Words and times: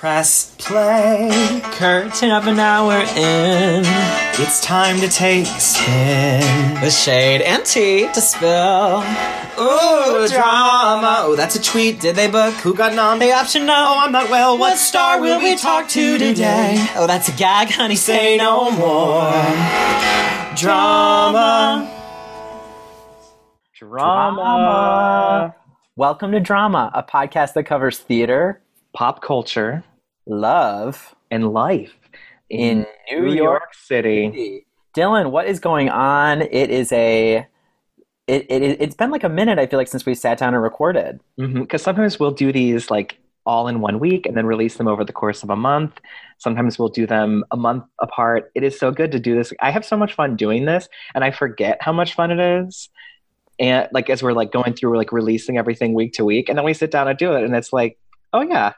Press 0.00 0.54
play. 0.56 1.60
Curtain 1.62 2.30
of 2.30 2.46
an 2.46 2.58
hour 2.58 2.94
in. 2.94 3.82
It's 4.40 4.58
time 4.62 4.98
to 5.00 5.08
take 5.08 5.44
a 5.44 5.60
spin. 5.60 6.80
The 6.80 6.88
shade 6.88 7.42
and 7.42 7.62
tea 7.66 8.10
to 8.10 8.20
spill. 8.22 9.04
Ooh, 9.60 10.26
drama. 10.26 11.16
Oh, 11.18 11.34
that's 11.36 11.54
a 11.56 11.62
tweet. 11.62 12.00
Did 12.00 12.16
they 12.16 12.30
book? 12.30 12.54
Who 12.54 12.72
got 12.72 12.94
nom? 12.94 13.18
The 13.18 13.32
option 13.32 13.66
no. 13.66 13.74
Oh, 13.74 13.98
I'm 13.98 14.10
not 14.10 14.30
well. 14.30 14.56
What 14.56 14.78
star 14.78 15.20
will 15.20 15.38
we 15.38 15.54
talk 15.56 15.86
to 15.90 16.16
today? 16.16 16.82
Oh, 16.96 17.06
that's 17.06 17.28
a 17.28 17.32
gag, 17.32 17.68
honey. 17.68 17.96
Say 17.96 18.38
no 18.38 18.70
more. 18.70 19.30
Drama. 20.56 21.94
Drama. 23.74 25.54
Welcome 25.94 26.32
to 26.32 26.40
Drama, 26.40 26.90
a 26.94 27.02
podcast 27.02 27.52
that 27.52 27.64
covers 27.64 27.98
theater, 27.98 28.62
pop 28.94 29.20
culture, 29.20 29.84
love, 30.26 31.14
and 31.30 31.52
life 31.52 31.94
in 32.48 32.86
New, 33.10 33.32
York, 33.32 33.74
City. 33.74 34.66
Dylan, 34.96 35.30
what 35.30 35.46
is 35.46 35.60
going 35.60 35.88
on? 35.88 36.42
It 36.42 36.70
is 36.70 36.92
a 36.92 37.46
it, 38.26 38.46
it 38.48 38.80
it's 38.80 38.94
been 38.94 39.10
like 39.10 39.24
a 39.24 39.28
minute 39.28 39.58
I 39.58 39.66
feel 39.66 39.78
like 39.78 39.88
since 39.88 40.06
we 40.06 40.14
sat 40.14 40.38
down 40.38 40.54
and 40.54 40.62
recorded. 40.62 41.20
Because 41.36 41.52
mm-hmm. 41.52 41.76
sometimes 41.76 42.18
we'll 42.18 42.32
do 42.32 42.52
these 42.52 42.90
like 42.90 43.18
all 43.46 43.68
in 43.68 43.80
one 43.80 43.98
week 43.98 44.26
and 44.26 44.36
then 44.36 44.46
release 44.46 44.76
them 44.76 44.86
over 44.86 45.04
the 45.04 45.12
course 45.12 45.42
of 45.42 45.50
a 45.50 45.56
month. 45.56 46.00
Sometimes 46.38 46.78
we'll 46.78 46.88
do 46.88 47.06
them 47.06 47.44
a 47.50 47.56
month 47.56 47.84
apart. 48.00 48.50
It 48.54 48.62
is 48.62 48.78
so 48.78 48.90
good 48.90 49.12
to 49.12 49.18
do 49.18 49.34
this. 49.34 49.52
I 49.60 49.70
have 49.70 49.84
so 49.84 49.96
much 49.96 50.14
fun 50.14 50.36
doing 50.36 50.66
this 50.66 50.88
and 51.14 51.24
I 51.24 51.30
forget 51.30 51.78
how 51.80 51.92
much 51.92 52.14
fun 52.14 52.30
it 52.30 52.40
is. 52.40 52.88
And 53.58 53.88
like 53.92 54.10
as 54.10 54.22
we're 54.22 54.32
like 54.32 54.52
going 54.52 54.74
through 54.74 54.96
like 54.96 55.12
releasing 55.12 55.58
everything 55.58 55.94
week 55.94 56.12
to 56.14 56.24
week 56.24 56.48
and 56.48 56.56
then 56.56 56.64
we 56.64 56.74
sit 56.74 56.90
down 56.90 57.08
and 57.08 57.18
do 57.18 57.32
it 57.32 57.44
and 57.44 57.54
it's 57.54 57.72
like, 57.72 57.98
oh 58.32 58.42
yeah, 58.42 58.74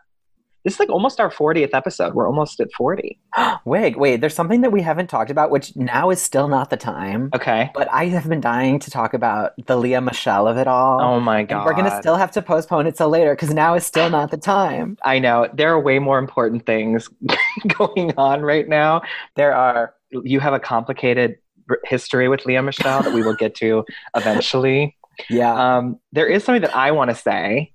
this 0.65 0.75
is 0.75 0.81
like 0.81 0.91
almost 0.91 1.19
our 1.19 1.31
40th 1.31 1.71
episode. 1.73 2.15
We're 2.15 2.27
almost 2.27 2.61
at 2.61 2.73
40. 2.73 3.19
wait, 3.65 3.99
wait, 3.99 4.21
there's 4.21 4.35
something 4.35 4.61
that 4.61 4.71
we 4.71 4.83
haven't 4.83 5.09
talked 5.09 5.31
about, 5.31 5.51
which 5.51 5.75
now 5.77 6.11
is 6.11 6.21
still 6.21 6.49
not 6.49 6.71
the 6.71 6.77
time. 6.77 7.31
Okay. 7.35 7.71
But 7.75 7.89
I 7.93 8.07
have 8.07 8.29
been 8.29 8.41
dying 8.41 8.79
to 8.81 8.91
talk 8.91 9.15
about 9.15 9.53
the 9.67 9.77
Lea 9.77 10.01
Michele 10.01 10.47
of 10.47 10.57
it 10.57 10.67
all. 10.67 11.01
Oh 11.01 11.21
my 11.21 11.43
God. 11.43 11.59
And 11.59 11.65
we're 11.67 11.75
going 11.75 11.91
to 11.91 11.99
still 11.99 12.17
have 12.17 12.31
to 12.33 12.43
postpone 12.43 12.87
it 12.87 12.97
till 12.97 13.09
later 13.09 13.35
because 13.35 13.53
now 13.53 13.75
is 13.75 13.85
still 13.85 14.11
not 14.11 14.31
the 14.31 14.37
time. 14.37 14.97
I 15.05 15.19
know. 15.19 15.49
There 15.53 15.73
are 15.73 15.81
way 15.81 15.99
more 15.99 16.19
important 16.19 16.65
things 16.67 17.09
going 17.79 18.15
on 18.17 18.43
right 18.43 18.69
now. 18.69 19.03
There 19.37 19.55
are. 19.55 19.95
You 20.11 20.41
have 20.41 20.53
a 20.53 20.61
complicated 20.61 21.39
history 21.85 22.29
with 22.29 22.45
Lea 22.45 22.61
Michele 22.61 23.03
that 23.03 23.15
we 23.15 23.23
will 23.23 23.35
get 23.35 23.55
to 23.57 23.85
eventually. 24.17 24.97
Yeah. 25.31 25.77
Um, 25.77 25.99
there 26.13 26.27
is 26.27 26.45
something 26.45 26.63
that 26.63 26.77
I 26.77 26.91
want 26.91 27.11
to 27.11 27.17
say. 27.17 27.73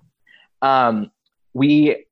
Um, 0.62 1.12
we 1.54 2.07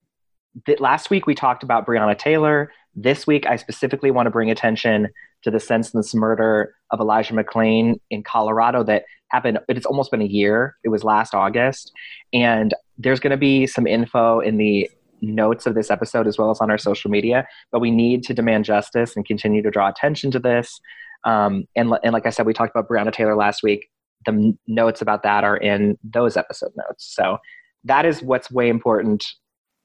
th- 0.65 0.79
last 0.79 1.09
week 1.09 1.27
we 1.27 1.35
talked 1.35 1.63
about 1.63 1.85
Breonna 1.85 2.17
Taylor. 2.17 2.71
This 2.95 3.27
week, 3.27 3.45
I 3.45 3.57
specifically 3.57 4.11
want 4.11 4.27
to 4.27 4.31
bring 4.31 4.49
attention 4.49 5.09
to 5.43 5.51
the 5.51 5.59
senseless 5.59 6.15
murder 6.15 6.73
of 6.91 6.99
Elijah 6.99 7.33
McClain 7.33 7.99
in 8.09 8.23
Colorado 8.23 8.83
that 8.83 9.03
happened. 9.29 9.59
It's 9.67 9.85
almost 9.85 10.11
been 10.11 10.21
a 10.21 10.25
year. 10.25 10.75
It 10.83 10.89
was 10.89 11.03
last 11.03 11.33
August. 11.33 11.91
And 12.31 12.73
there's 12.97 13.19
going 13.19 13.31
to 13.31 13.37
be 13.37 13.67
some 13.67 13.85
info 13.85 14.39
in 14.39 14.57
the 14.57 14.89
notes 15.21 15.65
of 15.65 15.75
this 15.75 15.91
episode 15.91 16.27
as 16.27 16.37
well 16.37 16.51
as 16.51 16.61
on 16.61 16.71
our 16.71 16.77
social 16.77 17.11
media. 17.11 17.47
But 17.71 17.79
we 17.79 17.91
need 17.91 18.23
to 18.23 18.33
demand 18.33 18.65
justice 18.65 19.15
and 19.15 19.25
continue 19.25 19.61
to 19.61 19.71
draw 19.71 19.89
attention 19.89 20.31
to 20.31 20.39
this. 20.39 20.79
Um, 21.25 21.65
and, 21.75 21.91
and 22.03 22.13
like 22.13 22.25
I 22.25 22.29
said, 22.29 22.45
we 22.45 22.53
talked 22.53 22.73
about 22.73 22.87
Breonna 22.87 23.11
Taylor 23.11 23.35
last 23.35 23.61
week. 23.61 23.89
The 24.25 24.57
notes 24.67 25.01
about 25.01 25.23
that 25.23 25.43
are 25.43 25.57
in 25.57 25.97
those 26.03 26.37
episode 26.37 26.71
notes. 26.75 27.13
So 27.13 27.37
that 27.83 28.05
is 28.05 28.23
what's 28.23 28.49
way 28.49 28.69
important 28.69 29.25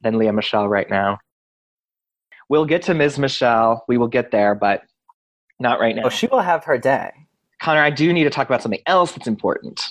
than 0.02 0.18
Lea 0.18 0.30
Michele 0.30 0.68
right 0.68 0.88
now. 0.88 1.18
We'll 2.48 2.66
get 2.66 2.82
to 2.82 2.94
Ms. 2.94 3.18
Michele. 3.18 3.84
We 3.86 3.96
will 3.96 4.08
get 4.08 4.30
there, 4.30 4.54
but 4.54 4.82
not 5.60 5.80
right 5.80 5.94
now. 5.94 6.02
Oh, 6.06 6.08
she 6.08 6.26
will 6.26 6.40
have 6.40 6.64
her 6.64 6.78
day. 6.78 7.12
Connor, 7.62 7.82
I 7.82 7.90
do 7.90 8.12
need 8.12 8.24
to 8.24 8.30
talk 8.30 8.48
about 8.48 8.62
something 8.62 8.80
else 8.86 9.12
that's 9.12 9.28
important. 9.28 9.82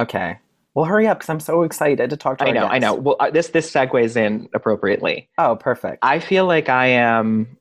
Okay. 0.00 0.38
Well, 0.74 0.86
hurry 0.86 1.06
up 1.06 1.18
because 1.18 1.28
I'm 1.28 1.40
so 1.40 1.62
excited 1.62 2.10
to 2.10 2.16
talk 2.16 2.38
to. 2.38 2.44
You. 2.44 2.50
I 2.50 2.52
know, 2.54 2.60
guests. 2.62 2.74
I 2.74 2.78
know. 2.78 2.94
Well, 2.94 3.16
uh, 3.20 3.30
this 3.30 3.48
this 3.48 3.70
segues 3.70 4.16
in 4.16 4.48
appropriately. 4.54 5.28
Oh, 5.36 5.56
perfect. 5.56 5.98
I 6.02 6.20
feel 6.20 6.46
like 6.46 6.68
I 6.68 6.86
am 6.86 7.58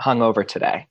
hungover 0.00 0.46
today. 0.46 0.86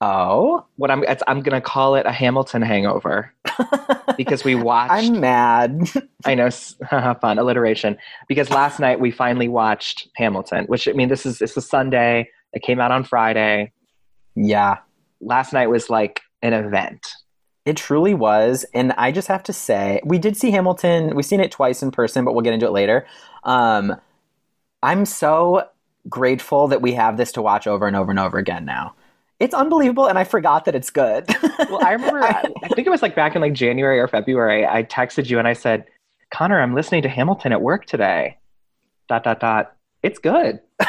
Oh, 0.00 0.64
what 0.76 0.92
I'm 0.92 1.04
I'm 1.26 1.42
gonna 1.42 1.60
call 1.60 1.96
it 1.96 2.06
a 2.06 2.12
Hamilton 2.12 2.62
hangover 2.62 3.34
because 4.16 4.44
we 4.44 4.54
watched. 4.54 4.92
I'm 4.92 5.20
mad. 5.20 5.90
I 6.24 6.36
know, 6.36 6.50
fun 7.20 7.38
alliteration. 7.38 7.98
Because 8.28 8.48
last 8.50 8.78
night 8.78 9.00
we 9.00 9.10
finally 9.10 9.48
watched 9.48 10.08
Hamilton, 10.14 10.66
which 10.66 10.86
I 10.86 10.92
mean, 10.92 11.08
this 11.08 11.26
is 11.26 11.38
this 11.40 11.56
is 11.56 11.68
Sunday. 11.68 12.30
It 12.52 12.62
came 12.62 12.80
out 12.80 12.92
on 12.92 13.02
Friday. 13.02 13.72
Yeah, 14.36 14.78
last 15.20 15.52
night 15.52 15.66
was 15.66 15.90
like 15.90 16.20
an 16.42 16.52
event. 16.52 17.04
It 17.64 17.76
truly 17.76 18.14
was, 18.14 18.64
and 18.72 18.92
I 18.92 19.10
just 19.10 19.26
have 19.26 19.42
to 19.44 19.52
say, 19.52 20.00
we 20.04 20.18
did 20.18 20.36
see 20.36 20.52
Hamilton. 20.52 21.16
We've 21.16 21.26
seen 21.26 21.40
it 21.40 21.50
twice 21.50 21.82
in 21.82 21.90
person, 21.90 22.24
but 22.24 22.34
we'll 22.34 22.42
get 22.42 22.54
into 22.54 22.66
it 22.66 22.72
later. 22.72 23.04
Um, 23.42 23.96
I'm 24.80 25.04
so 25.04 25.68
grateful 26.08 26.68
that 26.68 26.80
we 26.80 26.92
have 26.92 27.16
this 27.16 27.32
to 27.32 27.42
watch 27.42 27.66
over 27.66 27.86
and 27.88 27.96
over 27.96 28.10
and 28.10 28.20
over 28.20 28.38
again 28.38 28.64
now 28.64 28.94
it's 29.40 29.54
unbelievable 29.54 30.06
and 30.06 30.18
i 30.18 30.24
forgot 30.24 30.64
that 30.64 30.74
it's 30.74 30.90
good. 30.90 31.26
Well 31.58 31.84
i 31.84 31.92
remember 31.92 32.22
I, 32.22 32.44
I, 32.62 32.68
think 32.68 32.86
it 32.86 32.90
was 32.90 33.02
like 33.02 33.14
back 33.14 33.34
in 33.34 33.42
like 33.42 33.52
january 33.52 33.98
or 33.98 34.08
february 34.08 34.64
i 34.64 34.84
texted 34.84 35.28
you 35.28 35.38
and 35.38 35.46
i 35.46 35.52
said 35.52 35.84
connor 36.30 36.60
i'm 36.60 36.74
listening 36.74 37.02
to 37.02 37.08
hamilton 37.08 37.52
at 37.52 37.60
work 37.60 37.84
today. 37.84 38.38
Dot 39.08 39.24
dot 39.24 39.40
dot. 39.40 39.74
It's 40.02 40.18
good. 40.18 40.60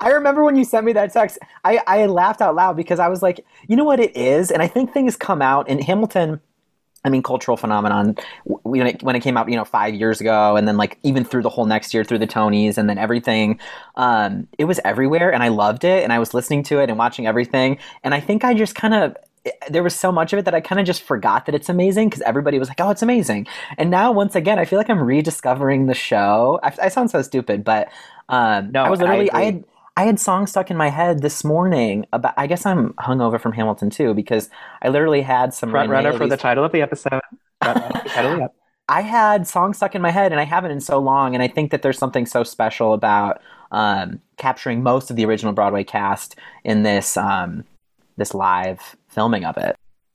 I 0.00 0.10
remember 0.12 0.42
when 0.42 0.56
you 0.56 0.64
sent 0.64 0.84
me 0.84 0.92
that 0.94 1.12
text 1.12 1.38
I, 1.64 1.80
I 1.86 2.06
laughed 2.06 2.40
out 2.40 2.54
loud 2.54 2.76
because 2.76 2.98
i 2.98 3.08
was 3.08 3.22
like 3.22 3.44
you 3.68 3.76
know 3.76 3.84
what 3.84 4.00
it 4.00 4.16
is? 4.16 4.50
And 4.50 4.60
i 4.60 4.66
think 4.66 4.92
things 4.92 5.16
come 5.16 5.40
out 5.40 5.68
in 5.68 5.80
hamilton 5.80 6.40
I 7.08 7.10
mean, 7.10 7.22
cultural 7.22 7.56
phenomenon 7.56 8.16
when 8.44 8.86
it, 8.86 9.02
when 9.02 9.16
it 9.16 9.20
came 9.20 9.38
out, 9.38 9.48
you 9.48 9.56
know, 9.56 9.64
five 9.64 9.94
years 9.94 10.20
ago, 10.20 10.56
and 10.56 10.68
then 10.68 10.76
like 10.76 10.98
even 11.02 11.24
through 11.24 11.42
the 11.42 11.48
whole 11.48 11.64
next 11.64 11.94
year, 11.94 12.04
through 12.04 12.18
the 12.18 12.26
Tonys, 12.26 12.76
and 12.76 12.88
then 12.88 12.98
everything, 12.98 13.58
um, 13.96 14.46
it 14.58 14.66
was 14.66 14.78
everywhere, 14.84 15.32
and 15.32 15.42
I 15.42 15.48
loved 15.48 15.84
it, 15.84 16.04
and 16.04 16.12
I 16.12 16.18
was 16.18 16.34
listening 16.34 16.62
to 16.64 16.80
it 16.80 16.90
and 16.90 16.98
watching 16.98 17.26
everything, 17.26 17.78
and 18.04 18.12
I 18.14 18.20
think 18.20 18.44
I 18.44 18.52
just 18.52 18.74
kind 18.74 18.92
of 18.92 19.16
there 19.70 19.82
was 19.82 19.94
so 19.94 20.12
much 20.12 20.34
of 20.34 20.38
it 20.38 20.44
that 20.44 20.54
I 20.54 20.60
kind 20.60 20.78
of 20.78 20.86
just 20.86 21.02
forgot 21.02 21.46
that 21.46 21.54
it's 21.54 21.70
amazing 21.70 22.10
because 22.10 22.20
everybody 22.22 22.58
was 22.58 22.68
like, 22.68 22.80
"Oh, 22.80 22.90
it's 22.90 23.02
amazing," 23.02 23.46
and 23.78 23.90
now 23.90 24.12
once 24.12 24.34
again, 24.34 24.58
I 24.58 24.66
feel 24.66 24.78
like 24.78 24.90
I'm 24.90 25.02
rediscovering 25.02 25.86
the 25.86 25.94
show. 25.94 26.60
I, 26.62 26.74
I 26.82 26.88
sound 26.88 27.10
so 27.10 27.22
stupid, 27.22 27.64
but 27.64 27.88
um, 28.28 28.70
no, 28.72 28.84
I 28.84 28.90
was 28.90 29.00
literally 29.00 29.30
I, 29.30 29.38
I 29.38 29.44
had 29.44 29.64
I 29.98 30.04
had 30.04 30.20
songs 30.20 30.50
stuck 30.50 30.70
in 30.70 30.76
my 30.76 30.90
head 30.90 31.22
this 31.22 31.42
morning 31.42 32.06
about. 32.12 32.32
I 32.36 32.46
guess 32.46 32.64
I'm 32.64 32.92
hungover 32.92 33.40
from 33.40 33.50
Hamilton 33.50 33.90
too 33.90 34.14
because 34.14 34.48
I 34.80 34.90
literally 34.90 35.22
had 35.22 35.52
some 35.52 35.70
front 35.70 35.90
runner 35.90 36.16
for 36.16 36.28
the 36.28 36.36
title 36.36 36.62
of 36.62 36.70
the 36.70 36.82
episode. 36.82 37.20
I 38.88 39.00
had 39.02 39.48
songs 39.48 39.78
stuck 39.78 39.96
in 39.96 40.00
my 40.00 40.12
head 40.12 40.30
and 40.30 40.40
I 40.40 40.44
haven't 40.44 40.70
in 40.70 40.80
so 40.80 41.00
long, 41.00 41.34
and 41.34 41.42
I 41.42 41.48
think 41.48 41.72
that 41.72 41.82
there's 41.82 41.98
something 41.98 42.26
so 42.26 42.44
special 42.44 42.94
about 42.94 43.42
um, 43.72 44.20
capturing 44.36 44.84
most 44.84 45.10
of 45.10 45.16
the 45.16 45.24
original 45.24 45.52
Broadway 45.52 45.82
cast 45.82 46.36
in 46.62 46.84
this 46.84 47.16
um, 47.16 47.64
this 48.16 48.34
live 48.34 48.94
filming 49.08 49.44
of 49.44 49.56
it. 49.56 49.74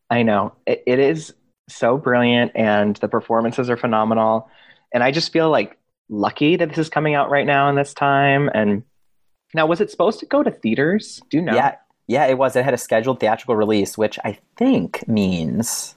I 0.10 0.24
know 0.24 0.54
it, 0.66 0.82
it 0.88 1.00
is 1.00 1.34
so 1.68 1.98
brilliant, 1.98 2.54
and 2.56 2.96
the 2.96 3.10
performances 3.10 3.70
are 3.70 3.76
phenomenal, 3.76 4.50
and 4.94 5.04
I 5.04 5.12
just 5.12 5.34
feel 5.34 5.50
like 5.50 5.78
lucky 6.08 6.56
that 6.56 6.70
this 6.70 6.78
is 6.78 6.90
coming 6.90 7.16
out 7.16 7.30
right 7.30 7.46
now 7.46 7.68
in 7.68 7.76
this 7.76 7.94
time 7.94 8.50
and 8.54 8.84
now, 9.54 9.66
was 9.66 9.82
it 9.82 9.92
supposed 9.92 10.20
to 10.20 10.26
go 10.26 10.44
to 10.44 10.52
theaters? 10.52 11.22
Do 11.30 11.38
you 11.38 11.44
know? 11.44 11.56
Yeah, 11.56 11.76
yeah, 12.08 12.26
it 12.26 12.38
was. 12.38 12.56
It 12.56 12.66
had 12.66 12.74
a 12.74 12.78
scheduled 12.78 13.20
theatrical 13.20 13.56
release, 13.56 13.98
which 13.98 14.20
I 14.24 14.38
think 14.58 15.08
means 15.08 15.96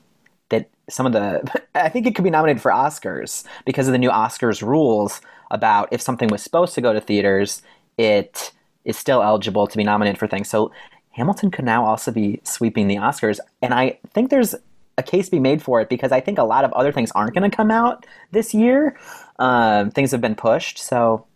that 0.50 0.68
some 0.88 1.06
of 1.06 1.12
the 1.12 1.42
I 1.74 1.88
think 1.88 2.06
it 2.06 2.14
could 2.14 2.24
be 2.24 2.30
nominated 2.30 2.62
for 2.62 2.70
Oscars 2.70 3.44
because 3.64 3.88
of 3.88 3.92
the 3.92 3.98
new 3.98 4.10
Oscars 4.10 4.62
rules 4.62 5.20
about 5.50 5.88
if 5.92 6.00
something 6.00 6.28
was 6.28 6.42
supposed 6.42 6.74
to 6.74 6.80
go 6.80 6.92
to 6.92 7.00
theaters, 7.00 7.62
it 7.98 8.52
is 8.84 8.96
still 8.96 9.22
eligible 9.22 9.66
to 9.66 9.76
be 9.76 9.84
nominated 9.84 10.18
for 10.18 10.26
things. 10.26 10.48
So 10.48 10.72
Hamilton 11.10 11.50
could 11.50 11.64
now 11.64 11.84
also 11.84 12.12
be 12.12 12.40
sweeping 12.44 12.88
the 12.88 12.96
Oscars, 12.96 13.38
and 13.62 13.72
I 13.74 13.98
think 14.12 14.30
there's 14.30 14.54
a 14.98 15.02
case 15.02 15.28
be 15.28 15.40
made 15.40 15.62
for 15.62 15.80
it 15.80 15.88
because 15.88 16.10
I 16.10 16.20
think 16.20 16.38
a 16.38 16.44
lot 16.44 16.64
of 16.64 16.72
other 16.72 16.90
things 16.90 17.10
aren't 17.12 17.34
going 17.34 17.48
to 17.48 17.54
come 17.54 17.70
out 17.70 18.06
this 18.32 18.54
year. 18.54 18.98
Um, 19.38 19.90
things 19.90 20.10
have 20.12 20.20
been 20.20 20.34
pushed, 20.34 20.78
so 20.78 21.26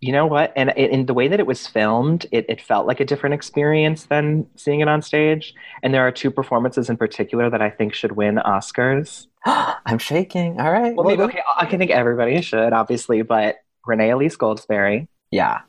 you 0.00 0.12
know 0.12 0.26
what? 0.26 0.52
And 0.56 0.70
in 0.70 1.06
the 1.06 1.14
way 1.14 1.28
that 1.28 1.40
it 1.40 1.46
was 1.46 1.66
filmed, 1.66 2.26
it, 2.30 2.44
it 2.48 2.60
felt 2.60 2.86
like 2.86 3.00
a 3.00 3.04
different 3.04 3.34
experience 3.34 4.04
than 4.06 4.46
seeing 4.54 4.80
it 4.80 4.88
on 4.88 5.00
stage. 5.00 5.54
And 5.82 5.94
there 5.94 6.06
are 6.06 6.12
two 6.12 6.30
performances 6.30 6.90
in 6.90 6.96
particular 6.96 7.48
that 7.48 7.62
I 7.62 7.70
think 7.70 7.94
should 7.94 8.12
win 8.12 8.36
Oscars. 8.36 9.26
I'm 9.46 9.98
shaking. 9.98 10.60
All 10.60 10.70
right. 10.70 10.94
Well, 10.94 11.06
maybe, 11.06 11.22
okay, 11.22 11.40
I 11.58 11.66
can 11.66 11.78
think 11.78 11.90
everybody 11.90 12.42
should, 12.42 12.72
obviously, 12.72 13.22
but 13.22 13.56
Renee 13.86 14.10
Elise 14.10 14.36
Goldsberry. 14.36 15.08
Yeah. 15.30 15.60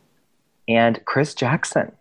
And 0.67 1.03
Chris 1.05 1.33
Jackson. 1.33 1.93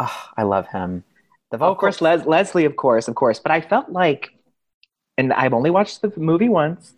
Oh, 0.00 0.24
I 0.36 0.42
love 0.42 0.66
him. 0.68 1.04
The 1.52 1.58
vocals. 1.58 1.76
Of 1.76 1.78
course, 1.78 2.00
Les- 2.00 2.26
Leslie, 2.26 2.64
of 2.64 2.74
course, 2.76 3.06
of 3.06 3.14
course. 3.14 3.38
But 3.38 3.52
I 3.52 3.60
felt 3.60 3.90
like, 3.90 4.30
and 5.16 5.32
I've 5.32 5.54
only 5.54 5.70
watched 5.70 6.02
the 6.02 6.12
movie 6.16 6.48
once, 6.48 6.92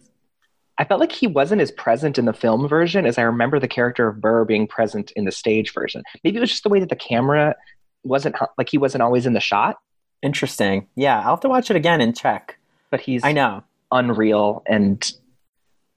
I 0.79 0.85
felt 0.85 1.01
like 1.01 1.13
he 1.13 1.27
wasn't 1.27 1.63
as 1.63 1.71
present 1.73 2.19
in 2.19 2.27
the 2.27 2.33
film 2.33 2.69
version 2.69 3.07
as 3.07 3.17
I 3.19 3.23
remember 3.23 3.59
the 3.59 3.69
character 3.69 4.09
of 4.09 4.21
Burr 4.21 4.45
being 4.45 4.67
present 4.67 5.11
in 5.17 5.25
the 5.25 5.33
stage 5.33 5.73
version. 5.73 6.03
Maybe 6.23 6.37
it 6.37 6.41
was 6.41 6.51
just 6.51 6.63
the 6.65 6.69
way 6.69 6.81
that 6.81 6.91
the 6.91 6.97
camera 6.97 7.55
wasn't 8.05 8.37
like 8.59 8.69
he 8.69 8.79
wasn't 8.79 9.03
always 9.03 9.25
in 9.27 9.33
the 9.33 9.41
shot. 9.41 9.79
Interesting. 10.23 10.87
Yeah, 10.97 11.19
I'll 11.21 11.31
have 11.31 11.41
to 11.41 11.49
watch 11.49 11.71
it 11.71 11.77
again 11.77 12.01
and 12.01 12.17
check. 12.17 12.59
But 12.91 13.01
he's 13.01 13.25
I 13.25 13.33
know. 13.33 13.65
unreal 13.91 14.63
and 14.67 15.13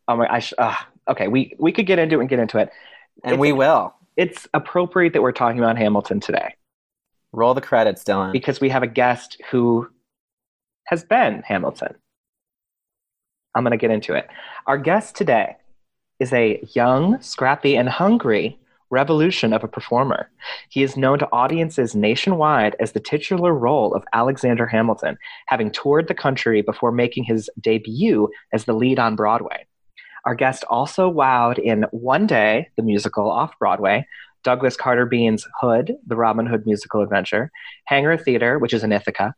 oh 0.07 0.15
my 0.17 0.27
I 0.33 0.39
sh- 0.39 0.53
uh, 0.57 0.75
okay 1.07 1.27
we 1.27 1.55
we 1.59 1.71
could 1.71 1.85
get 1.85 1.99
into 1.99 2.17
it 2.17 2.21
and 2.21 2.29
get 2.29 2.39
into 2.39 2.57
it 2.57 2.69
And 3.23 3.33
It's- 3.33 3.39
we 3.39 3.51
will. 3.51 3.93
it's 4.17 4.47
appropriate 4.53 5.13
that 5.13 5.21
we're 5.21 5.31
talking 5.33 5.59
about 5.59 5.77
Hamilton 5.77 6.19
today 6.19 6.55
Roll 7.31 7.53
the 7.53 7.61
credits, 7.61 8.03
Dylan. 8.03 8.31
because 8.31 8.59
we 8.59 8.69
have 8.69 8.81
a 8.81 8.87
guest 8.87 9.39
who 9.51 9.87
has 10.85 11.03
been 11.03 11.43
Hamilton. 11.45 11.95
I'm 13.55 13.63
going 13.63 13.71
to 13.71 13.77
get 13.77 13.91
into 13.91 14.13
it. 14.13 14.27
Our 14.67 14.77
guest 14.77 15.15
today 15.15 15.57
is 16.19 16.33
a 16.33 16.61
young, 16.73 17.21
scrappy, 17.21 17.75
and 17.75 17.89
hungry 17.89 18.59
revolution 18.91 19.53
of 19.53 19.63
a 19.63 19.67
performer. 19.67 20.29
He 20.69 20.83
is 20.83 20.97
known 20.97 21.19
to 21.19 21.29
audiences 21.31 21.95
nationwide 21.95 22.75
as 22.79 22.91
the 22.91 22.99
titular 22.99 23.53
role 23.53 23.93
of 23.93 24.03
Alexander 24.13 24.65
Hamilton, 24.65 25.17
having 25.47 25.71
toured 25.71 26.07
the 26.07 26.15
country 26.15 26.61
before 26.61 26.91
making 26.91 27.23
his 27.23 27.49
debut 27.61 28.29
as 28.51 28.65
the 28.65 28.73
lead 28.73 28.99
on 28.99 29.15
Broadway. 29.15 29.65
Our 30.25 30.35
guest 30.35 30.63
also 30.69 31.11
wowed 31.11 31.59
in 31.59 31.85
One 31.91 32.27
Day, 32.27 32.69
the 32.75 32.83
musical 32.83 33.29
off 33.29 33.57
Broadway, 33.59 34.05
Douglas 34.43 34.75
Carter 34.75 35.05
Beane's 35.05 35.47
Hood, 35.59 35.95
the 36.07 36.15
Robin 36.15 36.45
Hood 36.45 36.65
musical 36.65 37.01
adventure, 37.01 37.51
Hangar 37.85 38.17
Theater, 38.17 38.57
which 38.57 38.73
is 38.73 38.83
in 38.83 38.91
Ithaca, 38.91 39.33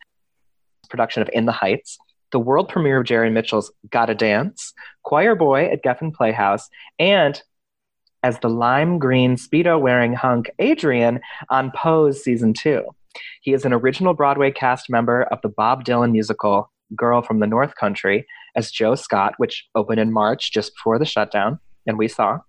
production 0.89 1.21
of 1.21 1.29
In 1.33 1.45
the 1.45 1.51
Heights, 1.51 1.97
the 2.31 2.39
world 2.39 2.69
premiere 2.69 2.99
of 2.99 3.05
Jerry 3.05 3.29
Mitchell's 3.29 3.71
Gotta 3.89 4.15
Dance, 4.15 4.73
Choir 5.03 5.35
Boy 5.35 5.65
at 5.65 5.83
Geffen 5.83 6.13
Playhouse, 6.13 6.69
and 6.97 7.41
as 8.23 8.39
the 8.39 8.49
lime 8.49 8.99
green 8.99 9.35
Speedo 9.35 9.79
wearing 9.79 10.13
hunk 10.13 10.51
Adrian 10.59 11.19
on 11.49 11.71
Pose 11.71 12.23
Season 12.23 12.53
2. 12.53 12.83
He 13.41 13.53
is 13.53 13.65
an 13.65 13.73
original 13.73 14.13
Broadway 14.13 14.51
cast 14.51 14.89
member 14.89 15.23
of 15.23 15.41
the 15.41 15.49
Bob 15.49 15.83
Dylan 15.83 16.11
musical 16.11 16.71
Girl 16.95 17.21
from 17.21 17.39
the 17.39 17.47
North 17.47 17.75
Country 17.75 18.25
as 18.55 18.71
Joe 18.71 18.95
Scott, 18.95 19.33
which 19.37 19.67
opened 19.75 19.99
in 19.99 20.11
March 20.11 20.51
just 20.51 20.75
before 20.75 20.99
the 20.99 21.05
shutdown, 21.05 21.59
and 21.87 21.97
we 21.97 22.07
saw, 22.07 22.39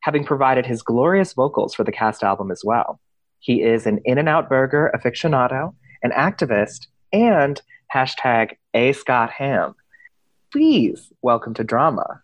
having 0.00 0.24
provided 0.24 0.66
his 0.66 0.82
glorious 0.82 1.32
vocals 1.32 1.74
for 1.74 1.84
the 1.84 1.92
cast 1.92 2.22
album 2.22 2.50
as 2.50 2.62
well. 2.64 3.00
He 3.38 3.62
is 3.62 3.86
an 3.86 4.00
In 4.04 4.18
N 4.18 4.28
Out 4.28 4.48
Burger 4.48 4.92
aficionado, 4.94 5.74
an 6.02 6.10
activist, 6.10 6.86
and 7.12 7.60
hashtag 7.94 8.56
A 8.74 8.92
Scott 8.92 9.30
Ham. 9.30 9.74
Please 10.52 11.10
welcome 11.22 11.54
to 11.54 11.64
drama. 11.64 12.20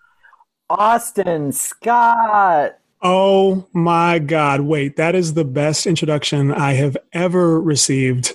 Austin 0.69 1.52
Scott. 1.52 2.79
Oh 3.02 3.67
my 3.73 4.19
God. 4.19 4.61
Wait, 4.62 4.97
that 4.97 5.14
is 5.14 5.35
the 5.35 5.44
best 5.44 5.87
introduction 5.87 6.52
I 6.52 6.75
have 6.75 6.97
ever 7.12 7.61
received. 7.61 8.35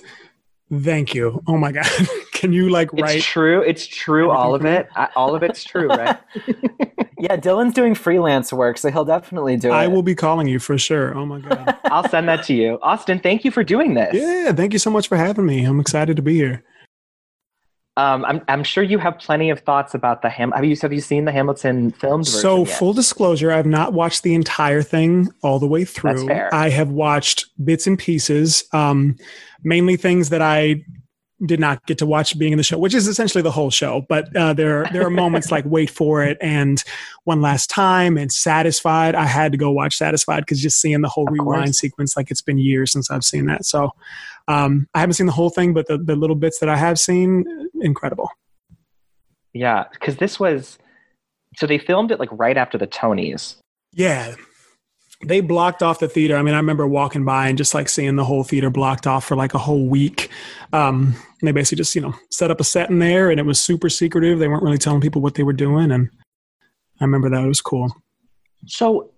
Thank 0.72 1.14
you. 1.14 1.42
Oh 1.46 1.56
my 1.56 1.72
God. 1.72 1.86
Can 2.32 2.52
you 2.52 2.68
like 2.68 2.92
write? 2.92 3.16
It's 3.16 3.24
true. 3.24 3.60
It's 3.62 3.86
true. 3.86 4.30
All 4.30 4.54
of 4.54 4.64
it. 4.64 4.88
I, 4.96 5.08
all 5.14 5.34
of 5.34 5.42
it's 5.42 5.62
true, 5.64 5.88
right? 5.88 6.18
Yeah, 7.18 7.38
Dylan's 7.38 7.72
doing 7.72 7.94
freelance 7.94 8.52
work, 8.52 8.76
so 8.76 8.90
he'll 8.90 9.06
definitely 9.06 9.56
do 9.56 9.68
it. 9.70 9.72
I 9.72 9.86
will 9.86 10.02
be 10.02 10.14
calling 10.14 10.46
you 10.46 10.58
for 10.58 10.76
sure. 10.76 11.16
Oh 11.16 11.24
my 11.24 11.40
God. 11.40 11.78
I'll 11.86 12.06
send 12.10 12.28
that 12.28 12.44
to 12.44 12.54
you. 12.54 12.78
Austin, 12.82 13.20
thank 13.20 13.42
you 13.42 13.50
for 13.50 13.64
doing 13.64 13.94
this. 13.94 14.14
yeah. 14.14 14.52
Thank 14.52 14.74
you 14.74 14.78
so 14.78 14.90
much 14.90 15.08
for 15.08 15.16
having 15.16 15.46
me. 15.46 15.64
I'm 15.64 15.80
excited 15.80 16.16
to 16.16 16.22
be 16.22 16.34
here. 16.34 16.62
Um, 17.98 18.24
I'm, 18.26 18.42
I'm 18.48 18.62
sure 18.62 18.84
you 18.84 18.98
have 18.98 19.18
plenty 19.18 19.48
of 19.48 19.60
thoughts 19.60 19.94
about 19.94 20.20
the 20.20 20.28
Ham. 20.28 20.52
Have 20.52 20.64
you 20.64 20.76
have 20.82 20.92
you 20.92 21.00
seen 21.00 21.24
the 21.24 21.32
Hamilton 21.32 21.92
filmed 21.92 22.26
version? 22.26 22.40
So, 22.40 22.58
yet? 22.64 22.78
full 22.78 22.92
disclosure, 22.92 23.50
I've 23.50 23.66
not 23.66 23.94
watched 23.94 24.22
the 24.22 24.34
entire 24.34 24.82
thing 24.82 25.28
all 25.42 25.58
the 25.58 25.66
way 25.66 25.84
through. 25.84 26.26
fair. 26.26 26.54
I 26.54 26.68
have 26.68 26.90
watched 26.90 27.46
bits 27.64 27.86
and 27.86 27.98
pieces, 27.98 28.64
um, 28.72 29.16
mainly 29.62 29.96
things 29.96 30.28
that 30.28 30.42
I 30.42 30.84
did 31.44 31.60
not 31.60 31.84
get 31.86 31.98
to 31.98 32.06
watch 32.06 32.38
being 32.38 32.52
in 32.52 32.56
the 32.56 32.62
show, 32.64 32.78
which 32.78 32.94
is 32.94 33.06
essentially 33.06 33.42
the 33.42 33.50
whole 33.50 33.70
show. 33.70 34.06
But 34.08 34.34
uh, 34.34 34.54
there, 34.54 34.88
there 34.92 35.06
are 35.06 35.10
moments 35.10 35.50
like 35.50 35.64
"Wait 35.64 35.88
for 35.90 36.22
It" 36.22 36.36
and 36.40 36.82
"One 37.24 37.40
Last 37.40 37.70
Time" 37.70 38.18
and 38.18 38.30
"Satisfied." 38.30 39.14
I 39.14 39.24
had 39.24 39.52
to 39.52 39.58
go 39.58 39.70
watch 39.70 39.96
"Satisfied" 39.96 40.40
because 40.40 40.60
just 40.60 40.80
seeing 40.80 41.00
the 41.00 41.08
whole 41.08 41.28
Of 41.28 41.32
rewind 41.32 41.64
course. 41.64 41.78
sequence, 41.78 42.16
like 42.16 42.30
it's 42.30 42.42
been 42.42 42.58
years 42.58 42.92
since 42.92 43.10
I've 43.10 43.24
seen 43.24 43.46
that. 43.46 43.64
So, 43.66 43.90
um, 44.48 44.88
I 44.94 45.00
haven't 45.00 45.14
seen 45.14 45.26
the 45.26 45.32
whole 45.32 45.50
thing, 45.50 45.74
but 45.74 45.88
the, 45.88 45.98
the 45.98 46.16
little 46.16 46.36
bits 46.36 46.58
that 46.60 46.68
I 46.68 46.76
have 46.76 46.98
seen, 46.98 47.44
incredible. 47.80 48.30
yeah, 49.52 49.84
because 49.92 50.16
this 50.16 50.38
was 50.38 50.78
so 51.56 51.66
they 51.66 51.78
filmed 51.78 52.10
it 52.10 52.20
like 52.20 52.28
right 52.32 52.56
after 52.56 52.76
the 52.76 52.86
Tonys. 52.86 53.56
Yeah. 53.92 54.34
They 55.24 55.40
blocked 55.40 55.82
off 55.82 56.00
the 56.00 56.08
theater. 56.08 56.36
I 56.36 56.42
mean, 56.42 56.52
I 56.52 56.58
remember 56.58 56.86
walking 56.86 57.24
by 57.24 57.48
and 57.48 57.56
just 57.56 57.72
like 57.72 57.88
seeing 57.88 58.16
the 58.16 58.24
whole 58.24 58.44
theater 58.44 58.68
blocked 58.68 59.06
off 59.06 59.24
for 59.24 59.34
like 59.34 59.54
a 59.54 59.58
whole 59.58 59.86
week. 59.86 60.28
Um, 60.74 61.14
they 61.40 61.52
basically 61.52 61.78
just, 61.78 61.94
you 61.94 62.02
know, 62.02 62.14
set 62.30 62.50
up 62.50 62.60
a 62.60 62.64
set 62.64 62.90
in 62.90 62.98
there 62.98 63.30
and 63.30 63.40
it 63.40 63.46
was 63.46 63.58
super 63.58 63.88
secretive. 63.88 64.38
They 64.38 64.48
weren't 64.48 64.62
really 64.62 64.76
telling 64.76 65.00
people 65.00 65.22
what 65.22 65.34
they 65.34 65.42
were 65.42 65.54
doing. 65.54 65.90
And 65.90 66.10
I 67.00 67.04
remember 67.04 67.30
that. 67.30 67.42
It 67.42 67.48
was 67.48 67.62
cool. 67.62 67.90
So 68.66 69.10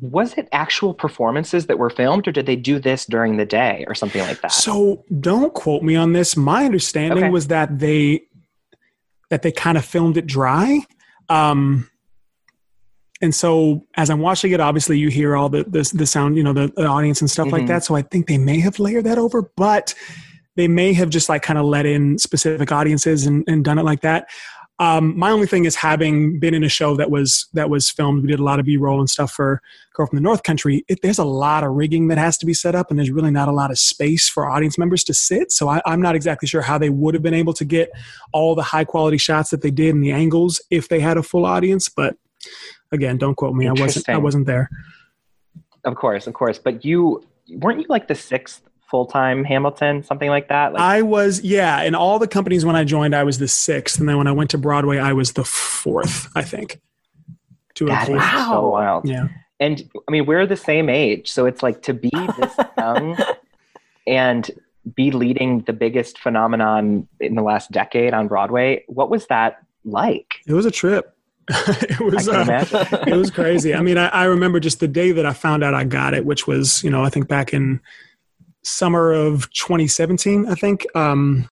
was 0.00 0.34
it 0.34 0.48
actual 0.52 0.94
performances 0.94 1.66
that 1.66 1.78
were 1.78 1.90
filmed, 1.90 2.26
or 2.26 2.32
did 2.32 2.46
they 2.46 2.56
do 2.56 2.78
this 2.78 3.06
during 3.06 3.36
the 3.36 3.46
day 3.46 3.84
or 3.86 3.94
something 3.94 4.20
like 4.22 4.40
that? 4.42 4.52
So 4.52 5.04
don't 5.20 5.52
quote 5.54 5.82
me 5.82 5.96
on 5.96 6.12
this. 6.12 6.36
My 6.36 6.64
understanding 6.64 7.24
Okay. 7.24 7.30
was 7.30 7.48
that 7.48 7.78
they 7.78 8.22
that 9.30 9.42
they 9.42 9.52
kind 9.52 9.78
of 9.78 9.84
filmed 9.84 10.16
it 10.16 10.26
dry. 10.26 10.80
Um, 11.28 11.88
and 13.22 13.34
so 13.34 13.86
as 13.96 14.10
I'm 14.10 14.20
watching 14.20 14.52
it, 14.52 14.60
obviously 14.60 14.98
you 14.98 15.08
hear 15.08 15.36
all 15.36 15.48
the 15.48 15.64
the, 15.64 15.90
the 15.94 16.06
sound, 16.06 16.36
you 16.36 16.42
know, 16.42 16.52
the, 16.52 16.72
the 16.76 16.86
audience 16.86 17.20
and 17.20 17.30
stuff 17.30 17.48
Mhm. 17.48 17.52
like 17.52 17.66
that. 17.68 17.84
So 17.84 17.94
I 17.94 18.02
think 18.02 18.26
they 18.26 18.38
may 18.38 18.60
have 18.60 18.78
layered 18.78 19.04
that 19.04 19.18
over, 19.18 19.50
but 19.56 19.94
they 20.56 20.68
may 20.68 20.92
have 20.92 21.10
just 21.10 21.28
like 21.28 21.42
kind 21.42 21.58
of 21.58 21.64
let 21.64 21.86
in 21.86 22.18
specific 22.18 22.70
audiences 22.70 23.26
and, 23.26 23.44
and 23.48 23.64
done 23.64 23.78
it 23.78 23.84
like 23.84 24.02
that. 24.02 24.28
Um, 24.80 25.16
my 25.16 25.30
only 25.30 25.46
thing 25.46 25.66
is 25.66 25.76
having 25.76 26.40
been 26.40 26.52
in 26.52 26.64
a 26.64 26.68
show 26.68 26.96
that 26.96 27.10
was 27.10 27.46
that 27.52 27.70
was 27.70 27.88
filmed. 27.88 28.22
We 28.22 28.28
did 28.28 28.40
a 28.40 28.44
lot 28.44 28.58
of 28.58 28.66
B-roll 28.66 28.98
and 28.98 29.08
stuff 29.08 29.30
for 29.30 29.62
Girl 29.92 30.06
from 30.06 30.16
the 30.16 30.22
North 30.22 30.42
Country. 30.42 30.84
It, 30.88 31.00
there's 31.00 31.18
a 31.18 31.24
lot 31.24 31.62
of 31.62 31.72
rigging 31.72 32.08
that 32.08 32.18
has 32.18 32.36
to 32.38 32.46
be 32.46 32.54
set 32.54 32.74
up, 32.74 32.90
and 32.90 32.98
there's 32.98 33.12
really 33.12 33.30
not 33.30 33.48
a 33.48 33.52
lot 33.52 33.70
of 33.70 33.78
space 33.78 34.28
for 34.28 34.50
audience 34.50 34.76
members 34.76 35.04
to 35.04 35.14
sit. 35.14 35.52
So 35.52 35.68
I, 35.68 35.80
I'm 35.86 36.02
not 36.02 36.16
exactly 36.16 36.48
sure 36.48 36.60
how 36.60 36.76
they 36.76 36.90
would 36.90 37.14
have 37.14 37.22
been 37.22 37.34
able 37.34 37.52
to 37.54 37.64
get 37.64 37.90
all 38.32 38.56
the 38.56 38.62
high 38.62 38.84
quality 38.84 39.18
shots 39.18 39.50
that 39.50 39.62
they 39.62 39.70
did 39.70 39.94
and 39.94 40.02
the 40.02 40.10
angles 40.10 40.60
if 40.70 40.88
they 40.88 40.98
had 40.98 41.18
a 41.18 41.22
full 41.22 41.46
audience. 41.46 41.88
But 41.88 42.16
again, 42.90 43.16
don't 43.16 43.36
quote 43.36 43.54
me. 43.54 43.68
I 43.68 43.72
wasn't. 43.72 44.08
I 44.08 44.18
wasn't 44.18 44.46
there. 44.46 44.68
of 45.84 45.94
course, 45.94 46.26
of 46.26 46.34
course. 46.34 46.58
But 46.58 46.84
you 46.84 47.24
weren't 47.48 47.80
you 47.80 47.86
like 47.88 48.08
the 48.08 48.16
sixth 48.16 48.62
full 48.94 49.06
time 49.06 49.42
Hamilton, 49.42 50.04
something 50.04 50.28
like 50.28 50.46
that? 50.50 50.72
Like, 50.72 50.80
I 50.80 51.02
was, 51.02 51.42
yeah. 51.42 51.82
In 51.82 51.96
all 51.96 52.20
the 52.20 52.28
companies 52.28 52.64
when 52.64 52.76
I 52.76 52.84
joined, 52.84 53.12
I 53.12 53.24
was 53.24 53.40
the 53.40 53.48
sixth, 53.48 53.98
and 53.98 54.08
then 54.08 54.18
when 54.18 54.28
I 54.28 54.30
went 54.30 54.50
to 54.50 54.58
Broadway, 54.58 54.98
I 54.98 55.12
was 55.12 55.32
the 55.32 55.42
fourth. 55.42 56.28
I 56.36 56.42
think. 56.42 56.80
Two 57.74 57.86
that 57.86 58.08
of 58.08 58.22
so 58.46 58.68
wild. 58.68 59.08
Yeah. 59.08 59.26
And 59.58 59.82
I 60.08 60.12
mean, 60.12 60.26
we're 60.26 60.46
the 60.46 60.56
same 60.56 60.88
age, 60.88 61.28
so 61.28 61.44
it's 61.44 61.60
like 61.60 61.82
to 61.82 61.92
be 61.92 62.12
this 62.38 62.54
young 62.78 63.18
and 64.06 64.48
be 64.94 65.10
leading 65.10 65.62
the 65.62 65.72
biggest 65.72 66.20
phenomenon 66.20 67.08
in 67.18 67.34
the 67.34 67.42
last 67.42 67.72
decade 67.72 68.14
on 68.14 68.28
Broadway. 68.28 68.84
What 68.86 69.10
was 69.10 69.26
that 69.26 69.60
like? 69.84 70.34
It 70.46 70.52
was 70.52 70.66
a 70.66 70.70
trip. 70.70 71.16
it 71.48 71.98
was. 71.98 72.28
uh, 72.28 73.02
it 73.08 73.16
was 73.16 73.32
crazy. 73.32 73.74
I 73.74 73.82
mean, 73.82 73.98
I, 73.98 74.06
I 74.06 74.24
remember 74.26 74.60
just 74.60 74.78
the 74.78 74.86
day 74.86 75.10
that 75.10 75.26
I 75.26 75.32
found 75.32 75.64
out 75.64 75.74
I 75.74 75.82
got 75.82 76.14
it, 76.14 76.24
which 76.24 76.46
was, 76.46 76.84
you 76.84 76.90
know, 76.90 77.02
I 77.02 77.10
think 77.10 77.26
back 77.26 77.52
in 77.52 77.80
summer 78.64 79.12
of 79.12 79.50
2017. 79.52 80.46
I 80.48 80.54
think 80.54 80.86
um, 80.96 81.48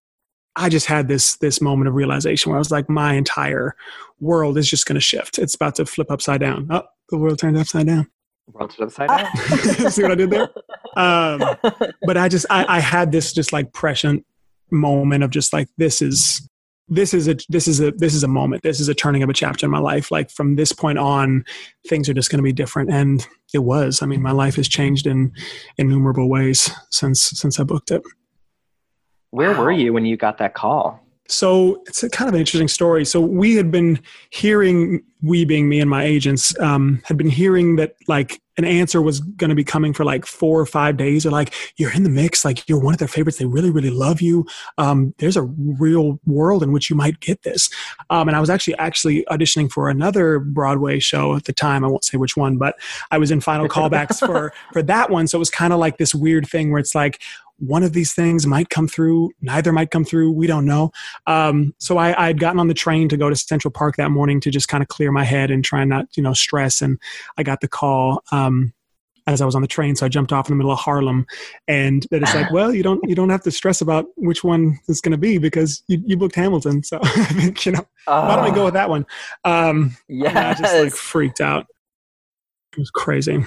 I 0.57 0.69
just 0.69 0.87
had 0.87 1.09
this 1.09 1.37
this 1.37 1.61
moment 1.61 1.89
of 1.89 1.95
realization 1.95 2.51
where 2.51 2.57
I 2.57 2.59
was 2.59 2.71
like, 2.71 2.89
my 2.89 3.15
entire 3.15 3.75
world 4.21 4.59
is 4.59 4.69
just 4.69 4.87
going 4.87 4.95
to 4.95 5.01
shift. 5.01 5.39
It's 5.39 5.55
about 5.55 5.77
to 5.77 5.87
flip 5.87 6.11
upside 6.11 6.41
down. 6.41 6.69
Oh, 6.71 6.83
the 7.11 7.19
world 7.19 7.39
turned 7.39 7.57
upside 7.57 7.87
down. 7.87 8.09
World's 8.53 8.79
upside 8.81 9.09
down. 9.09 9.37
See 9.91 10.03
what 10.03 10.13
I 10.13 10.15
did 10.15 10.31
there? 10.31 10.49
Um, 10.97 11.43
but 12.03 12.17
I 12.17 12.29
just 12.29 12.47
I, 12.51 12.67
I 12.77 12.81
had 12.81 13.13
this 13.13 13.33
just 13.33 13.53
like 13.53 13.73
prescient 13.73 14.27
moment 14.71 15.23
of 15.23 15.31
just 15.31 15.53
like 15.53 15.69
this 15.79 16.03
is 16.03 16.49
this 16.95 17.15
is 17.15 17.27
a 17.29 17.37
this 17.49 17.67
is 17.67 17.81
a 17.81 17.91
this 17.93 18.15
is 18.15 18.23
a 18.23 18.29
moment 18.29 18.63
this 18.63 18.81
is 18.81 18.89
a 18.89 18.95
turning 18.95 19.23
of 19.23 19.29
a 19.29 19.33
chapter 19.33 19.67
in 19.67 19.71
my 19.73 19.79
life 19.79 20.11
like 20.11 20.31
from 20.31 20.57
this 20.57 20.73
point 20.73 20.99
on 20.99 21.45
things 21.89 22.09
are 22.09 22.15
just 22.15 22.31
going 22.31 22.39
to 22.39 22.43
be 22.43 22.53
different 22.53 22.91
and 22.91 23.27
it 23.55 23.61
was 23.61 24.03
i 24.03 24.07
mean 24.07 24.21
my 24.21 24.33
life 24.33 24.57
has 24.57 24.69
changed 24.69 25.07
in 25.07 25.33
innumerable 25.79 26.29
ways 26.29 26.71
since 26.91 27.23
since 27.23 27.59
i 27.59 27.65
booked 27.65 27.91
it 27.91 28.03
Where 29.31 29.53
Wow. 29.53 29.63
were 29.65 29.73
you 29.73 29.93
when 29.95 30.05
you 30.05 30.17
got 30.19 30.37
that 30.39 30.53
call? 30.55 31.02
So 31.33 31.83
it's 31.87 32.03
a 32.03 32.11
kind 32.11 32.29
of 32.29 32.35
an 32.35 32.41
interesting 32.41 32.69
story. 32.69 33.05
So 33.05 33.21
we 33.21 33.57
had 33.57 33.71
been 33.71 34.01
hearing, 34.31 35.03
we 35.23 35.45
being 35.45 35.69
me 35.69 35.81
and 35.81 35.89
my 35.89 36.05
agents, 36.05 36.59
um, 36.61 37.03
had 37.05 37.17
been 37.17 37.31
hearing 37.31 37.77
that 37.77 37.95
like 38.07 38.43
an 38.59 38.67
answer 38.67 39.01
was 39.01 39.21
going 39.21 39.49
to 39.49 39.57
be 39.57 39.65
coming 39.65 39.95
for 39.95 40.05
like 40.05 40.27
four 40.27 40.61
or 40.61 40.67
five 40.67 40.99
days. 40.99 41.25
Or 41.25 41.31
like 41.31 41.55
you're 41.79 41.93
in 41.93 42.03
the 42.03 42.11
mix, 42.11 42.45
like 42.45 42.69
you're 42.69 42.79
one 42.79 42.93
of 42.93 42.99
their 42.99 43.09
favorites. 43.09 43.39
They 43.39 43.47
really, 43.47 43.71
really 43.71 43.91
love 43.91 44.21
you. 44.21 44.47
Um, 44.77 45.15
there's 45.19 45.39
a 45.39 45.43
real 45.43 46.21
world 46.27 46.63
in 46.63 46.71
which 46.71 46.91
you 46.91 46.97
might 46.97 47.19
get 47.21 47.43
this. 47.43 47.71
Um, 48.11 48.29
and 48.29 48.37
I 48.37 48.41
was 48.41 48.51
actually 48.51 48.77
actually 48.77 49.25
auditioning 49.31 49.71
for 49.71 49.89
another 49.89 50.39
Broadway 50.39 50.99
show 50.99 51.35
at 51.35 51.45
the 51.45 51.53
time. 51.55 51.83
I 51.83 51.89
won't 51.89 52.05
say 52.05 52.19
which 52.19 52.37
one, 52.37 52.59
but 52.59 52.77
I 53.11 53.17
was 53.17 53.31
in 53.31 53.41
final 53.41 53.69
callbacks 53.71 54.19
for 54.19 54.53
for 54.73 54.83
that 54.83 55.09
one. 55.09 55.27
So 55.27 55.39
it 55.39 55.41
was 55.41 55.51
kind 55.51 55.73
of 55.73 55.79
like 55.79 55.97
this 55.97 56.15
weird 56.15 56.47
thing 56.47 56.71
where 56.71 56.81
it's 56.81 56.95
like, 56.95 57.23
one 57.63 57.83
of 57.83 57.93
these 57.93 58.13
things 58.13 58.47
might 58.47 58.69
come 58.71 58.89
through 58.89 59.31
neither 59.41 59.73
might 59.73 59.91
come 59.91 60.05
through 60.05 60.31
we 60.31 60.47
don't 60.47 60.67
know 60.67 60.91
um, 61.27 61.75
so 61.79 61.99
I, 61.99 62.29
i'd 62.29 62.41
gotten 62.41 62.61
on 62.61 62.69
the 62.69 62.75
train 62.75 63.09
to 63.09 63.17
go 63.17 63.31
to 63.31 63.37
central 63.37 63.71
park 63.71 63.97
that 63.97 64.11
morning 64.11 64.41
to 64.41 64.51
just 64.51 64.69
kind 64.69 64.83
of 64.83 64.89
clear 64.89 65.13
my 65.13 65.25
head 65.25 65.51
and 65.51 65.65
try 65.65 65.81
and 65.81 65.91
not 65.91 66.07
you 66.17 66.23
know 66.23 66.33
stress 66.33 66.83
and 66.83 66.99
i 67.39 67.43
got 67.43 67.61
the 67.61 67.69
call 67.69 68.23
um, 68.33 68.73
as 69.27 69.41
I 69.41 69.47
was 69.47 69.55
on 69.55 69.63
the 69.63 69.69
train, 69.69 69.95
so 69.95 70.05
I 70.07 70.09
jumped 70.09 70.33
off 70.33 70.49
in 70.49 70.53
the 70.53 70.57
middle 70.57 70.73
of 70.73 70.79
Harlem, 70.79 71.27
and 71.69 72.07
that 72.11 72.23
it's 72.23 72.35
like, 72.35 72.51
well, 72.53 72.75
you 72.75 72.83
don't 72.83 73.01
you 73.09 73.15
don't 73.15 73.31
have 73.31 73.43
to 73.43 73.51
stress 73.51 73.81
about 73.81 74.07
which 74.17 74.43
one 74.43 74.79
is 74.89 75.01
going 75.01 75.13
to 75.13 75.19
be 75.19 75.39
because 75.39 75.83
you, 75.89 76.03
you 76.05 76.17
booked 76.17 76.35
Hamilton, 76.35 76.83
so 76.83 76.99
I 77.03 77.25
think 77.25 77.65
you 77.65 77.73
know 77.73 77.87
why 78.07 78.37
don't 78.37 78.45
we 78.45 78.51
go 78.51 78.65
with 78.65 78.75
that 78.75 78.91
one? 78.91 79.07
Um, 79.45 79.97
yeah, 80.09 80.51
I 80.51 80.55
just 80.55 80.75
like 80.75 80.93
freaked 80.93 81.41
out. 81.41 81.67
It 82.73 82.79
was 82.79 82.91
crazy. 82.91 83.45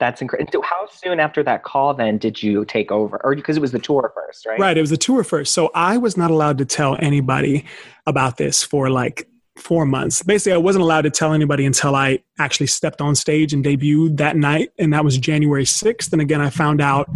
That's 0.00 0.20
incredible. 0.20 0.50
So, 0.52 0.62
How 0.62 0.86
soon 0.88 1.20
after 1.20 1.42
that 1.44 1.62
call 1.62 1.94
then 1.94 2.18
did 2.18 2.42
you 2.42 2.64
take 2.64 2.90
over? 2.90 3.20
Or 3.24 3.34
because 3.34 3.56
it 3.56 3.60
was 3.60 3.72
the 3.72 3.78
tour 3.78 4.12
first, 4.14 4.44
right? 4.46 4.58
Right. 4.58 4.76
It 4.76 4.80
was 4.80 4.90
the 4.90 4.96
tour 4.96 5.22
first. 5.22 5.54
So 5.54 5.70
I 5.74 5.96
was 5.98 6.16
not 6.16 6.30
allowed 6.30 6.58
to 6.58 6.64
tell 6.64 6.96
anybody 7.00 7.64
about 8.06 8.36
this 8.36 8.62
for 8.62 8.90
like 8.90 9.28
four 9.56 9.86
months. 9.86 10.22
Basically, 10.22 10.52
I 10.52 10.56
wasn't 10.56 10.82
allowed 10.82 11.02
to 11.02 11.10
tell 11.10 11.32
anybody 11.32 11.64
until 11.64 11.94
I 11.94 12.20
actually 12.38 12.66
stepped 12.66 13.00
on 13.00 13.14
stage 13.14 13.52
and 13.52 13.64
debuted 13.64 14.16
that 14.16 14.36
night. 14.36 14.70
And 14.78 14.92
that 14.92 15.04
was 15.04 15.16
January 15.16 15.64
6th. 15.64 16.12
And 16.12 16.20
again, 16.20 16.40
I 16.40 16.50
found 16.50 16.80
out, 16.80 17.08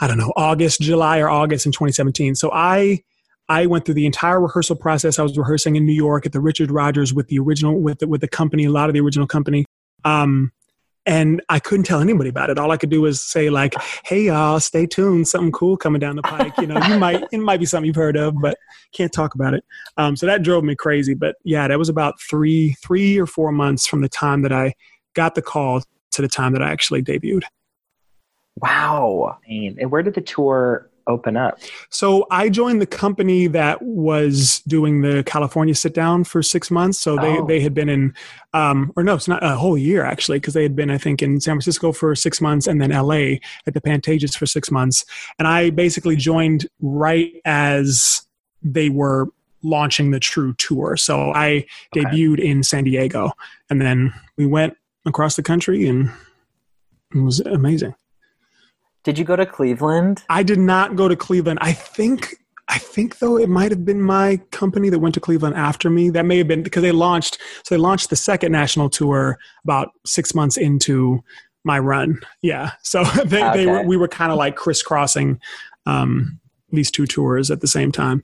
I 0.00 0.06
don't 0.06 0.18
know, 0.18 0.32
August, 0.36 0.80
July 0.80 1.18
or 1.18 1.28
August 1.28 1.66
in 1.66 1.72
2017. 1.72 2.34
So 2.34 2.50
I. 2.52 3.02
I 3.48 3.66
went 3.66 3.84
through 3.84 3.94
the 3.94 4.06
entire 4.06 4.40
rehearsal 4.40 4.76
process. 4.76 5.18
I 5.18 5.24
was 5.24 5.36
rehearsing 5.36 5.74
in 5.74 5.84
New 5.84 5.92
York 5.92 6.24
at 6.24 6.30
the 6.30 6.38
Richard 6.38 6.70
Rodgers 6.70 7.12
with 7.12 7.26
the 7.26 7.40
original 7.40 7.80
with 7.80 7.98
the, 7.98 8.06
with 8.06 8.20
the 8.20 8.28
company, 8.28 8.64
a 8.66 8.70
lot 8.70 8.88
of 8.88 8.94
the 8.94 9.00
original 9.00 9.26
company. 9.26 9.64
Um, 10.04 10.52
and 11.10 11.42
I 11.48 11.58
couldn't 11.58 11.86
tell 11.86 12.00
anybody 12.00 12.30
about 12.30 12.50
it. 12.50 12.58
All 12.58 12.70
I 12.70 12.76
could 12.76 12.88
do 12.88 13.00
was 13.00 13.20
say 13.20 13.50
like, 13.50 13.74
"Hey 14.04 14.26
y'all, 14.26 14.60
stay 14.60 14.86
tuned. 14.86 15.26
Something 15.26 15.50
cool 15.50 15.76
coming 15.76 15.98
down 15.98 16.14
the 16.14 16.22
pike. 16.22 16.56
You 16.58 16.68
know, 16.68 16.80
you 16.86 16.98
might 16.98 17.24
it 17.32 17.38
might 17.38 17.58
be 17.58 17.66
something 17.66 17.86
you've 17.86 17.96
heard 17.96 18.16
of, 18.16 18.40
but 18.40 18.56
can't 18.92 19.12
talk 19.12 19.34
about 19.34 19.52
it." 19.54 19.64
Um, 19.96 20.14
so 20.14 20.24
that 20.26 20.42
drove 20.42 20.62
me 20.62 20.76
crazy. 20.76 21.14
But 21.14 21.34
yeah, 21.42 21.66
that 21.66 21.78
was 21.78 21.88
about 21.88 22.20
three 22.20 22.76
three 22.80 23.18
or 23.18 23.26
four 23.26 23.50
months 23.50 23.88
from 23.88 24.02
the 24.02 24.08
time 24.08 24.42
that 24.42 24.52
I 24.52 24.74
got 25.14 25.34
the 25.34 25.42
call 25.42 25.82
to 26.12 26.22
the 26.22 26.28
time 26.28 26.52
that 26.52 26.62
I 26.62 26.70
actually 26.70 27.02
debuted. 27.02 27.42
Wow. 28.56 29.38
And 29.48 29.90
where 29.90 30.02
did 30.02 30.14
the 30.14 30.20
tour 30.20 30.89
open 31.10 31.36
up? 31.36 31.58
So 31.90 32.26
I 32.30 32.48
joined 32.48 32.80
the 32.80 32.86
company 32.86 33.46
that 33.48 33.82
was 33.82 34.62
doing 34.66 35.02
the 35.02 35.22
California 35.24 35.74
sit 35.74 35.92
down 35.92 36.24
for 36.24 36.42
six 36.42 36.70
months. 36.70 36.98
So 36.98 37.16
they, 37.18 37.38
Oh. 37.38 37.46
they 37.46 37.60
had 37.60 37.74
been 37.74 37.88
in, 37.88 38.14
um, 38.54 38.92
or 38.96 39.02
no, 39.02 39.14
it's 39.14 39.28
not 39.28 39.42
a 39.44 39.56
whole 39.56 39.76
year 39.76 40.04
actually, 40.04 40.38
because 40.38 40.54
they 40.54 40.62
had 40.62 40.74
been, 40.74 40.90
I 40.90 40.98
think, 40.98 41.20
in 41.22 41.40
San 41.40 41.54
Francisco 41.56 41.92
for 41.92 42.14
six 42.14 42.40
months 42.40 42.66
and 42.66 42.80
then 42.80 42.90
LA 42.90 43.38
at 43.66 43.74
the 43.74 43.80
Pantages 43.80 44.36
for 44.36 44.46
six 44.46 44.70
months. 44.70 45.04
And 45.38 45.46
I 45.46 45.70
basically 45.70 46.16
joined 46.16 46.66
right 46.80 47.32
as 47.44 48.22
they 48.62 48.88
were 48.88 49.28
launching 49.62 50.10
the 50.10 50.20
true 50.20 50.54
tour. 50.54 50.96
So 50.96 51.32
I 51.32 51.66
Okay. 51.94 52.04
debuted 52.06 52.38
in 52.38 52.62
San 52.62 52.84
Diego 52.84 53.32
and 53.68 53.80
then 53.80 54.12
we 54.38 54.46
went 54.46 54.74
across 55.06 55.36
the 55.36 55.42
country 55.42 55.86
and 55.86 56.10
it 57.14 57.18
was 57.20 57.40
amazing. 57.40 57.94
Did 59.04 59.18
you 59.18 59.24
go 59.24 59.36
to 59.36 59.46
Cleveland? 59.46 60.24
I 60.28 60.42
did 60.42 60.58
not 60.58 60.96
go 60.96 61.08
to 61.08 61.16
Cleveland. 61.16 61.58
I 61.62 61.72
think 61.72 62.36
I 62.68 62.78
think 62.78 63.18
though 63.18 63.36
it 63.36 63.48
might 63.48 63.72
have 63.72 63.84
been 63.84 64.00
my 64.00 64.36
company 64.52 64.90
that 64.90 64.98
went 65.00 65.14
to 65.14 65.20
Cleveland 65.20 65.56
after 65.56 65.90
me. 65.90 66.10
That 66.10 66.24
may 66.24 66.38
have 66.38 66.48
been 66.48 66.62
because 66.62 66.82
they 66.82 66.92
launched 66.92 67.38
so 67.64 67.74
they 67.74 67.80
launched 67.80 68.10
the 68.10 68.16
second 68.16 68.52
national 68.52 68.90
tour 68.90 69.38
about 69.64 69.90
six 70.06 70.34
months 70.34 70.56
into 70.56 71.22
my 71.64 71.78
run. 71.78 72.20
Yeah. 72.42 72.72
So 72.82 73.04
they, 73.24 73.50
they 73.54 73.66
were 73.66 73.82
we 73.82 73.96
were 73.96 74.08
kind 74.08 74.30
of 74.32 74.38
like 74.38 74.56
crisscrossing 74.56 75.40
um, 75.86 76.38
these 76.70 76.90
two 76.90 77.06
tours 77.06 77.50
at 77.50 77.60
the 77.60 77.66
same 77.66 77.90
time. 77.90 78.22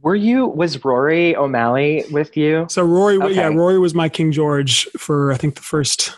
Were 0.00 0.16
you 0.16 0.46
was 0.46 0.84
Rory 0.84 1.36
O'Malley 1.36 2.04
with 2.10 2.36
you? 2.36 2.66
So 2.68 2.82
Rory, 2.82 3.34
yeah, 3.34 3.48
Rory 3.48 3.78
was 3.78 3.94
my 3.94 4.08
King 4.08 4.32
George 4.32 4.88
for 4.96 5.32
I 5.32 5.36
think 5.36 5.54
the 5.54 5.62
first, 5.62 6.16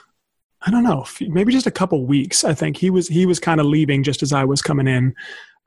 I 0.67 0.71
don't 0.71 0.83
know, 0.83 1.05
maybe 1.21 1.53
just 1.53 1.67
a 1.67 1.71
couple 1.71 2.05
weeks. 2.07 2.43
I 2.45 2.55
think 2.55 2.77
he 2.77 2.89
was 2.91 3.07
he 3.09 3.27
was 3.27 3.39
kind 3.39 3.61
of 3.61 3.67
leaving 3.67 4.03
just 4.03 4.23
as 4.23 4.33
I 4.33 4.45
was 4.45 4.63
coming 4.63 4.87
in. 4.87 5.15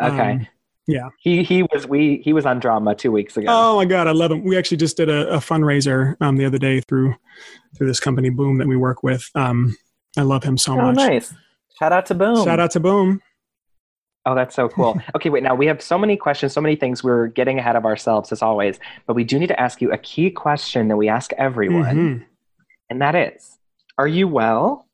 Okay. 0.01 0.32
Um, 0.32 0.48
yeah. 0.88 1.10
He 1.20 1.44
he 1.44 1.63
was 1.63 1.86
we 1.88 2.22
he 2.24 2.34
was 2.34 2.46
on 2.46 2.60
drama 2.60 2.96
two 2.96 3.12
weeks 3.12 3.36
ago. 3.38 3.48
Oh 3.50 3.75
my 3.75 3.86
god, 3.86 4.08
I 4.08 4.12
love 4.12 4.32
him. 4.32 4.44
We 4.44 4.58
actually 4.58 4.77
just 4.77 4.98
did 4.98 5.10
a, 5.10 5.27
a 5.34 5.38
fundraiser 5.38 6.16
um, 6.22 6.38
the 6.38 6.46
other 6.46 6.58
day 6.58 6.82
through 6.82 7.13
through 7.77 7.88
this 7.88 8.00
company 8.00 8.30
Boom 8.30 8.58
that 8.58 8.68
we 8.68 8.75
work 8.77 9.04
with. 9.04 9.30
Um, 9.36 9.75
I 10.18 10.22
love 10.22 10.44
him 10.44 10.58
so 10.58 10.74
Oh, 10.74 10.77
much. 10.88 10.96
nice. 10.96 11.34
Shout 11.77 11.92
out 11.92 12.06
to 12.08 12.16
Boom. 12.16 12.44
Shout 12.44 12.60
out 12.60 12.72
to 12.72 12.80
Boom. 12.80 13.22
Oh, 14.25 14.34
that's 14.34 14.56
so 14.56 14.68
cool. 14.68 15.00
okay, 15.16 15.30
wait. 15.30 15.44
Now 15.44 15.54
we 15.56 15.68
have 15.68 15.82
so 15.82 15.98
many 15.98 16.18
questions, 16.18 16.54
so 16.54 16.62
many 16.62 16.75
things. 16.75 17.04
We're 17.04 17.27
getting 17.27 17.60
ahead 17.60 17.75
of 17.75 17.86
ourselves 17.86 18.32
as 18.32 18.42
always, 18.42 18.80
but 19.06 19.13
we 19.16 19.24
do 19.24 19.38
need 19.38 19.48
to 19.48 19.60
ask 19.60 19.82
you 19.82 19.92
a 19.92 19.98
key 19.98 20.32
question 20.32 20.88
that 20.88 20.98
we 20.98 21.08
ask 21.08 21.32
everyone, 21.34 21.96
Mhm. 21.96 22.25
and 22.89 23.01
that 23.01 23.13
is, 23.16 23.58
are 23.98 24.08
you 24.08 24.27
well? 24.27 24.87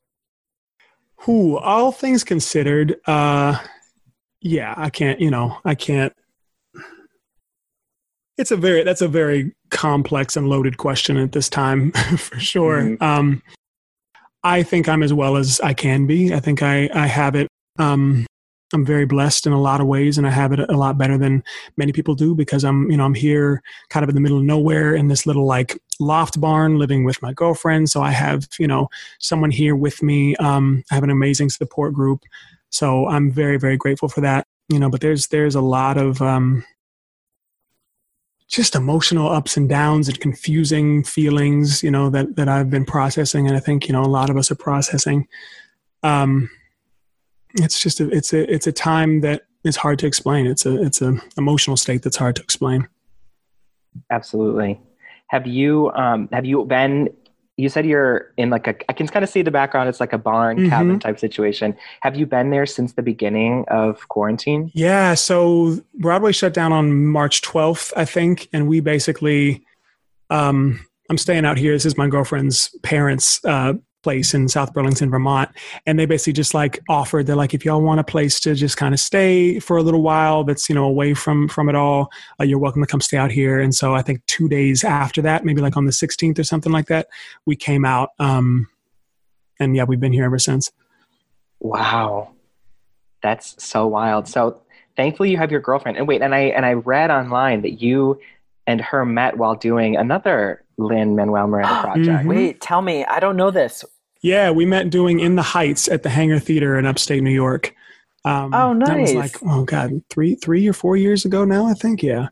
Who, 1.23 1.57
all 1.57 1.91
things 1.91 2.23
considered, 2.23 2.97
uh, 3.07 3.57
yeah, 4.41 4.73
I 4.75 4.89
can't. 4.89 5.19
You 5.21 5.31
know, 5.31 5.57
I 5.63 5.73
can't. 5.75 6.13
It's 8.37 8.51
a 8.51 8.57
very 8.57 8.83
that's 8.83 9.01
a 9.01 9.07
very 9.07 9.53
complex 9.69 10.35
and 10.35 10.49
loaded 10.49 10.77
question 10.77 11.17
at 11.17 11.31
this 11.31 11.49
time, 11.49 11.91
for 12.17 12.39
sure. 12.39 12.81
Mhm. 12.81 13.01
Um, 13.01 13.41
I 14.43 14.63
think 14.63 14.89
I'm 14.89 15.01
as 15.03 15.13
well 15.13 15.37
as 15.37 15.61
I 15.61 15.73
can 15.73 16.05
be. 16.07 16.33
I 16.33 16.39
think 16.41 16.61
I 16.61 16.89
I 16.93 17.07
have 17.07 17.35
it. 17.35 17.47
Um, 17.79 18.25
I'm 18.73 18.85
very 18.85 19.05
blessed 19.05 19.45
in 19.45 19.53
a 19.53 19.61
lot 19.61 19.81
of 19.81 19.87
ways, 19.87 20.17
and 20.17 20.25
I 20.25 20.31
have 20.31 20.51
it 20.51 20.59
a 20.59 20.77
lot 20.77 20.97
better 20.97 21.17
than 21.17 21.43
many 21.77 21.91
people 21.91 22.15
do 22.15 22.33
because 22.33 22.63
I'm, 22.63 22.89
you 22.89 22.97
know, 22.97 23.05
I'm 23.05 23.13
here 23.13 23.61
kind 23.89 24.03
of 24.03 24.09
in 24.09 24.15
the 24.15 24.21
middle 24.21 24.39
of 24.39 24.43
nowhere 24.43 24.95
in 24.95 25.07
this 25.07 25.25
little 25.25 25.45
like 25.45 25.79
loft 25.99 26.41
barn, 26.41 26.79
living 26.79 27.03
with 27.03 27.21
my 27.21 27.33
girlfriend. 27.33 27.89
So 27.89 28.01
I 28.01 28.11
have, 28.11 28.47
you 28.59 28.67
know, 28.67 28.89
someone 29.19 29.51
here 29.51 29.75
with 29.75 30.01
me. 30.01 30.35
Um, 30.37 30.83
I 30.91 30.95
have 30.95 31.03
an 31.03 31.11
amazing 31.11 31.51
support 31.51 31.93
group, 31.93 32.23
so 32.69 33.07
I'm 33.07 33.31
very, 33.31 33.57
very 33.57 33.77
grateful 33.77 34.09
for 34.09 34.21
that. 34.21 34.47
You 34.69 34.79
know, 34.79 34.89
but 34.89 35.01
there's 35.01 35.27
there's 35.27 35.55
a 35.55 35.61
lot 35.61 35.97
of 35.97 36.21
um, 36.21 36.63
just 38.47 38.75
emotional 38.75 39.29
ups 39.29 39.57
and 39.57 39.67
downs 39.67 40.07
and 40.07 40.19
confusing 40.19 41.03
feelings, 41.03 41.83
you 41.83 41.91
know, 41.91 42.09
that 42.09 42.35
that 42.35 42.49
I've 42.49 42.69
been 42.69 42.85
processing, 42.85 43.47
and 43.47 43.55
I 43.55 43.59
think 43.59 43.87
you 43.87 43.93
know 43.93 44.03
a 44.03 44.05
lot 44.05 44.29
of 44.29 44.37
us 44.37 44.49
are 44.51 44.55
processing. 44.55 45.27
Um, 46.01 46.49
it's 47.55 47.79
just 47.79 47.99
a, 47.99 48.09
it's 48.09 48.33
a 48.33 48.51
it's 48.53 48.67
a 48.67 48.71
time 48.71 49.21
that 49.21 49.43
is 49.63 49.75
hard 49.77 49.99
to 49.99 50.07
explain. 50.07 50.45
It's 50.47 50.65
a 50.65 50.81
it's 50.81 51.01
an 51.01 51.21
emotional 51.37 51.77
state 51.77 52.01
that's 52.03 52.17
hard 52.17 52.35
to 52.37 52.41
explain. 52.41 52.87
Absolutely. 54.11 54.79
Have 55.27 55.47
you 55.47 55.91
um 55.93 56.29
have 56.31 56.45
you 56.45 56.63
been? 56.65 57.09
You 57.55 57.69
said 57.69 57.85
you're 57.85 58.33
in 58.37 58.49
like 58.49 58.65
a. 58.67 58.75
I 58.89 58.93
can 58.93 59.07
kind 59.07 59.21
of 59.23 59.29
see 59.29 59.43
the 59.43 59.51
background. 59.51 59.87
It's 59.87 59.99
like 59.99 60.11
a 60.11 60.17
barn 60.17 60.57
Mhm. 60.57 60.69
cabin 60.69 60.99
type 60.99 61.19
situation. 61.19 61.75
Have 62.01 62.15
you 62.15 62.25
been 62.25 62.49
there 62.49 62.65
since 62.65 62.93
the 62.93 63.03
beginning 63.03 63.65
of 63.67 64.07
quarantine? 64.09 64.71
Yeah, 64.73 65.13
so 65.13 65.77
Broadway 65.93 66.31
shut 66.31 66.55
down 66.55 66.73
on 66.73 67.05
March 67.05 67.41
12th, 67.43 67.93
I 67.95 68.05
think, 68.05 68.47
and 68.53 68.67
we 68.67 68.79
basically 68.79 69.63
um 70.31 70.79
I'm 71.11 71.17
staying 71.19 71.45
out 71.45 71.57
here. 71.59 71.73
This 71.73 71.85
is 71.85 71.95
my 71.97 72.07
girlfriend's 72.07 72.75
parents' 72.81 73.39
uh 73.45 73.73
place 74.03 74.33
in 74.33 74.47
South 74.47 74.73
Burlington, 74.73 75.09
Vermont, 75.09 75.49
and 75.85 75.97
they 75.97 76.05
basically 76.05 76.33
just 76.33 76.53
like 76.53 76.79
offered 76.89 77.25
they're 77.25 77.35
like 77.35 77.53
if 77.53 77.65
y'all 77.65 77.81
want 77.81 77.99
a 77.99 78.03
place 78.03 78.39
to 78.41 78.53
just 78.53 78.77
kind 78.77 78.93
of 78.93 78.99
stay 78.99 79.59
for 79.59 79.77
a 79.77 79.81
little 79.81 80.01
while 80.01 80.43
that's, 80.43 80.69
you 80.69 80.75
know, 80.75 80.83
away 80.83 81.13
from 81.13 81.47
from 81.47 81.69
it 81.69 81.75
all, 81.75 82.11
uh, 82.39 82.43
you're 82.43 82.59
welcome 82.59 82.81
to 82.81 82.87
come 82.87 83.01
stay 83.01 83.17
out 83.17 83.31
here. 83.31 83.59
And 83.59 83.73
so 83.73 83.95
I 83.95 84.01
think 84.01 84.23
2 84.27 84.47
days 84.49 84.83
after 84.83 85.21
that, 85.23 85.45
maybe 85.45 85.61
like 85.61 85.77
on 85.77 85.85
the 85.85 85.91
16th 85.91 86.37
or 86.37 86.43
something 86.43 86.71
like 86.71 86.87
that, 86.87 87.07
we 87.45 87.55
came 87.55 87.85
out 87.85 88.09
um 88.19 88.67
and 89.59 89.75
yeah, 89.75 89.85
we've 89.85 89.99
been 89.99 90.13
here 90.13 90.25
ever 90.25 90.39
since. 90.39 90.71
Wow, 91.59 92.31
that's 93.21 93.63
so 93.63 93.87
wild. 93.87 94.27
So 94.27 94.61
thankfully 94.97 95.31
you 95.31 95.37
have 95.37 95.51
your 95.51 95.61
girlfriend. 95.61 95.97
And 95.97 96.07
wait, 96.07 96.21
and 96.21 96.35
I 96.35 96.39
and 96.39 96.65
I 96.65 96.73
read 96.73 97.09
online 97.09 97.61
that 97.61 97.81
you 97.81 98.19
and 98.67 98.81
her 98.81 99.05
met 99.05 99.37
while 99.37 99.55
doing 99.55 99.95
another 99.95 100.63
Lin-Manuel 100.77 101.47
Miranda 101.47 101.81
project. 101.81 102.25
Mhm. 102.25 102.27
Wait, 102.27 102.61
tell 102.61 102.81
me. 102.81 103.05
I 103.05 103.19
don't 103.19 103.35
know 103.35 103.51
this. 103.51 103.85
Yeah, 104.23 104.51
we 104.51 104.65
met 104.65 104.89
doing 104.89 105.19
In 105.19 105.35
the 105.35 105.41
Heights 105.41 105.89
at 105.89 106.01
the 106.01 106.09
Hangar 106.09 106.39
Theater 106.39 106.79
in 106.79 106.85
upstate 106.85 107.21
New 107.21 107.29
York. 107.29 107.75
Um, 108.23 108.53
Oh, 108.53 108.73
That 108.79 108.97
was 108.97 109.13
like, 109.13 109.35
oh 109.45 109.65
god, 109.65 110.01
three, 110.09 110.35
three 110.35 110.65
or 110.67 110.71
four 110.73 110.95
years 110.95 111.25
ago 111.25 111.43
now. 111.43 111.67
I 111.67 111.73
think. 111.73 112.01
Yeah. 112.01 112.29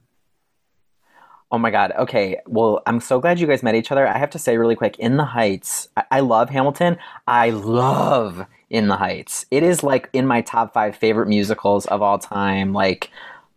Oh 1.52 1.58
my 1.58 1.70
God. 1.70 1.92
Okay. 2.00 2.40
Well, 2.48 2.82
I'm 2.86 3.02
so 3.02 3.20
glad 3.20 3.42
you 3.42 3.46
guys 3.46 3.62
met 3.62 3.76
each 3.76 3.92
other. 3.92 4.08
I 4.08 4.18
have 4.18 4.30
to 4.32 4.40
say 4.40 4.58
really 4.58 4.76
quick, 4.78 4.98
In 5.00 5.18
the 5.18 5.26
Heights. 5.26 5.90
I, 5.98 6.04
I 6.12 6.20
love 6.22 6.50
Hamilton. 6.50 6.98
I 7.28 7.50
love 7.50 8.46
In 8.70 8.88
the 8.88 8.96
Heights. 8.96 9.46
It 9.52 9.62
is 9.62 9.84
like 9.84 10.10
in 10.14 10.26
my 10.26 10.40
top 10.40 10.74
five 10.74 10.96
favorite 10.96 11.28
musicals 11.28 11.86
of 11.88 12.02
all 12.02 12.20
time. 12.20 12.72
Like, 12.72 13.10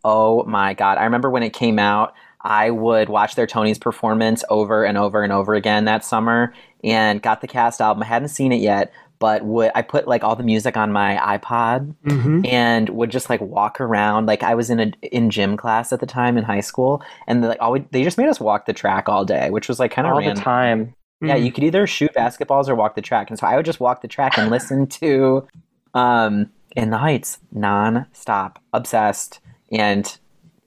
oh 0.02 0.42
my 0.42 0.74
God. 0.74 0.98
I 0.98 1.04
remember 1.04 1.30
when 1.30 1.44
it 1.44 1.52
came 1.52 1.78
out, 1.78 2.14
I 2.40 2.70
would 2.70 3.08
watch 3.08 3.36
their 3.36 3.46
Tony's 3.46 3.78
performance 3.78 4.42
over 4.50 4.84
and 4.84 4.98
over 4.98 5.22
and 5.22 5.32
over 5.32 5.54
again 5.54 5.84
that 5.84 6.04
summer 6.04 6.52
and 6.84 7.20
got 7.22 7.40
the 7.40 7.48
cast 7.48 7.80
album. 7.80 8.02
I 8.02 8.06
hadn't 8.06 8.28
seen 8.28 8.52
it 8.52 8.60
yet, 8.60 8.92
but 9.18 9.44
would 9.44 9.70
I 9.74 9.82
put 9.82 10.06
like 10.06 10.22
all 10.22 10.36
the 10.36 10.42
music 10.44 10.76
on 10.76 10.92
my 10.92 11.16
iPod 11.16 11.94
Mhm. 12.04 12.46
and 12.46 12.88
would 12.90 13.10
just 13.10 13.28
like 13.30 13.40
walk 13.40 13.80
around. 13.80 14.26
Like 14.26 14.42
I 14.42 14.54
was 14.54 14.68
in 14.70 14.78
a 14.80 14.92
in 15.02 15.30
gym 15.30 15.56
class 15.56 15.92
at 15.92 16.00
the 16.00 16.06
time 16.06 16.36
in 16.36 16.44
high 16.44 16.60
school, 16.60 17.02
and 17.26 17.42
they, 17.42 17.48
like 17.48 17.62
always 17.62 17.82
they 17.90 18.04
just 18.04 18.18
made 18.18 18.28
us 18.28 18.38
walk 18.38 18.66
the 18.66 18.72
track 18.72 19.08
all 19.08 19.24
day, 19.24 19.50
which 19.50 19.66
was 19.68 19.80
like 19.80 19.90
kind 19.90 20.06
of 20.06 20.12
all 20.12 20.18
random. 20.20 20.36
the 20.36 20.42
time. 20.42 20.94
Yeah, 21.20 21.36
Mm. 21.36 21.44
you 21.44 21.52
could 21.52 21.64
either 21.64 21.86
shoot 21.86 22.12
basketballs 22.14 22.68
or 22.68 22.74
walk 22.74 22.96
the 22.96 23.00
track, 23.02 23.30
and 23.30 23.38
so 23.38 23.46
I 23.46 23.56
would 23.56 23.64
just 23.64 23.80
walk 23.80 24.02
the 24.02 24.08
track 24.08 24.36
and 24.36 24.50
listen 24.50 24.86
to 25.00 25.46
um, 25.94 26.50
"In 26.76 26.90
the 26.90 26.98
Heights" 26.98 27.38
non-stop, 27.52 28.58
obsessed, 28.72 29.40
and 29.72 30.18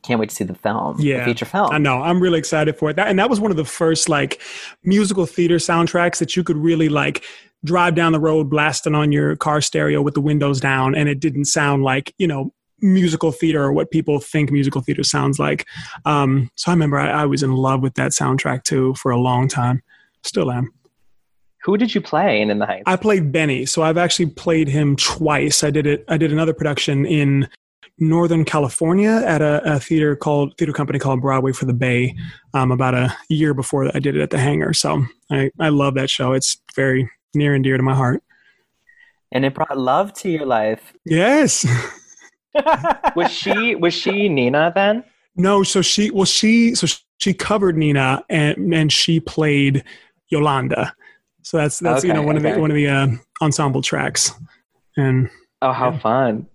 can't 0.07 0.19
wait 0.19 0.29
to 0.29 0.35
see 0.35 0.43
the 0.43 0.55
film, 0.55 0.95
Yeah, 0.99 1.19
the 1.19 1.25
feature 1.25 1.45
film. 1.45 1.69
I 1.71 1.77
know. 1.77 2.01
I'm 2.01 2.21
really 2.21 2.39
excited 2.39 2.77
for 2.77 2.89
it. 2.89 2.95
That 2.95 3.07
and 3.07 3.19
that 3.19 3.29
was 3.29 3.39
one 3.39 3.51
of 3.51 3.57
the 3.57 3.65
first 3.65 4.07
like 4.09 4.41
musical 4.83 5.25
theater 5.25 5.55
soundtracks 5.57 6.19
that 6.19 6.35
you 6.35 6.43
could 6.43 6.57
really 6.57 6.89
like 6.89 7.23
drive 7.63 7.95
down 7.95 8.13
the 8.13 8.19
road 8.19 8.49
blasting 8.49 8.95
on 8.95 9.11
your 9.11 9.35
car 9.35 9.61
stereo 9.61 10.01
with 10.01 10.13
the 10.13 10.21
windows 10.21 10.61
down 10.61 10.95
and 10.95 11.09
it 11.09 11.19
didn't 11.19 11.45
sound 11.45 11.83
like, 11.83 12.13
you 12.17 12.27
know, 12.27 12.53
musical 12.79 13.31
theater 13.31 13.63
or 13.63 13.73
what 13.73 13.91
people 13.91 14.19
think 14.19 14.51
musical 14.51 14.81
theater 14.81 15.03
sounds 15.03 15.39
like. 15.39 15.65
Um, 16.05 16.49
so 16.55 16.71
I 16.71 16.73
remember 16.73 16.97
I, 16.97 17.23
I 17.23 17.25
was 17.25 17.43
in 17.43 17.51
love 17.51 17.81
with 17.81 17.95
that 17.95 18.11
soundtrack 18.11 18.63
too 18.63 18.93
for 18.95 19.11
a 19.11 19.17
long 19.17 19.47
time. 19.47 19.81
Still 20.23 20.51
am. 20.51 20.71
Who 21.63 21.75
did 21.75 21.93
you 21.93 21.99
play 21.99 22.41
in 22.41 22.49
In 22.49 22.59
the 22.59 22.65
Heights? 22.65 22.83
I 22.85 22.95
played 22.95 23.31
Benny, 23.31 23.65
so 23.65 23.81
I've 23.81 23.97
actually 23.97 24.27
played 24.27 24.69
him 24.69 24.95
twice. 24.95 25.63
I 25.63 25.71
did 25.71 25.85
it. 25.85 26.05
I 26.07 26.15
did 26.15 26.31
another 26.31 26.53
production 26.53 27.05
in 27.05 27.49
Northern 27.99 28.45
California 28.45 29.21
at 29.25 29.41
a, 29.41 29.61
a 29.75 29.79
theater 29.79 30.15
called 30.15 30.55
theater 30.57 30.73
company 30.73 30.99
called 30.99 31.21
Broadway 31.21 31.51
for 31.51 31.65
the 31.65 31.73
Bay. 31.73 32.15
Um, 32.53 32.71
about 32.71 32.93
a 32.93 33.15
year 33.29 33.53
before 33.53 33.89
I 33.95 33.99
did 33.99 34.15
it 34.15 34.21
at 34.21 34.29
the 34.29 34.37
Hangar. 34.37 34.73
So 34.73 35.03
I 35.31 35.51
I 35.59 35.69
love 35.69 35.95
that 35.95 36.09
show. 36.09 36.33
It's 36.33 36.61
very 36.75 37.09
near 37.33 37.53
and 37.55 37.63
dear 37.63 37.77
to 37.77 37.83
my 37.83 37.95
heart. 37.95 38.23
and 39.31 39.43
it 39.45 39.53
brought 39.53 39.77
love 39.77 40.13
to 40.13 40.29
your 40.29 40.45
life. 40.45 40.93
Yes. 41.05 41.65
was 43.15 43.31
she 43.31 43.75
was 43.75 43.93
she 43.93 44.29
Nina 44.29 44.71
then? 44.73 45.03
No, 45.35 45.63
so 45.63 45.81
she 45.81 46.09
well 46.11 46.25
she 46.25 46.75
so 46.75 46.87
she 47.19 47.33
covered 47.33 47.77
Nina 47.77 48.23
and 48.29 48.73
and 48.73 48.91
she 48.91 49.19
played 49.19 49.83
Yolanda. 50.29 50.93
So 51.43 51.57
that's 51.57 51.79
that's 51.79 52.03
you 52.03 52.13
know 52.13 52.19
Okay, 52.19 52.27
one 52.27 52.37
of 52.37 52.43
the 52.43 52.59
one 52.59 52.71
of 52.71 52.75
the 52.75 52.87
uh, 52.87 53.07
ensemble 53.41 53.81
tracks. 53.81 54.31
And 54.97 55.29
Oh, 55.61 55.71
how 55.71 55.91
Yeah. 55.91 55.99
fun. 55.99 56.47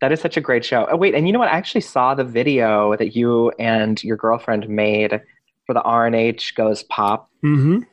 That 0.00 0.12
is 0.12 0.20
such 0.20 0.36
a 0.36 0.40
great 0.40 0.64
show. 0.64 0.86
Oh, 0.90 0.96
wait, 0.96 1.14
and 1.14 1.26
you 1.26 1.32
know 1.32 1.40
what? 1.40 1.48
I 1.48 1.56
actually 1.56 1.80
saw 1.80 2.14
the 2.14 2.24
video 2.24 2.96
that 2.96 3.16
you 3.16 3.50
and 3.58 4.02
your 4.04 4.16
girlfriend 4.16 4.68
made 4.68 5.20
for 5.66 5.74
the 5.74 5.82
R&H 5.82 6.54
Goes 6.54 6.82
Pop 6.84 7.30
mhm. 7.44 7.84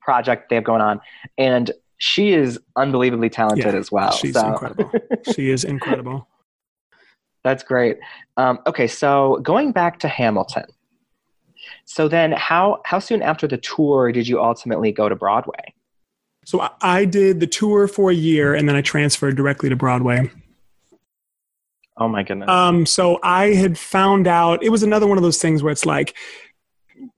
project 0.00 0.48
they 0.48 0.56
have 0.56 0.64
going 0.64 0.80
on. 0.80 1.00
And 1.36 1.70
she 1.98 2.32
is 2.32 2.58
unbelievably 2.76 3.30
talented 3.30 3.72
Yeah, 3.72 3.78
as 3.78 3.90
well. 3.90 4.12
she's 4.12 4.34
so 4.34 4.46
incredible. 4.48 4.92
she 5.34 5.50
is 5.50 5.64
incredible. 5.64 6.28
that's 7.42 7.64
great. 7.64 7.98
Um, 8.36 8.60
okay, 8.66 8.86
so 8.86 9.38
going 9.42 9.72
back 9.72 9.98
to 10.00 10.08
Hamilton. 10.08 10.66
So 11.84 12.08
then 12.08 12.32
how 12.32 12.80
how 12.84 12.98
soon 12.98 13.20
after 13.20 13.46
the 13.46 13.58
tour 13.58 14.12
did 14.12 14.28
you 14.28 14.42
ultimately 14.42 14.92
go 14.92 15.08
to 15.08 15.16
Broadway? 15.16 15.74
So 16.44 16.66
I 16.80 17.04
did 17.04 17.40
the 17.40 17.46
tour 17.46 17.88
for 17.88 18.10
a 18.10 18.14
year 18.14 18.54
and 18.54 18.68
then 18.68 18.76
I 18.76 18.80
transferred 18.80 19.36
directly 19.36 19.68
to 19.68 19.76
Broadway. 19.76 20.30
Oh 21.98 22.08
my 22.08 22.22
goodness. 22.22 22.48
Um, 22.48 22.86
so 22.86 23.18
I 23.22 23.54
had 23.54 23.78
found 23.78 24.26
out 24.26 24.62
it 24.62 24.70
was 24.70 24.82
another 24.82 25.06
one 25.06 25.18
of 25.18 25.22
those 25.22 25.38
things 25.38 25.62
where 25.62 25.72
it's 25.72 25.84
like 25.86 26.16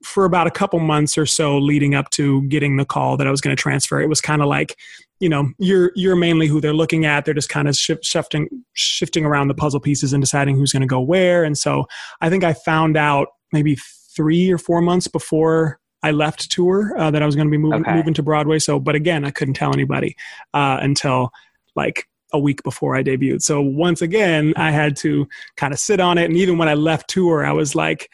for 0.03 0.25
about 0.25 0.47
a 0.47 0.51
couple 0.51 0.79
months 0.79 1.17
or 1.17 1.25
so 1.25 1.57
leading 1.57 1.95
up 1.95 2.09
to 2.11 2.41
getting 2.43 2.77
the 2.77 2.85
call 2.85 3.17
that 3.17 3.27
I 3.27 3.31
was 3.31 3.41
going 3.41 3.55
to 3.55 3.61
transfer, 3.61 3.99
it 4.01 4.09
was 4.09 4.21
kind 4.21 4.41
of 4.41 4.47
like, 4.47 4.75
you 5.19 5.29
know, 5.29 5.51
you're 5.59 5.91
you're 5.95 6.15
mainly 6.15 6.47
who 6.47 6.59
they're 6.61 6.73
looking 6.73 7.05
at. 7.05 7.25
They're 7.25 7.33
just 7.33 7.49
kind 7.49 7.67
of 7.67 7.75
shif- 7.75 8.03
shifting 8.03 8.47
shifting 8.73 9.25
around 9.25 9.47
the 9.47 9.53
puzzle 9.53 9.79
pieces 9.79 10.13
and 10.13 10.21
deciding 10.21 10.55
who's 10.55 10.71
going 10.71 10.81
to 10.81 10.87
go 10.87 10.99
where. 10.99 11.43
And 11.43 11.57
so 11.57 11.85
I 12.21 12.29
think 12.29 12.43
I 12.43 12.53
found 12.53 12.97
out 12.97 13.27
maybe 13.51 13.77
three 14.15 14.51
or 14.51 14.57
four 14.57 14.81
months 14.81 15.07
before 15.07 15.79
I 16.03 16.11
left 16.11 16.51
tour 16.51 16.93
uh, 16.97 17.11
that 17.11 17.21
I 17.21 17.25
was 17.25 17.35
going 17.35 17.47
to 17.47 17.51
be 17.51 17.57
moving 17.57 17.81
Okay. 17.81 17.93
moving 17.93 18.13
to 18.15 18.23
Broadway. 18.23 18.57
So, 18.59 18.79
but 18.79 18.95
again, 18.95 19.23
I 19.23 19.31
couldn't 19.31 19.53
tell 19.53 19.73
anybody 19.73 20.15
uh, 20.53 20.79
until 20.81 21.29
like 21.75 22.07
a 22.33 22.39
week 22.39 22.63
before 22.63 22.95
I 22.95 23.03
debuted. 23.03 23.41
So 23.41 23.61
once 23.61 24.01
again, 24.01 24.53
I 24.55 24.71
had 24.71 24.95
to 24.97 25.27
kind 25.57 25.73
of 25.73 25.79
sit 25.79 25.99
on 25.99 26.17
it. 26.17 26.25
And 26.25 26.37
even 26.37 26.57
when 26.57 26.69
I 26.69 26.73
left 26.73 27.09
tour, 27.09 27.45
I 27.45 27.51
was 27.51 27.75
like, 27.75 28.09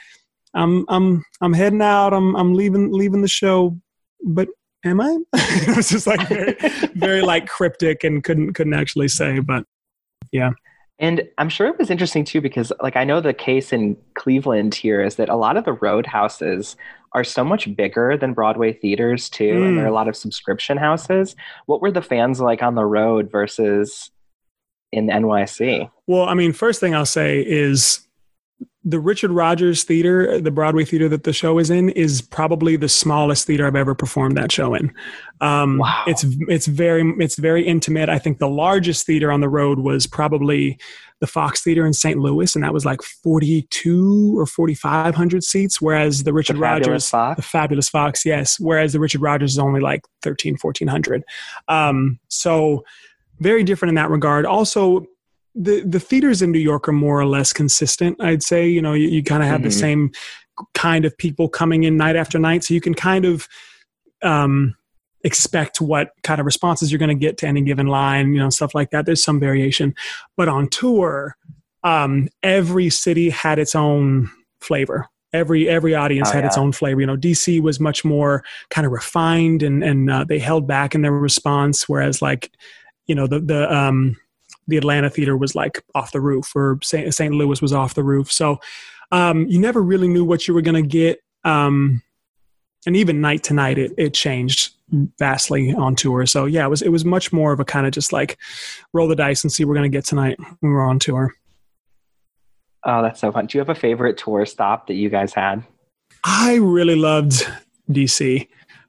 I'm 0.53 0.85
I'm 0.89 1.23
I'm 1.41 1.53
heading 1.53 1.81
out. 1.81 2.13
I'm 2.13 2.35
I'm 2.35 2.53
leaving 2.53 2.91
leaving 2.91 3.21
the 3.21 3.27
show, 3.27 3.77
but 4.23 4.47
am 4.83 5.01
I? 5.01 5.17
it 5.33 5.75
was 5.75 5.89
just 5.89 6.07
like 6.07 6.27
very 6.27 6.55
very 6.95 7.21
like 7.21 7.47
cryptic 7.47 8.03
and 8.03 8.23
couldn't 8.23 8.53
couldn't 8.53 8.73
actually 8.73 9.07
say. 9.07 9.39
But 9.39 9.65
yeah. 10.31 10.51
And 10.99 11.23
I'm 11.37 11.49
sure 11.49 11.67
it 11.67 11.77
was 11.77 11.91
interesting 11.91 12.25
too 12.25 12.41
because, 12.41 12.73
like, 12.81 12.95
I 12.95 13.03
know 13.03 13.21
the 13.21 13.33
case 13.33 13.71
in 13.71 13.97
Cleveland 14.15 14.73
here 14.73 14.99
is 14.99 15.17
that 15.17 15.29
a 15.29 15.35
lot 15.35 15.55
of 15.55 15.63
the 15.63 15.73
roadhouses 15.73 16.75
are 17.17 17.23
so 17.23 17.43
much 17.43 17.75
bigger 17.75 18.15
than 18.15 18.33
Broadway 18.33 18.73
theaters 18.73 19.27
too, 19.27 19.63
and 19.63 19.75
there 19.75 19.85
are 19.85 19.87
a 19.87 19.89
hmm. 19.89 19.95
lot 19.95 20.07
of 20.07 20.15
subscription 20.15 20.77
houses. 20.77 21.35
What 21.65 21.81
were 21.81 21.91
the 21.91 22.03
fans 22.03 22.39
like 22.39 22.61
on 22.61 22.75
the 22.75 22.85
road 22.85 23.31
versus 23.31 24.11
in 24.91 25.07
NYC? 25.07 25.89
well, 26.05 26.23
I 26.29 26.35
mean, 26.35 26.53
first 26.53 26.79
thing 26.79 26.93
I'll 26.93 27.07
say 27.07 27.41
is 27.41 28.06
the 28.87 29.01
Richard 29.01 29.31
Rodgers 29.31 29.83
Theater, 29.83 30.39
the 30.39 30.49
Broadway 30.49 30.85
theater 30.85 31.09
that 31.09 31.25
the 31.25 31.33
show 31.33 31.59
is 31.59 31.69
in, 31.69 31.89
is 31.89 32.21
probably 32.21 32.77
the 32.77 32.87
smallest 32.87 33.45
theater 33.45 33.67
I've 33.67 33.75
ever 33.75 33.93
performed 33.93 34.37
that 34.37 34.49
show 34.51 34.73
in. 34.73 34.93
Um, 35.41 35.79
Wow. 35.79 36.05
It's 36.07 36.25
it's 36.47 36.67
very 36.67 37.03
it's 37.19 37.35
very 37.35 37.63
intimate. 37.67 38.07
I 38.07 38.17
think 38.17 38.39
the 38.39 38.47
largest 38.47 39.05
theater 39.05 39.29
on 39.31 39.41
the 39.41 39.49
road 39.49 39.79
was 39.79 40.07
probably 40.07 40.79
the 41.19 41.27
Fox 41.27 41.63
Theater 41.63 41.85
in 41.85 41.93
St. 41.93 42.17
Louis, 42.17 42.55
and 42.55 42.63
that 42.63 42.73
was 42.73 42.85
like 42.85 43.01
forty 43.01 43.63
two 43.69 44.39
or 44.39 44.45
forty 44.45 44.73
five 44.73 45.15
hundred 45.15 45.43
seats. 45.43 45.81
Whereas 45.81 46.23
the 46.23 46.31
Richard 46.31 46.55
the 46.55 46.61
Rodgers, 46.61 47.09
Fox? 47.09 47.35
the 47.35 47.41
Fabulous 47.41 47.89
Fox, 47.89 48.25
yes. 48.25 48.57
Whereas 48.57 48.93
the 48.93 48.99
Richard 48.99 49.21
Rodgers 49.21 49.51
is 49.51 49.59
only 49.59 49.81
like 49.81 50.01
13, 50.21 50.57
1400. 50.61 51.23
Um, 51.67 52.19
so 52.29 52.85
very 53.39 53.63
different 53.63 53.89
in 53.89 53.95
that 53.95 54.09
regard. 54.09 54.45
Also, 54.45 55.05
the 55.59 55.81
the 55.81 55.99
theaters 55.99 56.41
in 56.41 56.51
New 56.51 56.59
York 56.59 56.87
are 56.87 56.93
more 56.93 57.19
or 57.19 57.25
less 57.25 57.51
consistent. 57.53 58.21
I'd 58.21 58.43
say 58.43 58.67
you 58.67 58.81
know 58.81 58.93
you, 58.93 59.07
you 59.09 59.23
kind 59.23 59.41
of 59.43 59.49
have 59.49 59.63
the 59.63 59.69
Mhm. 59.69 59.79
same 59.79 60.11
kind 60.73 61.05
of 61.05 61.17
people 61.17 61.49
coming 61.49 61.83
in 61.83 61.97
night 61.97 62.15
after 62.15 62.39
night, 62.39 62.63
so 62.63 62.73
you 62.73 62.81
can 62.81 62.93
kind 62.93 63.25
of 63.25 63.47
um, 64.23 64.75
expect 65.23 65.79
what 65.81 66.09
kind 66.23 66.39
of 66.39 66.45
responses 66.45 66.91
you're 66.91 66.99
going 66.99 67.09
to 67.09 67.25
get 67.25 67.37
to 67.37 67.47
any 67.47 67.61
given 67.61 67.87
line, 67.87 68.33
you 68.33 68.39
know, 68.39 68.49
stuff 68.49 68.73
like 68.73 68.89
that. 68.91 69.05
There's 69.05 69.23
some 69.23 69.39
variation, 69.39 69.93
but 70.35 70.47
on 70.47 70.69
tour, 70.69 71.35
um, 71.83 72.27
every 72.43 72.89
city 72.89 73.29
had 73.29 73.59
its 73.59 73.75
own 73.75 74.29
flavor. 74.61 75.07
Every 75.33 75.67
every 75.69 75.93
audience 75.93 76.29
Oh, 76.29 76.33
had 76.33 76.45
its 76.45 76.57
own 76.57 76.71
flavor. 76.71 77.01
You 77.01 77.07
know, 77.07 77.17
DC 77.17 77.61
was 77.61 77.79
much 77.79 78.05
more 78.05 78.43
kind 78.69 78.87
of 78.87 78.93
refined 78.93 79.61
and 79.61 79.83
and 79.83 80.09
uh, 80.09 80.23
they 80.23 80.39
held 80.39 80.67
back 80.67 80.95
in 80.95 81.01
their 81.01 81.11
response, 81.11 81.87
whereas 81.89 82.21
like, 82.21 82.49
you 83.07 83.13
know, 83.13 83.27
the 83.27 83.39
the 83.41 83.71
um, 83.75 84.15
the 84.67 84.77
Atlanta 84.77 85.09
theater 85.09 85.37
was 85.37 85.55
like 85.55 85.83
off 85.95 86.11
the 86.11 86.21
roof, 86.21 86.55
or 86.55 86.79
St. 86.83 87.13
St. 87.13 87.33
Louis 87.33 87.61
was 87.61 87.73
off 87.73 87.93
the 87.93 88.03
roof. 88.03 88.31
So 88.31 88.59
um, 89.11 89.47
you 89.47 89.59
never 89.59 89.81
really 89.81 90.07
knew 90.07 90.25
what 90.25 90.47
you 90.47 90.53
were 90.53 90.61
going 90.61 90.81
to 90.81 90.87
get. 90.87 91.19
Um, 91.43 92.01
and 92.85 92.95
even 92.95 93.21
night 93.21 93.43
to 93.43 93.53
night, 93.53 93.77
it, 93.77 93.93
it 93.97 94.13
changed 94.13 94.73
vastly 95.19 95.73
on 95.73 95.95
tour. 95.95 96.25
So 96.25 96.45
yeah, 96.45 96.65
it 96.65 96.69
was 96.69 96.81
it 96.81 96.89
was 96.89 97.05
much 97.05 97.33
more 97.33 97.51
of 97.51 97.59
a 97.59 97.65
kind 97.65 97.85
of 97.85 97.91
just 97.91 98.13
like 98.13 98.37
roll 98.93 99.07
the 99.07 99.15
dice 99.15 99.43
and 99.43 99.51
see 99.51 99.65
what 99.65 99.69
we're 99.69 99.75
going 99.75 99.91
to 99.91 99.97
get 99.97 100.05
tonight 100.05 100.37
when 100.59 100.71
we're 100.71 100.87
on 100.87 100.99
tour. 100.99 101.33
Oh, 102.83 103.01
that's 103.01 103.19
so 103.19 103.31
fun. 103.31 103.47
Do 103.47 103.57
you 103.57 103.59
have 103.59 103.69
a 103.69 103.75
favorite 103.75 104.17
tour 104.17 104.45
stop 104.45 104.87
that 104.87 104.93
you 104.93 105.09
guys 105.09 105.33
had? 105.33 105.63
I 106.23 106.55
really 106.55 106.95
loved 106.95 107.45
DC. 107.89 108.47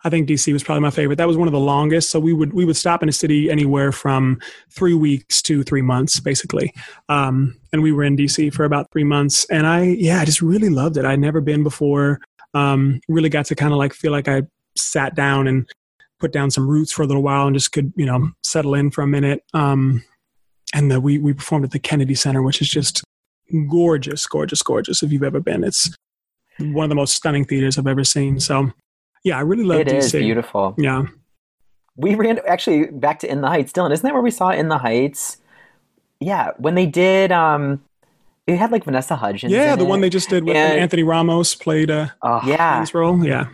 I 0.09 0.11
think 0.11 0.27
DC 0.27 0.51
was 0.55 0.63
probably 0.63 0.81
my 0.81 0.89
favorite. 0.89 1.17
That 1.17 1.29
was 1.29 1.37
one 1.37 1.49
of 1.49 1.53
the 1.53 1.61
longest. 1.61 2.09
So 2.09 2.19
we 2.19 2.33
would 2.33 2.55
we 2.55 2.65
would 2.65 2.79
stop 2.79 3.03
in 3.03 3.11
a 3.11 3.13
city 3.13 3.51
anywhere 3.51 3.93
from 3.93 4.41
three 4.71 4.95
weeks 4.95 5.43
to 5.43 5.63
three 5.63 5.83
months, 5.83 6.19
basically. 6.19 6.73
Um, 7.11 7.61
and 7.75 7.83
we 7.83 7.93
were 7.93 8.05
in 8.05 8.17
DC 8.17 8.55
for 8.55 8.65
about 8.65 8.91
three 8.91 9.05
months. 9.05 9.45
And 9.51 9.67
I 9.67 9.83
yeah, 9.83 10.23
I 10.23 10.25
just 10.25 10.41
really 10.41 10.71
loved 10.71 10.97
it. 10.97 11.05
I'd 11.05 11.21
never 11.21 11.43
been 11.43 11.63
before. 11.63 12.21
Um, 12.55 13.03
really 13.07 13.29
got 13.29 13.45
to 13.47 13.55
kind 13.55 13.75
of 13.75 13.79
like 13.79 13.93
feel 13.93 14.11
like 14.11 14.29
I 14.29 14.45
sat 14.77 15.15
down 15.15 15.47
and 15.47 15.69
put 16.19 16.33
down 16.33 16.51
some 16.51 16.67
roots 16.67 16.91
for 16.91 17.03
a 17.03 17.07
little 17.07 17.23
while 17.23 17.47
and 17.47 17.55
just 17.55 17.73
could 17.73 17.93
you 17.95 18.07
know 18.07 18.31
settle 18.43 18.75
in 18.75 18.91
for 18.91 19.03
a 19.03 19.07
minute. 19.07 19.45
Um, 19.53 20.03
and 20.75 20.91
the, 20.91 21.03
we 21.03 21.19
we 21.19 21.35
performed 21.35 21.67
at 21.67 21.73
the 21.73 21.79
Kennedy 21.79 22.15
Center, 22.15 22.41
which 22.41 22.63
is 22.63 22.69
just 22.71 23.05
gorgeous, 23.69 24.27
gorgeous, 24.27 24.63
gorgeous. 24.63 25.03
If 25.03 25.13
you've 25.13 25.23
ever 25.23 25.41
been, 25.41 25.65
it's 25.65 25.95
one 26.59 26.85
of 26.85 26.89
the 26.89 26.95
most 26.95 27.15
stunning 27.15 27.45
theaters 27.45 27.77
I've 27.77 27.87
ever 27.87 28.05
seen. 28.05 28.41
So, 28.41 28.73
yeah, 29.25 29.37
I 29.39 29.41
really 29.41 29.65
love 29.65 29.81
It 29.81 29.89
DC. 29.89 29.97
is 29.99 30.13
beautiful. 30.13 30.75
Yeah, 30.79 31.05
We 31.97 32.15
ran 32.15 32.39
actually 32.47 32.87
back 32.87 33.19
to 33.21 33.31
In 33.31 33.41
the 33.41 33.49
Heights. 33.49 33.73
Dylan, 33.73 33.93
isn't 33.93 34.03
that 34.05 34.13
where 34.13 34.23
we 34.23 34.31
saw 34.31 34.51
In 34.51 34.69
the 34.69 34.79
Heights? 34.79 35.39
Yeah, 36.21 36.53
when 36.59 36.75
they 36.75 36.87
did. 36.87 37.33
um 37.33 37.83
It 38.47 38.57
had 38.57 38.71
like 38.73 38.85
Vanessa 38.85 39.15
Hudgens. 39.17 39.53
yeah, 39.53 39.77
the 39.77 39.85
it. 39.85 39.89
one 39.89 40.01
they 40.01 40.11
just 40.11 40.29
did 40.31 40.45
with 40.45 40.57
And- 40.57 40.81
Anthony 40.81 41.03
Ramos 41.03 41.55
played 41.55 41.91
uh, 41.91 42.09
Oh, 42.23 42.41
Yeah, 42.47 42.81
his 42.81 42.95
role. 42.95 43.23
Yeah, 43.25 43.49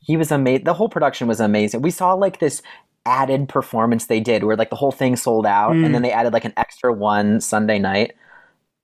he 0.00 0.16
was 0.16 0.30
amazing. 0.32 0.64
The 0.64 0.74
whole 0.74 0.88
production 0.88 1.28
was 1.28 1.40
amazing. 1.40 1.82
We 1.82 1.90
saw 1.90 2.14
like 2.14 2.40
this 2.40 2.62
added 3.06 3.48
performance 3.48 4.06
they 4.06 4.20
did 4.20 4.44
where 4.44 4.56
like 4.56 4.70
the 4.70 4.76
whole 4.76 4.92
thing 4.92 5.16
sold 5.16 5.44
out, 5.46 5.72
Mm. 5.72 5.84
and 5.86 5.94
then 5.94 6.02
they 6.02 6.12
added 6.12 6.32
like 6.32 6.44
an 6.44 6.52
extra 6.56 6.92
one 6.92 7.40
Sunday 7.40 7.78
night. 7.78 8.12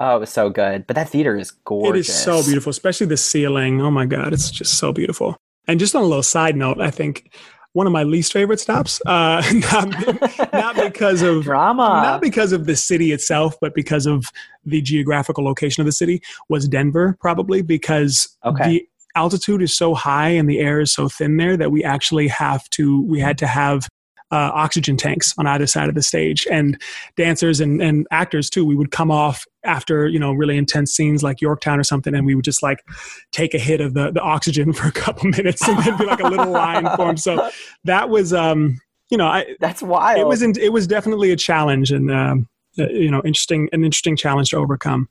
Oh, 0.01 0.17
it 0.17 0.21
was 0.21 0.31
so 0.31 0.49
good. 0.51 0.87
But 0.87 0.95
that 0.95 1.09
theater 1.09 1.37
is 1.37 1.51
gorgeous. 1.51 2.09
it 2.09 2.13
is 2.13 2.23
so 2.23 2.43
beautiful, 2.45 2.71
especially 2.71 3.07
the 3.09 3.17
ceiling. 3.17 3.81
Oh 3.83 3.91
my 3.91 4.07
god, 4.07 4.33
it's 4.33 4.51
just 4.51 4.75
so 4.75 4.93
beautiful. 4.93 5.37
And 5.69 5.79
just 5.79 5.95
on 5.95 6.03
a 6.03 6.07
little 6.07 6.23
side 6.23 6.57
note, 6.57 6.81
I 6.81 6.91
think 6.91 7.31
one 7.75 7.87
of 7.87 7.93
my 7.93 8.03
least 8.03 8.33
favorite 8.33 8.59
stops, 8.59 9.01
uh, 9.07 9.43
not, 9.73 10.53
not 10.53 10.77
because 10.77 11.23
of 11.23 11.45
Drama. 11.45 12.01
not 12.03 12.21
because 12.23 12.53
of 12.53 12.65
the 12.67 12.75
city 12.75 13.13
itself, 13.13 13.55
but 13.61 13.75
because 13.75 14.07
of 14.07 14.25
the 14.65 14.81
geographical 14.81 15.45
location 15.45 15.81
of 15.83 15.87
the 15.87 15.93
city, 15.93 16.21
was 16.49 16.67
Denver, 16.67 17.17
probably 17.21 17.63
because 17.63 18.37
Okay. 18.45 18.65
the 18.69 18.89
altitude 19.15 19.63
is 19.63 19.77
so 19.77 19.95
high 19.95 20.31
and 20.31 20.49
the 20.49 20.59
air 20.59 20.81
is 20.81 20.91
so 20.93 21.09
thin 21.09 21.37
there 21.37 21.57
that 21.57 21.71
we 21.71 21.85
actually 21.85 22.29
have 22.29 22.69
to, 22.71 23.03
we 23.03 23.21
had 23.21 23.37
to 23.39 23.47
have 23.47 23.87
uh, 24.31 24.51
oxygen 24.55 24.97
tanks 24.97 25.35
on 25.39 25.47
either 25.47 25.67
side 25.67 25.89
of 25.89 25.95
the 25.95 26.03
stage. 26.03 26.47
And 26.51 26.81
dancers 27.17 27.61
and, 27.61 27.81
and 27.83 28.07
actors 28.11 28.51
too, 28.51 28.65
we 28.65 28.77
would 28.77 28.91
come 28.91 29.11
off 29.11 29.47
after, 29.65 30.07
you 30.09 30.19
know, 30.19 30.33
really 30.33 30.57
intense 30.57 30.93
scenes 30.93 31.23
like 31.23 31.41
Yorktown 31.41 31.79
or 31.79 31.85
something, 31.85 32.15
and 32.15 32.27
we 32.27 32.35
would 32.35 32.45
just 32.45 32.63
like 32.63 32.85
take 33.33 33.55
a 33.55 33.59
hit 33.59 33.81
of 33.81 33.95
the, 33.95 34.11
the 34.11 34.21
oxygen 34.21 34.73
for 34.75 34.89
a 34.89 34.93
couple 34.93 35.29
minutes 35.31 35.67
and 35.67 35.79
then 35.83 35.97
be 35.97 36.05
like 36.05 36.21
a 36.21 36.29
little 36.29 36.51
line 36.51 36.89
form. 36.97 37.17
So 37.17 37.51
that 37.85 38.09
was, 38.09 38.33
um, 38.33 38.79
you 39.11 39.17
know, 39.17 39.27
I, 39.27 39.57
That's 39.61 39.83
wild. 39.83 40.21
it 40.21 40.27
was 40.27 40.43
in, 40.43 40.55
it 40.61 40.73
was 40.73 40.87
definitely 40.87 41.33
a 41.33 41.37
challenge 41.37 41.91
and 41.91 42.11
um, 42.11 42.49
uh, 42.79 42.89
you 42.89 43.11
know 43.11 43.23
interesting 43.25 43.69
an 43.73 43.85
interesting 43.85 44.17
challenge 44.17 44.51
to 44.51 44.57
overcome. 44.57 45.09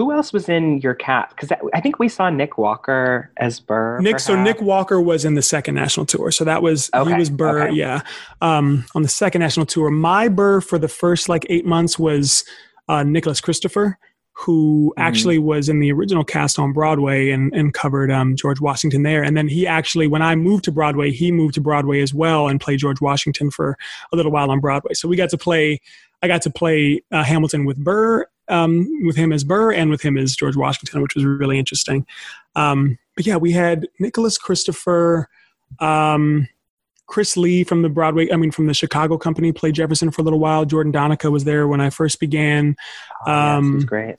Who 0.00 0.12
else 0.12 0.32
was 0.32 0.48
in 0.48 0.80
your 0.80 0.94
cast? 0.94 1.36
Because 1.36 1.52
I 1.74 1.80
think 1.82 1.98
we 1.98 2.08
saw 2.08 2.30
Nick 2.30 2.56
Walker 2.56 3.30
as 3.36 3.60
Burr. 3.60 4.00
Nick, 4.00 4.18
so. 4.18 4.34
Nick 4.42 4.62
Walker 4.62 4.98
was 4.98 5.26
in 5.26 5.34
the 5.34 5.42
second 5.42 5.74
national 5.74 6.06
tour, 6.06 6.30
so 6.30 6.42
that 6.44 6.62
was 6.62 6.88
Okay, 6.94 7.10
he 7.10 7.18
was 7.18 7.28
Burr, 7.28 7.64
okay. 7.64 7.74
yeah, 7.74 8.00
um, 8.40 8.86
on 8.94 9.02
the 9.02 9.08
second 9.10 9.42
national 9.42 9.66
tour. 9.66 9.90
My 9.90 10.28
Burr 10.28 10.62
for 10.62 10.78
the 10.78 10.88
first 10.88 11.28
like 11.28 11.44
eight 11.50 11.66
months 11.66 11.98
was 11.98 12.46
uh, 12.88 13.02
Nicholas 13.02 13.42
Christopher, 13.42 13.98
who 14.32 14.94
Mm-hmm. 14.96 15.02
actually 15.06 15.38
was 15.38 15.68
in 15.68 15.80
the 15.80 15.92
original 15.92 16.24
cast 16.24 16.58
on 16.58 16.72
Broadway 16.72 17.28
and 17.28 17.52
and 17.54 17.74
covered 17.74 18.10
um, 18.10 18.36
George 18.36 18.58
Washington 18.58 19.02
there. 19.02 19.22
And 19.22 19.36
then 19.36 19.48
he 19.48 19.66
actually, 19.66 20.06
when 20.06 20.22
I 20.22 20.34
moved 20.34 20.64
to 20.64 20.72
Broadway, 20.72 21.10
he 21.10 21.30
moved 21.30 21.52
to 21.56 21.60
Broadway 21.60 22.00
as 22.00 22.14
well 22.14 22.48
and 22.48 22.58
played 22.58 22.78
George 22.78 23.02
Washington 23.02 23.50
for 23.50 23.76
a 24.12 24.16
little 24.16 24.32
while 24.32 24.50
on 24.50 24.60
Broadway. 24.60 24.94
So 24.94 25.08
we 25.08 25.16
got 25.16 25.28
to 25.28 25.36
play. 25.36 25.78
I 26.22 26.26
got 26.28 26.40
to 26.42 26.50
play 26.50 27.02
uh, 27.12 27.22
Hamilton 27.24 27.64
with 27.66 27.76
Burr, 27.82 28.26
um, 28.50 28.88
with 29.04 29.16
him 29.16 29.32
as 29.32 29.44
Burr, 29.44 29.72
and 29.72 29.90
with 29.90 30.02
him 30.02 30.18
as 30.18 30.36
George 30.36 30.56
Washington, 30.56 31.00
which 31.02 31.14
was 31.14 31.24
really 31.24 31.58
interesting. 31.58 32.06
Um, 32.54 32.98
but 33.16 33.26
yeah, 33.26 33.36
we 33.36 33.52
had 33.52 33.86
Nicholas 33.98 34.38
Christopher, 34.38 35.28
um, 35.78 36.48
Chris 37.06 37.36
Lee 37.36 37.64
from 37.64 37.82
the 37.82 37.88
Broadway, 37.88 38.30
I 38.32 38.36
mean, 38.36 38.50
from 38.50 38.66
the 38.66 38.74
Chicago 38.74 39.18
company, 39.18 39.52
played 39.52 39.74
Jefferson 39.74 40.10
for 40.10 40.22
a 40.22 40.24
little 40.24 40.38
while. 40.38 40.64
Jordan 40.64 40.92
Donica 40.92 41.30
was 41.30 41.44
there 41.44 41.66
when 41.66 41.80
I 41.80 41.90
first 41.90 42.20
began. 42.20 42.76
Oh, 43.26 43.30
yes, 43.30 43.58
um, 43.58 43.80
great. 43.80 44.16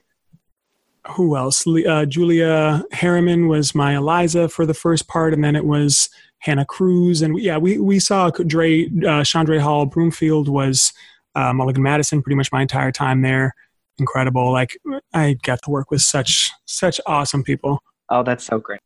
Who 1.16 1.36
else? 1.36 1.66
Uh, 1.66 2.06
Julia 2.06 2.84
Harriman 2.92 3.48
was 3.48 3.74
my 3.74 3.96
Eliza 3.96 4.50
for 4.50 4.66
the 4.66 4.74
first 4.74 5.08
part, 5.08 5.34
and 5.34 5.44
then 5.44 5.56
it 5.56 5.66
was 5.66 6.10
Hannah 6.40 6.66
Cruz. 6.66 7.22
And 7.22 7.34
we, 7.34 7.44
yeah, 7.44 7.58
we, 7.58 7.80
we 7.80 7.98
saw 7.98 8.30
Dre, 8.30 8.86
uh, 8.86 9.24
Chaundre 9.24 9.60
Hall 9.60 9.86
Broomfield 9.86 10.48
was 10.48 10.94
uh, 11.34 11.54
Mulligan 11.54 11.82
Madison 11.82 12.22
pretty 12.22 12.36
much 12.36 12.52
my 12.52 12.62
entire 12.62 12.92
time 12.92 13.22
there. 13.22 13.56
Incredible. 14.02 14.52
Like, 14.52 14.78
I 15.14 15.38
got 15.44 15.62
to 15.64 15.70
work 15.70 15.92
with 15.92 16.02
such, 16.02 16.52
such 16.66 17.00
awesome 17.06 17.44
people. 17.44 17.82
Oh, 18.10 18.24
that's 18.24 18.44
so 18.44 18.60
great. 18.60 18.82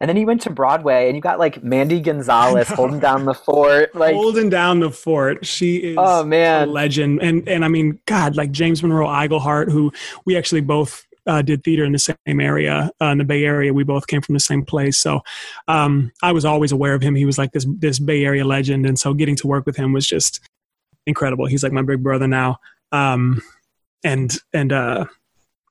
and 0.00 0.08
then 0.08 0.16
you 0.16 0.24
went 0.26 0.40
to 0.42 0.50
Broadway, 0.50 1.08
and 1.08 1.16
you 1.16 1.20
got 1.20 1.38
like 1.38 1.62
Mandy 1.62 2.00
Gonzalez 2.00 2.68
holding 2.78 3.00
down 3.00 3.24
the 3.24 3.34
fort. 3.34 3.94
Like, 3.94 4.14
holding 4.14 4.48
down 4.48 4.80
the 4.80 4.90
fort. 4.90 5.44
She 5.44 5.76
is 5.78 5.96
oh 5.98 6.24
man. 6.24 6.68
a 6.68 6.70
legend. 6.70 7.20
And 7.22 7.46
and 7.48 7.64
I 7.64 7.68
mean, 7.68 7.98
God, 8.06 8.36
like 8.36 8.52
James 8.52 8.82
Monroe 8.82 9.08
Iglehart, 9.08 9.70
who 9.70 9.92
we 10.24 10.36
actually 10.36 10.60
both 10.62 11.04
uh, 11.26 11.42
did 11.42 11.64
theater 11.64 11.84
in 11.84 11.92
the 11.92 11.98
same 11.98 12.40
area 12.40 12.90
uh, 13.02 13.06
in 13.06 13.18
the 13.18 13.24
Bay 13.24 13.44
Area. 13.44 13.74
We 13.74 13.84
both 13.84 14.06
came 14.06 14.22
from 14.22 14.34
the 14.34 14.40
same 14.40 14.64
place, 14.64 14.96
so 14.96 15.22
um, 15.66 16.12
I 16.22 16.32
was 16.32 16.44
always 16.44 16.72
aware 16.72 16.94
of 16.94 17.02
him. 17.02 17.14
He 17.14 17.26
was 17.26 17.36
like 17.36 17.52
this 17.52 17.66
this 17.78 17.98
Bay 17.98 18.24
Area 18.24 18.44
legend, 18.44 18.86
and 18.86 18.98
so 18.98 19.12
getting 19.12 19.36
to 19.36 19.46
work 19.46 19.66
with 19.66 19.76
him 19.76 19.92
was 19.92 20.06
just 20.06 20.40
incredible. 21.06 21.46
He's 21.46 21.62
like 21.62 21.72
my 21.72 21.82
big 21.82 22.02
brother 22.02 22.28
now. 22.28 22.58
Um, 22.92 23.42
and 24.06 24.38
and 24.52 24.72
uh, 24.72 25.04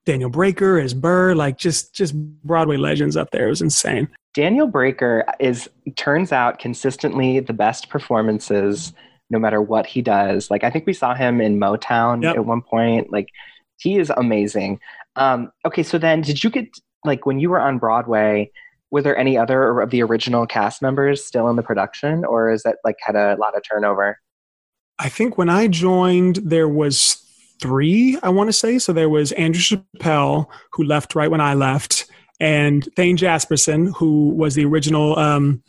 Daniel 0.05 0.29
Breaker 0.29 0.77
as 0.79 0.93
Burr, 0.93 1.33
like 1.33 1.57
just 1.57 1.95
just 1.95 2.13
Broadway 2.43 2.77
legends 2.77 3.15
up 3.17 3.31
there. 3.31 3.47
It 3.47 3.49
was 3.49 3.61
insane. 3.61 4.07
Daniel 4.33 4.67
Breaker 4.67 5.25
is 5.39 5.69
turns 5.95 6.31
out 6.31 6.59
consistently 6.59 7.39
the 7.39 7.53
best 7.53 7.89
performances 7.89 8.93
no 9.31 9.39
matter 9.39 9.61
what 9.61 9.85
he 9.87 10.01
does. 10.01 10.51
Like 10.51 10.63
I 10.63 10.69
think 10.69 10.85
we 10.85 10.93
saw 10.93 11.15
him 11.15 11.41
in 11.41 11.59
Motown 11.59 12.21
Yep. 12.21 12.35
at 12.35 12.45
one 12.45 12.61
point. 12.61 13.11
Like 13.11 13.29
he 13.79 13.97
is 13.97 14.11
amazing. 14.15 14.79
Um, 15.15 15.51
okay, 15.65 15.81
so 15.83 15.97
then 15.97 16.21
did 16.21 16.43
you 16.43 16.49
get 16.49 16.67
like 17.05 17.25
when 17.25 17.39
you 17.39 17.49
were 17.49 17.61
on 17.61 17.79
Broadway? 17.79 18.51
Were 18.91 19.01
there 19.01 19.17
any 19.17 19.37
other 19.37 19.81
of 19.81 19.89
the 19.89 20.03
original 20.03 20.45
cast 20.45 20.81
members 20.81 21.25
still 21.25 21.49
in 21.49 21.55
the 21.55 21.63
production, 21.63 22.23
or 22.23 22.51
is 22.51 22.63
that 22.63 22.77
like 22.83 22.97
had 23.01 23.15
a 23.15 23.35
lot 23.39 23.57
of 23.57 23.63
turnover? 23.63 24.19
I 24.99 25.09
think 25.09 25.37
when 25.37 25.49
I 25.49 25.67
joined, 25.67 26.37
there 26.37 26.69
was 26.69 27.24
three. 27.61 28.17
I 28.23 28.29
want 28.29 28.47
to 28.49 28.53
say 28.53 28.79
so. 28.79 28.93
There 28.93 29.09
was 29.09 29.31
Andrew 29.33 29.61
Chappelle, 29.61 30.47
who 30.71 30.83
left 30.83 31.15
right 31.15 31.29
when 31.31 31.41
I 31.41 31.53
left, 31.53 32.05
and 32.39 32.87
Thane 32.95 33.17
Jasperson, 33.17 33.95
who 33.97 34.29
was 34.29 34.55
the 34.55 34.65
original. 34.65 35.17
Um, 35.17 35.63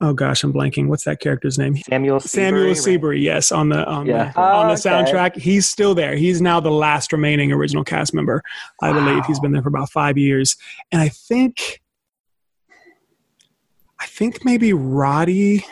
oh 0.00 0.12
gosh, 0.12 0.42
I'm 0.44 0.52
blanking. 0.52 0.88
What's 0.88 1.04
that 1.04 1.20
character's 1.20 1.58
name? 1.58 1.76
Samuel 1.76 2.20
Samuel 2.20 2.66
right? 2.68 2.76
Seabury. 2.76 3.20
Yes, 3.20 3.50
on 3.52 3.68
the 3.68 3.84
on 3.86 4.06
Yeah. 4.06 4.32
the 4.32 4.40
on 4.40 4.66
Oh, 4.66 4.74
the 4.74 4.88
okay. 4.90 5.12
soundtrack. 5.12 5.36
He's 5.36 5.68
still 5.68 5.94
there. 5.94 6.16
He's 6.16 6.40
now 6.40 6.60
the 6.60 6.70
last 6.70 7.12
remaining 7.12 7.52
original 7.52 7.84
cast 7.84 8.12
member. 8.14 8.42
I 8.82 8.92
believe 8.92 9.24
he's 9.26 9.40
been 9.40 9.52
there 9.52 9.62
for 9.62 9.68
about 9.68 9.90
five 9.90 10.16
years, 10.18 10.56
and 10.92 11.00
I 11.00 11.08
think. 11.08 11.80
I 14.00 14.06
think 14.06 14.44
maybe 14.44 14.72
Roddy 14.72 15.64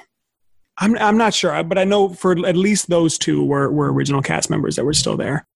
I'm 0.78 0.96
I'm 0.98 1.16
not 1.16 1.34
sure, 1.34 1.62
but 1.64 1.78
I 1.78 1.84
know 1.84 2.10
for 2.10 2.32
at 2.46 2.56
least 2.56 2.88
those 2.88 3.18
two 3.18 3.44
were 3.44 3.70
were 3.70 3.92
original 3.92 4.22
cast 4.22 4.50
members 4.50 4.76
that 4.76 4.84
were 4.84 4.92
still 4.92 5.16
there. 5.16 5.46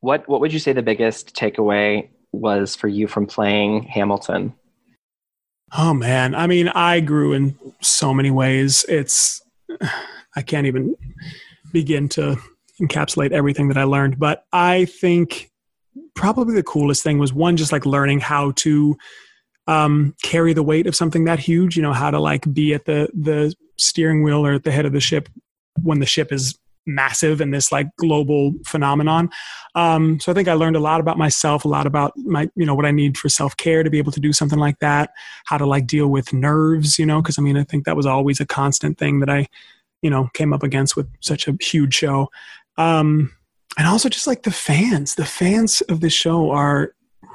What 0.00 0.28
What 0.28 0.40
would 0.40 0.52
you 0.52 0.58
say 0.58 0.72
the 0.72 0.82
biggest 0.82 1.34
takeaway 1.34 2.08
was 2.32 2.74
for 2.74 2.88
you 2.88 3.06
from 3.06 3.26
playing 3.26 3.84
Hamilton? 3.84 4.54
Oh 5.76 5.92
man, 5.92 6.34
I 6.34 6.46
mean, 6.46 6.68
I 6.68 7.00
grew 7.00 7.32
in 7.32 7.58
so 7.80 8.14
many 8.14 8.30
ways. 8.30 8.84
It's 8.88 9.42
I 10.36 10.42
can't 10.42 10.66
even 10.66 10.96
begin 11.72 12.08
to 12.10 12.36
encapsulate 12.80 13.32
everything 13.32 13.68
that 13.68 13.76
I 13.76 13.84
learned, 13.84 14.18
but 14.18 14.44
I 14.52 14.86
think 14.86 15.50
probably 16.14 16.54
the 16.54 16.62
coolest 16.62 17.02
thing 17.02 17.18
was 17.18 17.32
one 17.32 17.56
just 17.56 17.72
like 17.72 17.86
learning 17.86 18.20
how 18.20 18.52
to 18.52 18.96
um, 19.66 20.14
carry 20.22 20.52
the 20.52 20.62
weight 20.62 20.86
of 20.86 20.96
something 20.96 21.24
that 21.24 21.38
huge. 21.38 21.76
You 21.76 21.82
know, 21.82 21.92
how 21.92 22.10
to 22.10 22.20
like 22.20 22.52
be 22.52 22.74
at 22.74 22.84
the 22.84 23.08
the 23.12 23.54
steering 23.76 24.22
wheel 24.22 24.46
or 24.46 24.54
at 24.54 24.64
the 24.64 24.72
head 24.72 24.86
of 24.86 24.92
the 24.92 25.00
ship 25.00 25.28
when 25.82 26.00
the 26.00 26.06
ship 26.06 26.32
is 26.32 26.58
massive 26.86 27.40
and 27.40 27.52
this 27.52 27.72
like 27.72 27.88
global 27.96 28.52
phenomenon. 28.66 29.30
Um, 29.74 30.20
so 30.20 30.30
I 30.30 30.34
think 30.34 30.48
I 30.48 30.52
learned 30.54 30.76
a 30.76 30.80
lot 30.80 31.00
about 31.00 31.18
myself, 31.18 31.64
a 31.64 31.68
lot 31.68 31.86
about 31.86 32.12
my, 32.16 32.48
you 32.54 32.66
know, 32.66 32.74
what 32.74 32.86
I 32.86 32.90
need 32.90 33.16
for 33.16 33.28
self 33.28 33.56
care 33.56 33.82
to 33.82 33.90
be 33.90 33.98
able 33.98 34.12
to 34.12 34.20
do 34.20 34.32
something 34.32 34.58
like 34.58 34.78
that, 34.80 35.10
how 35.46 35.58
to 35.58 35.66
like 35.66 35.86
deal 35.86 36.08
with 36.08 36.32
nerves, 36.32 36.98
you 36.98 37.06
know, 37.06 37.22
because 37.22 37.38
I 37.38 37.42
mean, 37.42 37.56
I 37.56 37.64
think 37.64 37.84
that 37.84 37.96
was 37.96 38.06
always 38.06 38.40
a 38.40 38.46
constant 38.46 38.98
thing 38.98 39.20
that 39.20 39.30
I, 39.30 39.46
you 40.02 40.10
know, 40.10 40.28
came 40.34 40.52
up 40.52 40.62
against 40.62 40.96
with 40.96 41.08
such 41.20 41.48
a 41.48 41.56
huge 41.60 41.94
show. 41.94 42.28
Um, 42.76 43.32
and 43.78 43.88
also 43.88 44.08
just 44.08 44.26
like 44.26 44.42
the 44.42 44.50
fans, 44.50 45.14
the 45.14 45.24
fans 45.24 45.80
of 45.82 46.00
the 46.00 46.10
show 46.10 46.50
are 46.50 46.93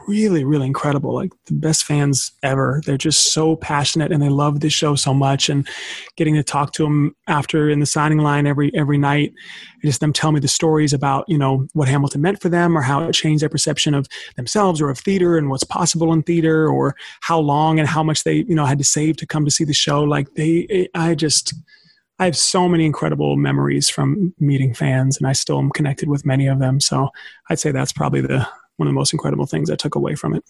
really, 0.10 0.43
really 0.43 0.65
incredible. 0.65 1.13
Like 1.13 1.32
the 1.45 1.54
best 1.54 1.84
fans 1.84 2.32
ever. 2.41 2.82
They're 2.84 2.98
just 2.98 3.32
so 3.32 3.56
passionate 3.56 4.12
and 4.12 4.22
they 4.22 4.30
love 4.30 4.60
this 4.60 4.74
show 4.74 4.95
so 4.95 5.13
much. 5.13 5.50
And 5.50 5.67
getting 6.17 6.34
to 6.34 6.43
talk 6.43 6.74
to 6.74 6.84
them 6.84 7.15
after 7.28 7.69
in 7.69 7.80
the 7.80 7.86
signing 7.86 8.17
line 8.17 8.48
every 8.48 8.74
every 8.76 8.98
night, 8.98 9.32
and 9.82 9.89
just 9.89 10.00
them 10.00 10.12
tell 10.12 10.32
me 10.32 10.39
the 10.39 10.48
stories 10.48 10.93
about 10.93 11.26
you 11.28 11.38
know 11.38 11.67
what 11.74 11.88
Hamilton 11.88 12.22
meant 12.22 12.41
for 12.41 12.50
them 12.50 12.76
or 12.76 12.82
how 12.82 13.04
it 13.04 13.13
changed 13.13 13.43
their 13.43 13.50
perception 13.50 13.93
of 13.93 14.08
themselves 14.36 14.82
or 14.82 14.89
of 14.89 14.98
theater 14.98 15.38
and 15.38 15.50
what's 15.50 15.63
possible 15.63 16.12
in 16.12 16.24
theater 16.24 16.67
or 16.67 16.95
how 17.22 17.39
long 17.39 17.80
and 17.80 17.88
how 17.88 18.02
much 18.02 18.24
they 18.24 18.45
you 18.48 18.56
know 18.56 18.65
had 18.65 18.80
to 18.80 18.84
save 18.84 19.15
to 19.17 19.28
come 19.28 19.45
to 19.45 19.52
see 19.52 19.63
the 19.63 19.74
show. 19.74 20.04
Like 20.04 20.34
they, 20.34 20.89
I 20.95 21.15
just. 21.15 21.54
I 22.22 22.26
have 22.26 22.36
so 22.36 22.67
many 22.67 22.86
incredible 22.86 23.38
memories 23.38 23.89
from 23.89 24.34
meeting 24.41 24.74
fans, 24.74 25.17
and 25.17 25.26
I 25.26 25.32
still 25.32 25.58
am 25.58 25.69
connected 25.69 26.10
with 26.10 26.26
many 26.26 26.48
of 26.48 26.60
them. 26.60 26.82
So 26.82 27.08
I'd 27.50 27.62
say 27.62 27.72
that's 27.72 27.93
probably 27.93 28.19
the 28.19 28.45
one 28.80 28.88
of 28.88 28.94
the 28.94 28.98
most 28.98 29.13
incredible 29.13 29.46
things 29.46 29.70
I 29.70 29.76
took 29.76 29.96
away 29.96 30.15
from 30.15 30.34
it. 30.34 30.44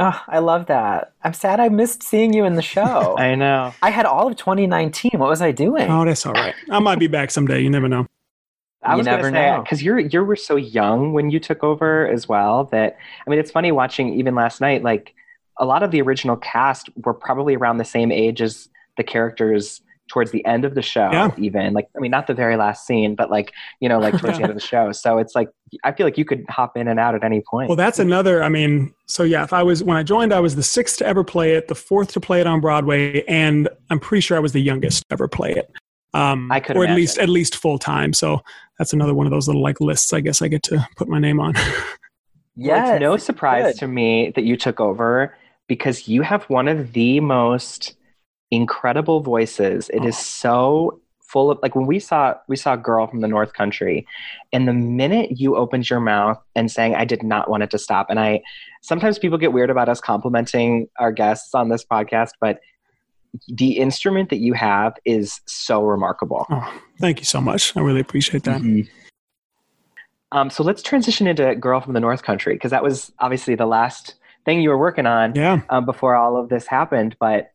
Oh, 0.00 0.22
I 0.28 0.38
love 0.38 0.66
that. 0.66 1.12
I'm 1.24 1.32
sad 1.32 1.58
I 1.58 1.68
missed 1.68 2.04
seeing 2.04 2.32
you 2.32 2.44
in 2.44 2.54
the 2.54 2.62
show. 2.62 3.16
I 3.18 3.34
know. 3.34 3.74
I 3.82 3.90
had 3.90 4.06
all 4.06 4.28
of 4.28 4.36
2019. 4.36 5.12
What 5.16 5.28
was 5.28 5.42
I 5.42 5.50
doing? 5.50 5.90
Oh, 5.90 6.04
that's 6.04 6.24
all 6.24 6.34
right. 6.34 6.54
I 6.70 6.78
might 6.78 7.00
be 7.00 7.08
back 7.08 7.32
someday. 7.32 7.60
You 7.60 7.70
never 7.70 7.88
know. 7.88 8.06
I 8.84 8.92
You 8.92 8.98
was 8.98 9.06
never 9.06 9.22
gonna 9.24 9.36
say 9.36 9.50
know. 9.56 9.62
because 9.62 9.82
you're 9.82 9.98
you 9.98 10.22
were 10.22 10.36
so 10.36 10.54
young 10.54 11.12
when 11.12 11.30
you 11.30 11.40
took 11.40 11.64
over 11.64 12.06
as 12.06 12.28
well 12.28 12.64
that 12.66 12.96
I 13.26 13.30
mean 13.30 13.40
it's 13.40 13.50
funny 13.50 13.72
watching 13.72 14.14
even 14.14 14.36
last 14.36 14.60
night 14.60 14.84
like 14.84 15.14
a 15.58 15.64
lot 15.64 15.82
of 15.82 15.90
the 15.90 16.00
original 16.00 16.36
cast 16.36 16.88
were 17.04 17.12
probably 17.12 17.56
around 17.56 17.78
the 17.78 17.84
same 17.84 18.12
age 18.12 18.40
as 18.40 18.68
the 18.96 19.02
characters 19.02 19.80
towards 20.08 20.30
the 20.30 20.44
end 20.46 20.64
of 20.64 20.74
the 20.74 20.82
show 20.82 21.10
Yeah. 21.12 21.30
even 21.38 21.72
like 21.74 21.88
I 21.96 22.00
mean 22.00 22.10
not 22.10 22.26
the 22.26 22.34
very 22.34 22.56
last 22.56 22.86
scene 22.86 23.14
but 23.14 23.30
like 23.30 23.52
you 23.80 23.88
know 23.88 23.98
like 23.98 24.18
towards 24.18 24.38
the 24.38 24.42
end 24.42 24.50
of 24.50 24.56
the 24.56 24.66
show 24.66 24.90
so 24.92 25.18
it's 25.18 25.34
like 25.34 25.48
I 25.84 25.92
feel 25.92 26.06
like 26.06 26.16
you 26.18 26.24
could 26.24 26.44
hop 26.48 26.76
in 26.76 26.88
and 26.88 26.98
out 26.98 27.14
at 27.14 27.22
any 27.22 27.42
point 27.42 27.68
Well, 27.68 27.76
that's 27.76 27.98
another. 27.98 28.42
I 28.42 28.48
mean, 28.48 28.94
so 29.06 29.22
yeah, 29.22 29.44
if 29.44 29.52
I 29.52 29.62
was 29.62 29.82
when 29.82 29.98
I 29.98 30.02
joined, 30.02 30.32
I 30.32 30.40
was 30.40 30.56
the 30.56 30.62
sixth 30.62 30.96
to 30.98 31.06
ever 31.06 31.22
play 31.24 31.54
it, 31.56 31.68
the 31.68 31.74
fourth 31.74 32.12
to 32.12 32.20
play 32.20 32.40
it 32.40 32.46
on 32.46 32.60
Broadway, 32.62 33.22
and 33.26 33.68
I'm 33.90 34.00
pretty 34.00 34.22
sure 34.22 34.36
I 34.38 34.40
was 34.40 34.52
the 34.52 34.62
youngest 34.62 35.02
to 35.02 35.12
ever 35.12 35.28
play 35.28 35.52
it. 35.52 35.70
Um, 36.14 36.50
I 36.50 36.60
could 36.60 36.76
or 36.76 36.86
at 36.86 36.96
least 36.96 37.18
at 37.18 37.28
least 37.28 37.56
full 37.56 37.78
time. 37.78 38.14
So 38.14 38.40
that's 38.78 38.94
another 38.94 39.12
one 39.12 39.26
of 39.26 39.30
those 39.30 39.46
little 39.46 39.62
like 39.62 39.78
lists. 39.80 40.14
I 40.14 40.20
guess 40.20 40.40
I 40.40 40.48
get 40.48 40.62
to 40.64 40.88
put 40.96 41.06
my 41.08 41.18
name 41.18 41.38
on. 41.40 41.54
Well, 42.56 42.66
yes. 42.66 42.90
it's 42.94 43.00
no 43.00 43.16
surprise 43.16 43.74
good. 43.74 43.78
to 43.78 43.86
me 43.86 44.32
that 44.34 44.42
you 44.42 44.56
took 44.56 44.80
over 44.80 45.36
because 45.68 46.08
you 46.08 46.22
have 46.22 46.42
one 46.44 46.66
of 46.66 46.92
the 46.92 47.20
most 47.20 47.94
incredible 48.50 49.20
voices. 49.20 49.88
It 49.90 50.04
is 50.04 50.16
Oh. 50.16 50.22
so 50.22 51.00
full 51.20 51.50
of 51.50 51.58
like 51.62 51.74
when 51.74 51.84
we 51.86 51.98
saw 51.98 52.34
we 52.48 52.56
saw 52.56 52.74
Girl 52.74 53.06
from 53.06 53.20
the 53.20 53.28
North 53.28 53.52
Country, 53.52 54.06
and 54.52 54.66
the 54.66 54.72
minute 54.72 55.38
you 55.38 55.56
opened 55.56 55.90
your 55.90 56.00
mouth 56.00 56.38
and 56.54 56.70
saying, 56.70 56.94
I 56.94 57.04
did 57.04 57.22
not 57.22 57.50
want 57.50 57.62
it 57.62 57.70
to 57.72 57.78
stop. 57.78 58.06
And 58.08 58.18
I 58.18 58.42
sometimes 58.80 59.18
people 59.18 59.36
get 59.36 59.52
weird 59.52 59.68
about 59.70 59.88
us 59.90 60.00
complimenting 60.00 60.88
our 60.98 61.12
guests 61.12 61.54
on 61.54 61.68
this 61.68 61.84
podcast, 61.84 62.30
but 62.40 62.60
the 63.46 63.72
instrument 63.72 64.30
that 64.30 64.38
you 64.38 64.54
have 64.54 64.94
is 65.04 65.40
so 65.44 65.82
remarkable. 65.82 66.46
oh, 66.48 66.80
thank 66.98 67.18
you 67.18 67.26
so 67.26 67.42
much. 67.42 67.76
I 67.76 67.80
really 67.80 68.00
appreciate 68.00 68.44
that. 68.44 68.62
Mhm. 68.62 68.88
Um, 70.32 70.50
so 70.50 70.62
let's 70.62 70.82
transition 70.82 71.26
into 71.26 71.54
Girl 71.56 71.80
from 71.80 71.92
the 71.94 72.00
North 72.00 72.22
Country 72.22 72.54
because 72.54 72.70
that 72.70 72.82
was 72.82 73.12
obviously 73.18 73.54
the 73.54 73.66
last 73.66 74.14
thing 74.44 74.60
you 74.60 74.68
were 74.70 74.78
working 74.78 75.06
on 75.06 75.34
Yeah. 75.34 75.60
um, 75.70 75.84
before 75.84 76.14
all 76.14 76.36
of 76.38 76.48
this 76.48 76.66
happened. 76.66 77.16
But 77.20 77.50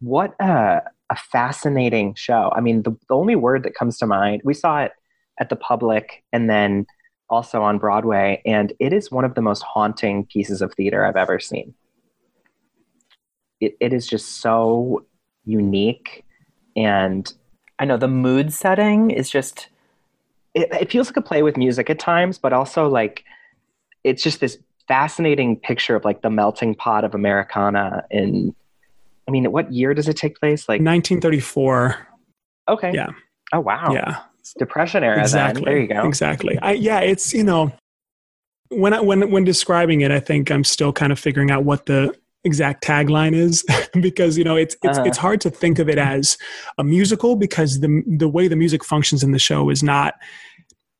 what 0.00 0.34
a, 0.40 0.82
a 1.10 1.16
fascinating 1.16 2.14
show! 2.14 2.52
I 2.54 2.60
mean, 2.60 2.82
the, 2.82 2.90
the 3.08 3.14
only 3.14 3.36
word 3.36 3.62
that 3.64 3.74
comes 3.74 3.98
to 3.98 4.06
mind 4.06 4.42
we 4.44 4.54
saw 4.54 4.82
it 4.82 4.92
at 5.40 5.48
the 5.48 5.56
public 5.56 6.24
and 6.32 6.50
then 6.50 6.86
also 7.30 7.62
on 7.62 7.78
Broadway, 7.78 8.42
and 8.46 8.72
it 8.80 8.92
is 8.92 9.10
one 9.10 9.24
of 9.24 9.34
the 9.34 9.42
most 9.42 9.62
haunting 9.62 10.24
pieces 10.26 10.62
of 10.62 10.72
theater 10.74 11.04
I've 11.04 11.16
ever 11.16 11.38
seen. 11.38 11.74
It, 13.60 13.76
it 13.80 13.92
is 13.92 14.06
just 14.06 14.40
so 14.40 15.04
unique 15.44 16.24
and 16.76 17.32
I 17.78 17.84
know 17.84 17.96
the 17.96 18.08
mood 18.08 18.52
setting 18.52 19.10
is 19.10 19.28
just 19.28 19.68
it, 20.54 20.68
it 20.72 20.90
feels 20.90 21.08
like 21.08 21.16
a 21.16 21.22
play 21.22 21.42
with 21.42 21.56
music 21.56 21.90
at 21.90 21.98
times, 21.98 22.38
but 22.38 22.52
also 22.52 22.88
like 22.88 23.24
it's 24.04 24.22
just 24.22 24.40
this 24.40 24.58
fascinating 24.86 25.56
picture 25.56 25.96
of 25.96 26.04
like 26.04 26.22
the 26.22 26.30
melting 26.30 26.74
pot 26.74 27.04
of 27.04 27.14
Americana. 27.14 28.04
In, 28.10 28.54
I 29.28 29.30
mean, 29.30 29.52
what 29.52 29.70
year 29.72 29.92
does 29.94 30.08
it 30.08 30.16
take 30.16 30.40
place? 30.40 30.68
Like, 30.68 30.80
1934. 30.80 31.96
okay, 32.68 32.92
Yeah. 32.94 33.08
oh 33.52 33.60
wow, 33.60 33.92
Yeah. 33.92 34.20
Depression 34.58 35.04
era. 35.04 35.20
exactly 35.20 35.62
Then. 35.64 35.72
There 35.74 35.80
you 35.82 35.88
go. 35.88 36.08
exactly 36.08 36.58
I, 36.62 36.72
yeah 36.72 37.00
it's 37.00 37.34
you 37.34 37.44
know 37.44 37.70
when 38.70 38.94
I, 38.94 39.00
when 39.02 39.30
when 39.30 39.44
describing 39.44 40.00
it 40.00 40.10
i 40.10 40.18
think 40.20 40.50
i'm 40.50 40.64
still 40.64 40.90
kind 40.90 41.12
of 41.12 41.18
figuring 41.18 41.50
out 41.50 41.64
what 41.64 41.84
the 41.84 42.14
exact 42.44 42.82
tagline 42.82 43.34
is 43.34 43.62
because 44.00 44.38
you 44.38 44.44
know 44.44 44.56
it's 44.56 44.74
it's 44.82 44.96
Uh-huh. 44.98 45.06
it's 45.06 45.18
hard 45.18 45.42
to 45.42 45.50
think 45.50 45.78
of 45.78 45.90
it 45.90 45.98
as 45.98 46.38
a 46.78 46.84
musical 46.84 47.36
because 47.36 47.80
the 47.80 48.02
the 48.06 48.26
way 48.28 48.48
the 48.48 48.56
music 48.56 48.82
functions 48.84 49.22
in 49.22 49.32
the 49.32 49.38
show 49.38 49.68
is 49.68 49.82
not 49.82 50.14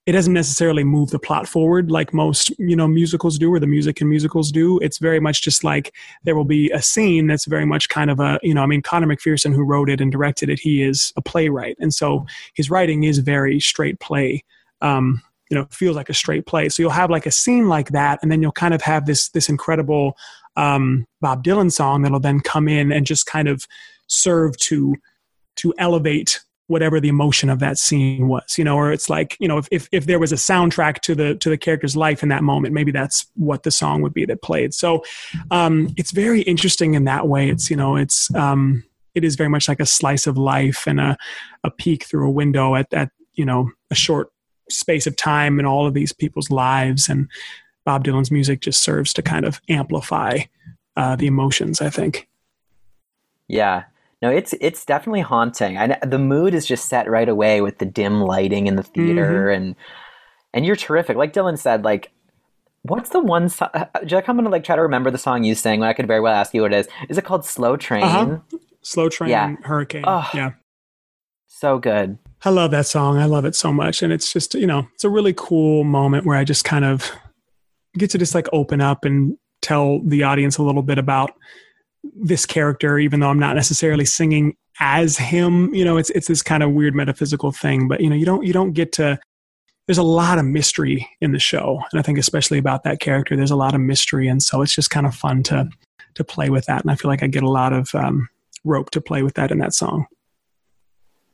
it 0.08 0.12
doesn't 0.12 0.32
necessarily 0.32 0.84
move 0.84 1.10
the 1.10 1.18
plot 1.18 1.46
forward 1.46 1.90
like 1.90 2.14
most 2.14 2.48
you 2.58 2.74
know 2.74 2.88
musicals 2.88 3.38
do 3.38 3.52
or 3.52 3.60
the 3.60 3.66
music 3.66 4.00
in 4.00 4.08
musicals 4.08 4.50
do. 4.50 4.78
It's 4.78 4.96
very 4.96 5.20
much 5.20 5.42
just 5.42 5.62
like 5.62 5.94
there 6.24 6.34
will 6.34 6.46
be 6.46 6.70
a 6.70 6.80
scene 6.80 7.26
that's 7.26 7.44
very 7.44 7.66
much 7.66 7.90
kind 7.90 8.10
of 8.10 8.18
a 8.18 8.40
you 8.42 8.54
know 8.54 8.62
i 8.62 8.66
mean 8.66 8.80
conor 8.80 9.06
mcpherson 9.06 9.54
who 9.54 9.64
wrote 9.64 9.90
it 9.90 10.00
and 10.00 10.10
directed 10.10 10.48
it 10.48 10.58
he 10.58 10.82
is 10.82 11.12
a 11.16 11.20
playwright. 11.20 11.76
And 11.78 11.92
so 11.92 12.24
his 12.54 12.70
writing 12.70 13.04
is 13.04 13.18
very 13.18 13.60
straight 13.60 14.00
play. 14.00 14.44
Um 14.80 15.20
you 15.50 15.58
know 15.58 15.66
feels 15.70 15.94
like 15.94 16.08
a 16.08 16.14
straight 16.14 16.46
play. 16.46 16.70
So 16.70 16.82
you'll 16.82 16.90
have 16.92 17.10
like 17.10 17.26
a 17.26 17.30
scene 17.30 17.68
like 17.68 17.90
that 17.90 18.18
and 18.22 18.32
then 18.32 18.40
you'll 18.40 18.52
kind 18.52 18.72
of 18.72 18.80
have 18.80 19.04
this 19.04 19.28
this 19.28 19.50
incredible 19.50 20.16
um 20.56 21.06
bob 21.20 21.44
dylan 21.44 21.70
song 21.70 22.00
that'll 22.00 22.18
then 22.18 22.40
come 22.40 22.66
in 22.66 22.92
and 22.92 23.04
just 23.04 23.26
kind 23.26 23.46
of 23.46 23.66
serve 24.06 24.56
to 24.68 24.96
to 25.56 25.74
elevate 25.76 26.40
whatever 26.68 27.00
the 27.00 27.08
emotion 27.08 27.50
of 27.50 27.58
that 27.58 27.78
scene 27.78 28.28
was 28.28 28.56
you 28.56 28.62
know 28.62 28.76
or 28.76 28.92
it's 28.92 29.10
like 29.10 29.36
you 29.40 29.48
know 29.48 29.58
if, 29.58 29.66
if 29.72 29.88
if 29.90 30.06
there 30.06 30.18
was 30.18 30.32
a 30.32 30.36
soundtrack 30.36 31.00
to 31.00 31.14
the 31.14 31.34
to 31.36 31.50
the 31.50 31.58
character's 31.58 31.96
life 31.96 32.22
in 32.22 32.28
that 32.28 32.44
moment 32.44 32.74
maybe 32.74 32.92
that's 32.92 33.26
what 33.34 33.62
the 33.64 33.70
song 33.70 34.00
would 34.02 34.14
be 34.14 34.24
that 34.24 34.42
played. 34.42 34.72
So 34.72 35.02
um 35.50 35.92
it's 35.96 36.12
very 36.12 36.42
interesting 36.42 36.94
in 36.94 37.04
that 37.04 37.26
way. 37.26 37.48
It's 37.48 37.70
you 37.70 37.76
know 37.76 37.96
it's 37.96 38.32
um 38.34 38.84
it 39.14 39.24
is 39.24 39.34
very 39.34 39.48
much 39.48 39.68
like 39.68 39.80
a 39.80 39.86
slice 39.86 40.26
of 40.26 40.38
life 40.38 40.86
and 40.86 41.00
a 41.00 41.16
a 41.64 41.70
peek 41.70 42.04
through 42.04 42.28
a 42.28 42.32
window 42.32 42.74
at 42.76 42.92
at 42.92 43.10
you 43.34 43.44
know 43.44 43.70
a 43.90 43.94
short 43.94 44.28
space 44.70 45.06
of 45.06 45.16
time 45.16 45.58
in 45.58 45.66
all 45.66 45.86
of 45.86 45.94
these 45.94 46.12
people's 46.12 46.50
lives. 46.50 47.08
And 47.08 47.28
bob 47.86 48.04
dylan's 48.04 48.30
music 48.30 48.60
just 48.60 48.82
serves 48.82 49.14
to 49.14 49.22
kind 49.22 49.46
of 49.46 49.62
amplify 49.70 50.40
uh, 50.96 51.16
the 51.16 51.26
emotions 51.26 51.80
i 51.80 51.88
think. 51.88 52.28
Yeah. 53.48 53.84
No, 54.20 54.30
it's 54.30 54.54
it's 54.60 54.84
definitely 54.84 55.20
haunting. 55.20 55.78
I 55.78 55.98
the 56.04 56.18
mood 56.18 56.54
is 56.54 56.66
just 56.66 56.88
set 56.88 57.08
right 57.08 57.28
away 57.28 57.60
with 57.60 57.78
the 57.78 57.86
dim 57.86 58.20
lighting 58.20 58.66
in 58.66 58.76
the 58.76 58.82
theater, 58.82 59.46
mm-hmm. 59.46 59.62
and 59.62 59.76
and 60.52 60.66
you're 60.66 60.76
terrific. 60.76 61.16
Like 61.16 61.32
Dylan 61.32 61.58
said, 61.58 61.84
like 61.84 62.10
what's 62.82 63.10
the 63.10 63.20
one 63.20 63.48
song? 63.48 63.68
Uh, 63.74 63.84
uh, 63.94 64.04
Jack, 64.04 64.28
I'm 64.28 64.36
gonna 64.36 64.48
like 64.48 64.64
try 64.64 64.76
to 64.76 64.82
remember 64.82 65.10
the 65.10 65.18
song 65.18 65.44
you 65.44 65.54
sang. 65.54 65.80
When 65.80 65.88
I 65.88 65.92
could 65.92 66.06
very 66.06 66.20
well 66.20 66.34
ask 66.34 66.52
you 66.52 66.62
what 66.62 66.72
it 66.72 66.78
is. 66.78 66.88
Is 67.08 67.18
it 67.18 67.24
called 67.24 67.44
"Slow 67.44 67.74
uh-huh. 67.74 67.76
Train"? 67.78 68.02
Uh-huh. 68.02 68.58
slow 68.82 69.08
train 69.08 69.30
Yeah. 69.30 69.54
hurricane 69.62 70.04
Oh. 70.06 70.28
yeah 70.32 70.52
So 71.46 71.78
good. 71.78 72.18
I 72.44 72.50
love 72.50 72.70
that 72.70 72.86
song. 72.86 73.18
I 73.18 73.24
love 73.24 73.44
it 73.44 73.56
so 73.56 73.72
much. 73.72 74.02
And 74.02 74.12
it's 74.12 74.32
just, 74.32 74.54
you 74.54 74.66
know, 74.66 74.86
it's 74.94 75.02
a 75.02 75.10
really 75.10 75.34
cool 75.36 75.82
moment 75.82 76.24
where 76.24 76.36
I 76.36 76.44
just 76.44 76.64
kind 76.64 76.84
of 76.84 77.10
get 77.96 78.10
to 78.10 78.18
just 78.18 78.34
like 78.34 78.48
open 78.52 78.80
up 78.80 79.04
and 79.04 79.36
tell 79.60 80.00
the 80.04 80.22
audience 80.22 80.56
a 80.56 80.62
little 80.62 80.82
bit 80.82 80.98
about 80.98 81.32
this 82.20 82.46
character, 82.46 82.98
even 82.98 83.20
though 83.20 83.28
I'm 83.28 83.38
not 83.38 83.56
necessarily 83.56 84.04
singing 84.04 84.56
as 84.80 85.16
him. 85.16 85.74
You 85.74 85.84
know, 85.84 85.96
it's 85.96 86.10
it's 86.10 86.28
this 86.28 86.42
kind 86.42 86.62
of 86.62 86.72
weird 86.72 86.94
metaphysical 86.94 87.52
thing. 87.52 87.88
But 87.88 88.00
you 88.00 88.10
know, 88.10 88.16
you 88.16 88.26
don't 88.26 88.44
you 88.44 88.52
don't 88.52 88.72
get 88.72 88.92
to 88.92 89.18
there's 89.88 89.98
a 89.98 90.02
lot 90.02 90.38
of 90.38 90.44
mystery 90.44 91.08
in 91.22 91.32
the 91.32 91.38
show. 91.38 91.80
And 91.90 91.98
I 91.98 92.02
think 92.02 92.18
especially 92.18 92.58
about 92.58 92.84
that 92.84 93.00
character, 93.00 93.34
there's 93.36 93.50
a 93.50 93.56
lot 93.56 93.74
of 93.74 93.80
mystery. 93.80 94.28
And 94.28 94.42
so 94.42 94.60
it's 94.60 94.74
just 94.74 94.90
kind 94.90 95.06
of 95.06 95.14
fun 95.14 95.42
to 95.44 95.68
to 96.14 96.24
play 96.24 96.50
with 96.50 96.66
that. 96.66 96.82
And 96.82 96.90
I 96.90 96.94
feel 96.94 97.10
like 97.10 97.22
I 97.22 97.26
get 97.26 97.42
a 97.42 97.50
lot 97.50 97.72
of 97.72 97.94
um, 97.94 98.28
rope 98.64 98.90
to 98.90 99.00
play 99.00 99.22
with 99.22 99.34
that 99.34 99.50
in 99.50 99.58
that 99.58 99.72
song. 99.72 100.06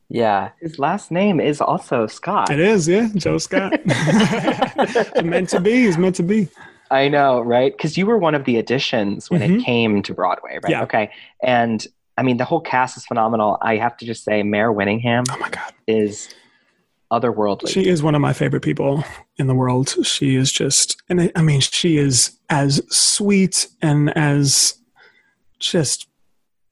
Yeah. 0.09 0.51
His 0.61 0.79
last 0.79 1.11
name 1.11 1.41
is 1.41 1.61
also 1.61 2.07
Scott. 2.07 2.51
It 2.51 2.61
is, 2.61 2.87
yeah, 2.87 3.09
Joe 3.17 3.39
Scott. 3.39 3.73
meant 5.25 5.49
to 5.49 5.61
be 5.61 5.85
is 5.85 5.99
meant 5.99 6.17
to 6.17 6.23
be. 6.23 6.49
I 6.91 7.09
know, 7.09 7.41
right? 7.41 7.73
Because 7.77 7.97
you 7.97 8.07
were 8.07 8.19
one 8.19 8.35
of 8.35 8.45
the 8.45 8.57
additions 8.59 9.31
when 9.31 9.41
Mhm. 9.41 9.61
it 9.61 9.65
came 9.65 10.03
to 10.03 10.15
Broadway, 10.15 10.59
right? 10.63 10.71
Yeah. 10.71 10.83
Okay. 10.83 11.11
And 11.43 11.87
I 12.17 12.23
mean, 12.23 12.37
the 12.37 12.45
whole 12.45 12.61
cast 12.61 12.97
is 12.97 13.05
phenomenal. 13.07 13.59
I 13.63 13.77
have 13.77 13.97
to 13.97 14.07
just 14.07 14.23
say, 14.25 14.43
Mare 14.43 14.73
Winningham 14.73 15.25
Oh 15.31 15.37
my 15.39 15.49
God, 15.49 15.73
is 15.89 16.29
otherworldly. 17.13 17.69
she 17.71 17.89
is 17.89 18.03
one 18.03 18.15
of 18.15 18.21
my 18.21 18.33
favorite 18.33 18.63
people 18.63 19.03
in 19.37 19.47
the 19.47 19.55
world. 19.55 19.97
She 20.07 20.37
is 20.37 20.53
just, 20.53 21.03
and 21.09 21.21
I- 21.23 21.33
I 21.35 21.43
mean, 21.43 21.61
she 21.61 21.97
is 21.97 22.39
as 22.51 22.81
sweet 22.95 23.67
and 23.83 24.17
as 24.17 24.75
just 25.59 26.07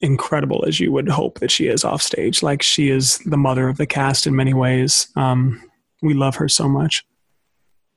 incredible 0.01 0.65
as 0.67 0.81
you 0.81 0.91
would 0.93 1.09
hope 1.09 1.39
that 1.41 1.51
she 1.51 1.67
is 1.69 1.85
off 1.85 2.03
stage. 2.03 2.43
Like 2.43 2.63
she 2.63 2.91
is 2.91 3.19
the 3.25 3.37
mother 3.37 3.69
of 3.69 3.79
the 3.79 3.87
cast 3.87 4.27
in 4.27 4.35
many 4.37 4.53
ways. 4.55 5.09
Um, 5.17 5.63
we 6.03 6.13
love 6.15 6.37
her 6.37 6.49
so 6.49 6.69
much. 6.69 7.05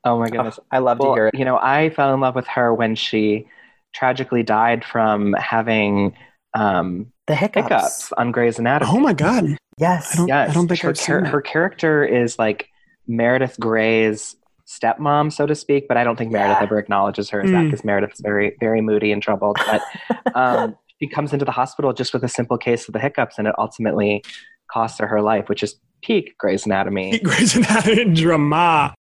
Oh 0.06 0.18
my 0.20 0.30
goodness. 0.30 0.60
I 0.72 0.78
love 0.80 1.00
to 1.00 1.14
hear 1.14 1.28
it. 1.28 1.36
you 1.38 1.44
know, 1.46 1.58
I 1.58 1.90
fell 1.90 2.14
in 2.14 2.20
love 2.22 2.36
with 2.36 2.48
her 2.48 2.74
when 2.74 2.96
she 2.96 3.48
tragically 3.94 4.44
died 4.44 4.86
from 4.86 5.34
having 5.34 6.16
um, 6.54 7.12
The 7.28 7.36
hiccups. 7.36 7.64
hiccups 7.68 8.12
on 8.14 8.32
Grey's 8.32 8.60
Anatomy. 8.60 8.92
Oh 8.94 9.00
my 9.00 9.14
God, 9.14 9.58
Yes. 9.78 10.14
I 10.14 10.18
don't, 10.18 10.28
Yes, 10.28 10.50
I 10.50 10.54
don't 10.54 10.68
think 10.68 10.82
her, 10.82 10.90
I've 10.90 10.98
seen 10.98 11.24
that. 11.24 11.30
her 11.30 11.42
character 11.42 12.04
is 12.06 12.40
like 12.40 12.68
Meredith 13.08 13.58
Grey's 13.60 14.36
stepmom, 14.68 15.32
so 15.32 15.46
to 15.46 15.54
speak, 15.54 15.88
but 15.88 15.96
I 15.98 16.04
don't 16.04 16.16
think 16.18 16.32
Meredith 16.32 16.58
ever 16.62 16.78
acknowledges 16.80 17.30
her 17.30 17.42
as 17.42 17.52
that 17.52 17.58
Mm. 17.64 17.70
because 17.72 17.84
Meredith's 17.86 18.20
very, 18.22 18.56
very 18.60 18.82
moody 18.82 19.12
and 19.12 19.22
troubled. 19.22 19.58
But 19.66 19.82
um, 20.36 20.76
she 21.00 21.08
comes 21.08 21.34
into 21.34 21.46
the 21.46 21.52
hospital 21.52 21.94
just 21.94 22.14
with 22.14 22.24
a 22.24 22.30
simple 22.30 22.58
case 22.58 22.88
of 22.88 22.94
the 22.94 23.00
hiccups, 23.00 23.38
and 23.38 23.48
it 23.48 23.56
ultimately 23.58 24.24
costs 24.72 25.00
her 25.00 25.08
her 25.08 25.22
life, 25.22 25.50
which 25.50 25.62
is 25.62 25.76
peak 26.04 26.36
Grey's 26.40 26.66
Anatomy. 26.66 27.12
Peak 27.12 27.24
Grey's 27.24 27.56
Anatomy 27.56 28.06
drama. 28.16 28.94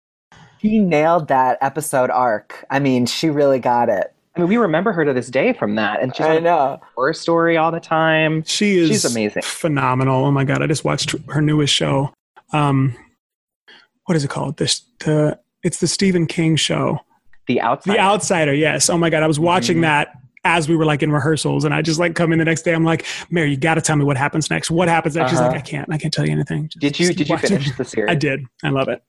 She 0.61 0.79
nailed 0.79 1.27
that 1.27 1.57
episode 1.61 2.09
arc. 2.09 2.65
I 2.69 2.79
mean, 2.79 3.05
she 3.05 3.29
really 3.29 3.59
got 3.59 3.89
it. 3.89 4.13
I 4.35 4.39
mean, 4.41 4.49
we 4.49 4.57
remember 4.57 4.91
her 4.91 5.05
to 5.05 5.13
this 5.13 5.29
day 5.29 5.53
from 5.53 5.75
that, 5.75 6.01
and 6.01 6.13
she's 6.15 6.25
I 6.25 6.39
know. 6.39 6.81
horror 6.95 7.13
story 7.13 7.55
all 7.55 7.71
the 7.71 7.79
time. 7.79 8.43
She 8.43 8.77
is 8.77 8.89
She's 8.89 9.05
amazing. 9.05 9.43
phenomenal. 9.43 10.25
Oh 10.25 10.31
my 10.31 10.43
god, 10.43 10.61
I 10.61 10.67
just 10.67 10.83
watched 10.83 11.15
her 11.29 11.41
newest 11.41 11.73
show. 11.73 12.13
Um, 12.51 12.95
what 14.05 14.15
is 14.15 14.23
it 14.23 14.29
called? 14.29 14.57
This 14.57 14.81
the 14.99 15.39
it's 15.63 15.79
the 15.79 15.87
Stephen 15.87 16.27
King 16.27 16.55
show, 16.57 16.99
The 17.47 17.61
outside. 17.61 17.93
The 17.93 17.99
Outsider. 17.99 18.53
Yes. 18.53 18.89
Oh 18.89 18.97
my 18.97 19.09
god, 19.09 19.23
I 19.23 19.27
was 19.27 19.39
watching 19.39 19.77
Mhm. 19.77 19.81
that 19.81 20.09
as 20.43 20.67
we 20.69 20.75
were 20.75 20.85
like 20.85 21.01
in 21.01 21.11
rehearsals, 21.11 21.63
and 21.63 21.73
I 21.73 21.81
just 21.81 21.99
like 21.99 22.13
come 22.15 22.31
in 22.33 22.39
the 22.39 22.45
next 22.45 22.63
day. 22.63 22.73
I'm 22.73 22.83
like, 22.83 23.05
Mary, 23.31 23.49
you 23.51 23.57
got 23.57 23.75
to 23.75 23.81
tell 23.81 23.95
me 23.95 24.03
what 24.03 24.17
happens 24.17 24.49
next. 24.49 24.69
What 24.69 24.87
happens 24.89 25.15
next? 25.15 25.31
She's 25.31 25.39
Uh-huh. 25.39 25.47
like, 25.49 25.57
I 25.57 25.61
can't. 25.61 25.87
I 25.91 25.97
can't 25.97 26.13
tell 26.13 26.25
you 26.25 26.33
anything. 26.33 26.67
Just- 26.67 26.79
Did 26.81 26.99
you 26.99 27.13
did 27.13 27.29
you 27.29 27.35
watch 27.35 27.45
it." 27.45 27.49
finish 27.49 27.71
the 27.77 27.85
series? 27.85 28.11
I 28.11 28.15
did. 28.15 28.41
I 28.63 28.69
love 28.69 28.89
it. 28.89 29.01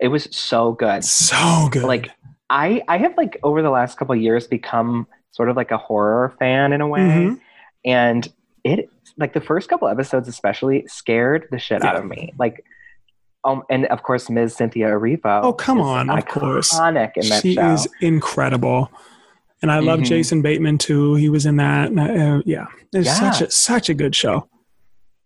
It 0.00 0.08
was 0.08 0.28
so 0.30 0.72
good. 0.72 1.04
So 1.04 1.68
good. 1.70 1.84
Like 1.84 2.10
I 2.48 2.82
I 2.88 2.98
have 2.98 3.16
like 3.16 3.38
over 3.42 3.62
the 3.62 3.70
last 3.70 3.96
couple 3.98 4.14
of 4.14 4.20
years 4.20 4.46
become 4.46 5.06
sort 5.32 5.48
of 5.50 5.56
like 5.56 5.70
a 5.70 5.78
horror 5.78 6.34
fan 6.38 6.72
in 6.72 6.80
a 6.80 6.86
way, 6.88 7.00
Mhm. 7.00 7.40
and 7.84 8.32
it 8.64 8.90
like 9.16 9.32
the 9.32 9.40
first 9.40 9.68
couple 9.68 9.88
episodes 9.88 10.26
especially 10.28 10.86
scared 10.86 11.46
the 11.50 11.58
shit 11.58 11.82
out 11.84 11.96
of 11.96 12.04
me. 12.06 12.32
Like. 12.38 12.64
Um, 13.42 13.62
and 13.70 13.86
of 13.86 14.02
course, 14.02 14.28
Ms. 14.28 14.54
Cynthia 14.54 14.88
Erivo. 14.88 15.40
Oh, 15.42 15.54
come 15.54 15.80
on, 15.80 16.10
of 16.10 16.26
course. 16.26 16.74
iconic 16.74 17.12
in 17.16 17.26
that 17.30 17.40
she 17.40 17.54
show. 17.54 17.72
is 17.72 17.88
incredible. 18.02 18.92
And 19.62 19.72
I 19.72 19.78
love 19.78 20.00
Mhm. 20.00 20.04
Jason 20.04 20.42
Bateman 20.42 20.76
too. 20.76 21.14
He 21.14 21.30
was 21.30 21.46
in 21.46 21.56
that. 21.56 21.90
Uh, 21.98 22.42
yeah, 22.44 22.66
it's 22.92 23.06
Yeah. 23.06 23.14
such 23.30 23.40
a 23.40 23.50
such 23.50 23.88
a 23.88 23.94
good 23.94 24.14
show. 24.14 24.46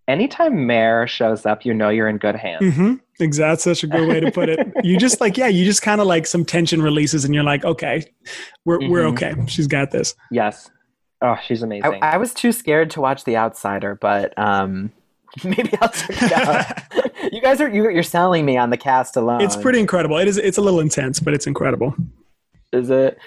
Anytime 0.07 0.65
Mare 0.65 1.09
shows 1.09 1.45
up, 1.45 1.65
you 1.65 1.75
know 1.75 1.89
you're 1.89 2.07
in 2.09 2.19
good 2.19 2.37
hands. 2.37 2.63
Mm-hmm. 2.63 2.95
Exactly. 3.21 3.51
That's 3.53 3.63
such 3.65 3.85
a 3.85 3.87
good 3.87 4.09
way 4.09 4.21
to 4.21 4.31
put 4.33 4.49
it. 4.49 4.59
You 4.83 4.99
just 4.99 5.21
like, 5.21 5.37
yeah, 5.37 5.47
you 5.49 5.65
just 5.65 5.83
kind 5.83 6.01
of 6.01 6.07
like 6.07 6.27
some 6.27 6.45
tension 6.45 6.83
releases, 6.83 7.25
and 7.25 7.35
you're 7.35 7.45
like, 7.45 7.65
okay, 7.65 8.05
we're 8.65 8.81
we're 8.89 9.05
Mhm. 9.05 9.13
okay. 9.13 9.35
She's 9.47 9.67
got 9.67 9.91
this. 9.91 10.15
Yes. 10.31 10.71
Oh, 11.23 11.37
she's 11.47 11.63
amazing. 11.63 12.03
I, 12.03 12.15
I 12.15 12.17
was 12.19 12.35
too 12.35 12.53
scared 12.53 12.91
to 12.91 13.01
watch 13.01 13.25
The 13.25 13.37
Outsider, 13.37 13.95
but 13.95 14.37
um, 14.39 14.93
maybe 15.45 15.71
I'll 15.81 15.89
check 15.89 16.23
it 16.23 16.33
out. 16.33 17.13
you 17.33 17.41
guys 17.41 17.61
are 17.61 17.69
you, 17.69 17.89
you're 17.89 18.03
selling 18.03 18.45
me 18.45 18.57
on 18.57 18.71
the 18.71 18.77
cast 18.77 19.17
alone. 19.17 19.41
It's 19.41 19.57
pretty 19.57 19.79
incredible. 19.81 20.19
It 20.19 20.29
is. 20.29 20.37
It's 20.37 20.59
a 20.59 20.63
little 20.63 20.81
intense, 20.81 21.21
but 21.21 21.33
it's 21.35 21.47
incredible. 21.47 21.95
Is 22.73 22.91
it? 22.91 23.19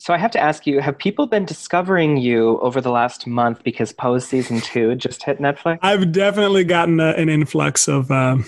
so 0.00 0.14
I 0.14 0.18
have 0.18 0.30
to 0.32 0.40
ask 0.40 0.66
you: 0.66 0.80
Have 0.80 0.96
people 0.96 1.26
been 1.26 1.44
discovering 1.44 2.16
you 2.16 2.58
over 2.60 2.80
the 2.80 2.90
last 2.90 3.26
month 3.26 3.62
because 3.64 3.92
Pose 3.92 4.26
season 4.26 4.60
two 4.60 4.94
just 4.94 5.22
hit 5.22 5.38
Netflix? 5.38 5.78
I've 5.82 6.12
definitely 6.12 6.64
gotten 6.64 6.98
a, 7.00 7.10
an 7.10 7.28
influx 7.28 7.88
of 7.88 8.10
uh, 8.10 8.38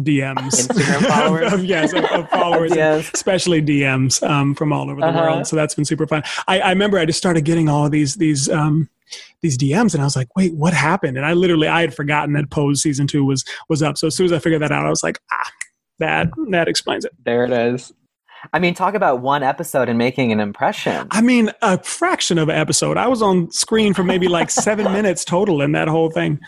DMs, 0.00 0.36
Instagram 0.68 1.06
followers? 1.08 1.52
of, 1.52 1.64
yes, 1.64 1.92
of, 1.92 2.04
of 2.04 2.28
followers, 2.30 2.74
Yes. 2.74 3.10
especially 3.14 3.60
DMs 3.62 4.22
um, 4.28 4.54
from 4.54 4.72
all 4.72 4.90
over 4.90 5.00
the 5.00 5.06
Uh-huh. 5.08 5.20
world. 5.20 5.46
So 5.46 5.56
that's 5.56 5.74
been 5.74 5.84
super 5.84 6.06
fun. 6.06 6.22
I, 6.46 6.60
I 6.60 6.68
remember 6.70 6.98
I 6.98 7.04
just 7.04 7.18
started 7.18 7.44
getting 7.44 7.68
all 7.68 7.88
these 7.90 8.14
these 8.16 8.48
um, 8.48 8.88
these 9.42 9.56
DMs, 9.58 9.94
and 9.94 10.02
I 10.02 10.04
was 10.04 10.16
like, 10.16 10.28
"Wait, 10.36 10.54
what 10.54 10.72
happened?" 10.74 11.16
And 11.16 11.24
I 11.26 11.32
literally 11.32 11.66
I 11.68 11.80
had 11.80 11.94
forgotten 11.94 12.34
that 12.34 12.50
Pose 12.50 12.82
season 12.82 13.06
two 13.06 13.24
was 13.24 13.44
was 13.68 13.82
up. 13.82 13.96
So 13.98 14.06
as 14.08 14.14
soon 14.14 14.26
as 14.26 14.32
I 14.32 14.38
figured 14.38 14.62
that 14.62 14.70
out, 14.72 14.86
I 14.86 14.90
was 14.90 15.02
like, 15.02 15.18
"Ah, 15.32 15.50
that 15.98 16.28
that 16.50 16.68
explains 16.68 17.04
it." 17.04 17.12
There 17.24 17.44
it 17.44 17.52
is. 17.52 17.92
I 18.52 18.60
mean, 18.60 18.72
talk 18.74 18.94
about 18.94 19.20
one 19.20 19.42
episode 19.42 19.88
and 19.88 19.98
making 19.98 20.30
an 20.30 20.38
impression. 20.38 21.08
I 21.10 21.20
mean, 21.22 21.50
a 21.60 21.82
fraction 21.82 22.38
of 22.38 22.48
an 22.48 22.54
episode. 22.54 22.96
I 22.96 23.08
was 23.08 23.20
on 23.20 23.50
screen 23.50 23.94
for 23.94 24.04
maybe 24.04 24.28
like 24.28 24.48
seven 24.50 24.92
minutes 24.92 25.24
total 25.24 25.60
in 25.60 25.72
that 25.72 25.88
whole 25.88 26.08
thing. 26.10 26.38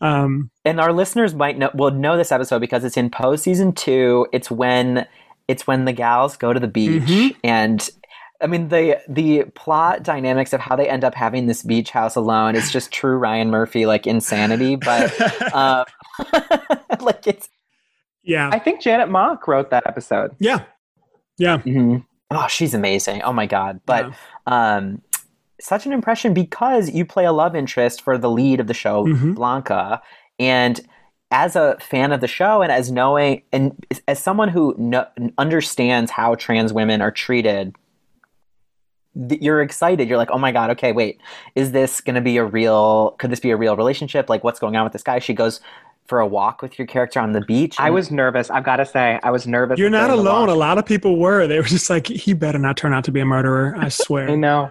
Um, 0.00 0.50
and 0.64 0.80
our 0.80 0.92
listeners 0.92 1.34
might 1.34 1.56
know 1.58 1.70
will 1.74 1.90
know 1.90 2.16
this 2.16 2.32
episode 2.32 2.60
because 2.60 2.84
it's 2.84 2.96
in 2.96 3.10
Pose 3.10 3.42
season 3.42 3.72
two. 3.72 4.26
It's 4.32 4.50
when 4.50 5.06
it's 5.48 5.66
when 5.66 5.84
the 5.84 5.92
gals 5.92 6.36
go 6.36 6.52
to 6.52 6.60
the 6.60 6.68
beach 6.68 7.02
Mhm. 7.02 7.36
and. 7.44 7.88
I 8.42 8.46
mean 8.46 8.68
the 8.68 9.00
the 9.08 9.44
plot 9.54 10.02
dynamics 10.02 10.52
of 10.52 10.60
how 10.60 10.74
they 10.76 10.88
end 10.88 11.02
up 11.04 11.14
having 11.14 11.46
this 11.46 11.62
beach 11.62 11.90
house 11.90 12.14
alone 12.16 12.56
is 12.56 12.70
just 12.70 12.90
true 12.92 13.16
Ryan 13.16 13.48
Murphy 13.48 13.86
like 13.86 14.06
insanity, 14.06 14.76
but 14.76 15.14
um, 15.54 15.84
like 17.00 17.26
it's 17.26 17.48
yeah, 18.22 18.50
I 18.52 18.58
think 18.58 18.82
Janet 18.82 19.08
Mock 19.08 19.46
wrote 19.46 19.70
that 19.70 19.86
episode. 19.86 20.32
yeah, 20.40 20.64
yeah. 21.38 21.58
Mm-hmm. 21.58 21.98
oh 22.32 22.46
she's 22.48 22.74
amazing 22.74 23.22
oh 23.22 23.32
my 23.32 23.46
god 23.46 23.80
but 23.86 24.12
um 24.46 25.00
such 25.60 25.86
an 25.86 25.92
impression 25.92 26.34
because 26.34 26.90
you 26.90 27.04
play 27.04 27.24
a 27.24 27.32
love 27.32 27.54
interest 27.56 28.02
for 28.02 28.18
the 28.18 28.30
lead 28.30 28.60
of 28.60 28.66
the 28.66 28.74
show 28.74 29.06
Mhm. 29.06 29.34
Blanca 29.34 30.00
and 30.38 30.80
as 31.30 31.56
a 31.56 31.76
fan 31.80 32.12
of 32.12 32.20
the 32.20 32.28
show 32.28 32.60
and 32.62 32.70
as 32.72 32.90
knowing 32.92 33.42
and 33.52 33.84
as 34.08 34.18
someone 34.18 34.48
who 34.48 34.74
kno- 34.78 35.06
understands 35.38 36.10
how 36.10 36.34
trans 36.34 36.72
women 36.72 37.00
are 37.00 37.10
treated 37.10 37.74
you're 39.40 39.62
excited 39.62 40.08
you're 40.08 40.18
like 40.18 40.30
oh 40.32 40.38
my 40.38 40.50
god 40.50 40.70
okay 40.70 40.90
wait 40.90 41.20
is 41.54 41.70
this 41.70 42.00
going 42.00 42.16
to 42.16 42.20
be 42.20 42.36
a 42.36 42.44
real 42.44 43.12
could 43.18 43.30
this 43.30 43.38
be 43.40 43.50
a 43.52 43.56
real 43.56 43.76
relationship 43.76 44.28
like 44.28 44.42
what's 44.42 44.58
going 44.58 44.74
on 44.74 44.82
with 44.82 44.92
this 44.92 45.04
guy 45.04 45.20
she 45.20 45.32
goes 45.32 45.60
for 46.06 46.18
a 46.18 46.26
walk 46.26 46.60
with 46.62 46.78
your 46.78 46.86
character 46.86 47.20
on 47.20 47.32
the 47.32 47.40
beach 47.42 47.76
I 47.78 47.88
was 47.90 48.10
nervous. 48.10 48.50
I've 48.50 48.62
got 48.64 48.76
to 48.76 48.84
say, 48.84 49.18
I 49.22 49.30
was 49.30 49.46
nervous. 49.46 49.78
You're 49.78 49.88
not 49.88 50.10
alone. 50.10 50.50
A 50.50 50.54
lot 50.54 50.76
of 50.76 50.84
people 50.84 51.16
were. 51.18 51.46
They 51.46 51.56
were 51.56 51.64
just 51.64 51.88
like, 51.88 52.06
he 52.08 52.34
better 52.34 52.58
not 52.58 52.76
turn 52.76 52.92
out 52.92 53.04
to 53.04 53.10
be 53.10 53.20
a 53.20 53.24
murderer. 53.24 53.74
I 53.78 53.88
swear 53.88 54.24
I 54.24 54.26
swear. 54.26 54.36
know. 54.36 54.70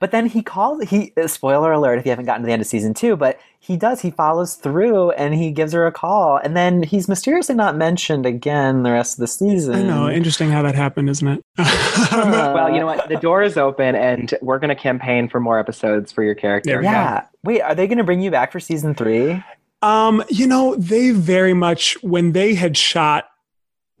But 0.00 0.10
then 0.10 0.26
he 0.26 0.42
calls 0.42 0.82
he 0.88 1.12
uh, 1.16 1.28
spoiler 1.28 1.72
alert 1.72 1.98
if 1.98 2.06
you 2.06 2.10
haven't 2.10 2.24
gotten 2.24 2.42
to 2.42 2.46
the 2.46 2.52
end 2.52 2.62
of 2.62 2.66
season 2.66 2.94
two, 2.94 3.16
but 3.16 3.38
he 3.60 3.76
does, 3.76 4.00
he 4.00 4.10
follows 4.10 4.54
through 4.54 5.10
and 5.12 5.34
he 5.34 5.52
gives 5.52 5.72
her 5.74 5.86
a 5.86 5.92
call 5.92 6.38
and 6.38 6.56
then 6.56 6.82
he's 6.82 7.06
mysteriously 7.06 7.54
not 7.54 7.76
mentioned 7.76 8.24
again 8.24 8.82
the 8.82 8.90
rest 8.90 9.14
of 9.14 9.20
the 9.20 9.26
season. 9.26 9.74
I 9.74 9.82
know. 9.82 10.08
Interesting 10.08 10.50
how 10.50 10.62
that 10.62 10.74
happened, 10.74 11.10
isn't 11.10 11.28
it? 11.28 11.44
Well, 12.10 12.70
you 12.72 12.80
know 12.80 12.86
what? 12.86 13.08
The 13.08 13.16
door 13.20 13.42
is 13.42 13.56
open, 13.56 13.94
and 13.94 14.34
we're 14.42 14.58
going 14.58 14.68
to 14.68 14.74
campaign 14.74 15.28
for 15.28 15.40
more 15.40 15.58
episodes 15.58 16.10
for 16.12 16.22
your 16.22 16.34
character. 16.34 16.70
There 16.70 16.78
we 16.80 16.84
Yeah. 16.84 17.24
Wait, 17.44 17.60
are 17.60 17.74
they 17.74 17.86
gonna 17.86 18.04
bring 18.04 18.20
you 18.20 18.30
back 18.30 18.52
for 18.52 18.60
season 18.60 18.94
three? 18.94 19.42
um, 19.82 20.22
you 20.28 20.46
know, 20.46 20.74
they 20.76 21.10
very 21.10 21.54
much 21.54 21.96
when 22.02 22.32
they 22.32 22.54
had 22.54 22.76
shot 22.76 23.29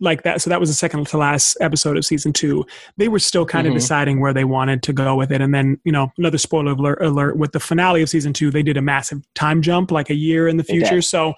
like 0.00 0.22
that. 0.22 0.40
So 0.40 0.48
that 0.50 0.58
was 0.60 0.70
the 0.70 0.74
second 0.74 1.06
to 1.08 1.18
last 1.18 1.56
episode 1.60 1.96
of 1.96 2.04
season 2.04 2.32
two. 2.32 2.64
They 2.96 3.08
were 3.08 3.18
still 3.18 3.44
kind 3.44 3.66
Mhm. 3.66 3.70
of 3.70 3.74
deciding 3.76 4.20
where 4.20 4.32
they 4.32 4.44
wanted 4.44 4.82
to 4.84 4.92
go 4.92 5.14
with 5.14 5.30
it. 5.30 5.40
And 5.40 5.54
then, 5.54 5.78
you 5.84 5.92
know, 5.92 6.10
another 6.18 6.38
spoiler 6.38 6.72
alert, 6.72 7.02
alert 7.02 7.36
with 7.36 7.52
the 7.52 7.60
finale 7.60 8.02
of 8.02 8.08
season 8.08 8.32
two, 8.32 8.50
they 8.50 8.62
did 8.62 8.76
a 8.76 8.82
massive 8.82 9.20
time 9.34 9.60
jump, 9.62 9.90
like 9.90 10.08
a 10.10 10.14
year 10.14 10.48
in 10.48 10.56
the 10.56 10.64
future. 10.64 11.02
So 11.02 11.34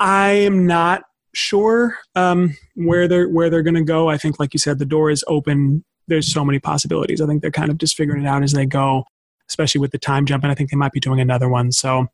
I 0.00 0.30
am 0.30 0.66
not 0.66 1.02
sure 1.34 1.98
um, 2.14 2.56
where 2.74 3.06
they're 3.08 3.28
where 3.28 3.50
they're 3.50 3.62
going 3.62 3.74
to 3.74 3.82
go. 3.84 4.08
I 4.08 4.16
think, 4.16 4.38
like 4.40 4.54
you 4.54 4.58
said, 4.58 4.78
the 4.78 4.84
door 4.86 5.10
is 5.10 5.24
open. 5.28 5.84
There's 6.06 6.32
so 6.32 6.44
many 6.44 6.58
possibilities. 6.58 7.20
I 7.20 7.26
think 7.26 7.42
they're 7.42 7.50
kind 7.50 7.70
of 7.70 7.78
just 7.78 7.96
figuring 7.96 8.24
it 8.24 8.28
out 8.28 8.42
as 8.42 8.52
they 8.52 8.64
go, 8.64 9.04
especially 9.48 9.80
with 9.80 9.90
the 9.90 9.98
time 9.98 10.24
jump. 10.24 10.44
And 10.44 10.50
I 10.50 10.54
think 10.54 10.70
they 10.70 10.76
might 10.76 10.92
be 10.92 11.00
doing 11.00 11.20
another 11.20 11.48
one. 11.48 11.70
So, 11.72 12.06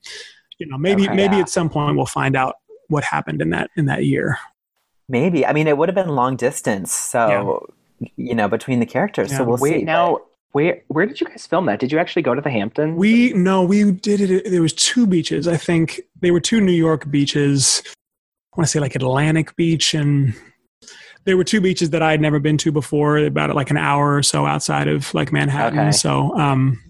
you 0.59 0.66
know, 0.66 0.79
maybe 0.79 1.05
Okay. 1.05 1.14
maybe 1.14 1.37
Yeah. 1.37 1.42
at 1.42 1.49
some 1.49 1.68
point 1.68 1.94
we'll 1.97 2.07
find 2.07 2.35
out 2.37 2.57
what 2.88 3.05
happened 3.05 3.40
in 3.40 3.51
that 3.51 3.70
in 3.77 3.85
that 3.87 4.05
year. 4.05 4.38
Maybe. 5.08 5.44
I 5.46 5.52
mean 5.52 5.66
it 5.66 5.76
would 5.76 5.88
have 5.88 5.96
been 5.96 6.08
long 6.08 6.36
distance, 6.36 6.92
so 6.92 7.66
you 8.16 8.34
know, 8.34 8.48
between 8.48 8.80
the 8.80 8.86
characters. 8.86 9.30
Yeah. 9.30 9.38
So 9.38 9.44
we'll 9.44 9.58
Wait, 9.58 9.80
see. 9.80 9.84
now, 9.84 10.20
where 10.52 10.82
where 10.88 11.06
did 11.06 11.20
you 11.20 11.26
guys 11.26 11.46
film 11.46 11.66
that? 11.66 11.80
Did 11.80 11.90
you 11.92 11.98
actually 11.98 12.22
go 12.22 12.34
to 12.34 12.40
the 12.40 12.50
Hamptons? 12.50 12.96
We 12.96 13.32
no, 13.32 13.62
we 13.62 13.90
did 13.90 14.20
it. 14.20 14.50
There 14.50 14.62
was 14.62 14.72
two 14.72 15.06
beaches. 15.06 15.48
I 15.48 15.56
think 15.56 16.00
they 16.20 16.30
were 16.30 16.40
two 16.40 16.60
New 16.60 16.72
York 16.72 17.10
beaches. 17.10 17.82
I 17.86 18.58
want 18.58 18.68
to 18.68 18.70
say 18.70 18.80
like 18.80 18.94
Atlantic 18.94 19.56
Beach 19.56 19.94
and 19.94 20.34
there 21.24 21.36
were 21.36 21.44
two 21.44 21.60
beaches 21.60 21.90
that 21.90 22.02
I 22.02 22.10
had 22.10 22.20
never 22.20 22.38
been 22.38 22.58
to 22.58 22.70
before, 22.70 23.16
about 23.18 23.54
like 23.54 23.70
an 23.70 23.76
hour 23.78 24.14
or 24.14 24.22
so 24.22 24.46
outside 24.46 24.88
of 24.88 25.12
like 25.14 25.32
Manhattan. 25.32 25.78
Okay. 25.78 25.92
So, 25.92 26.36
um, 26.38 26.80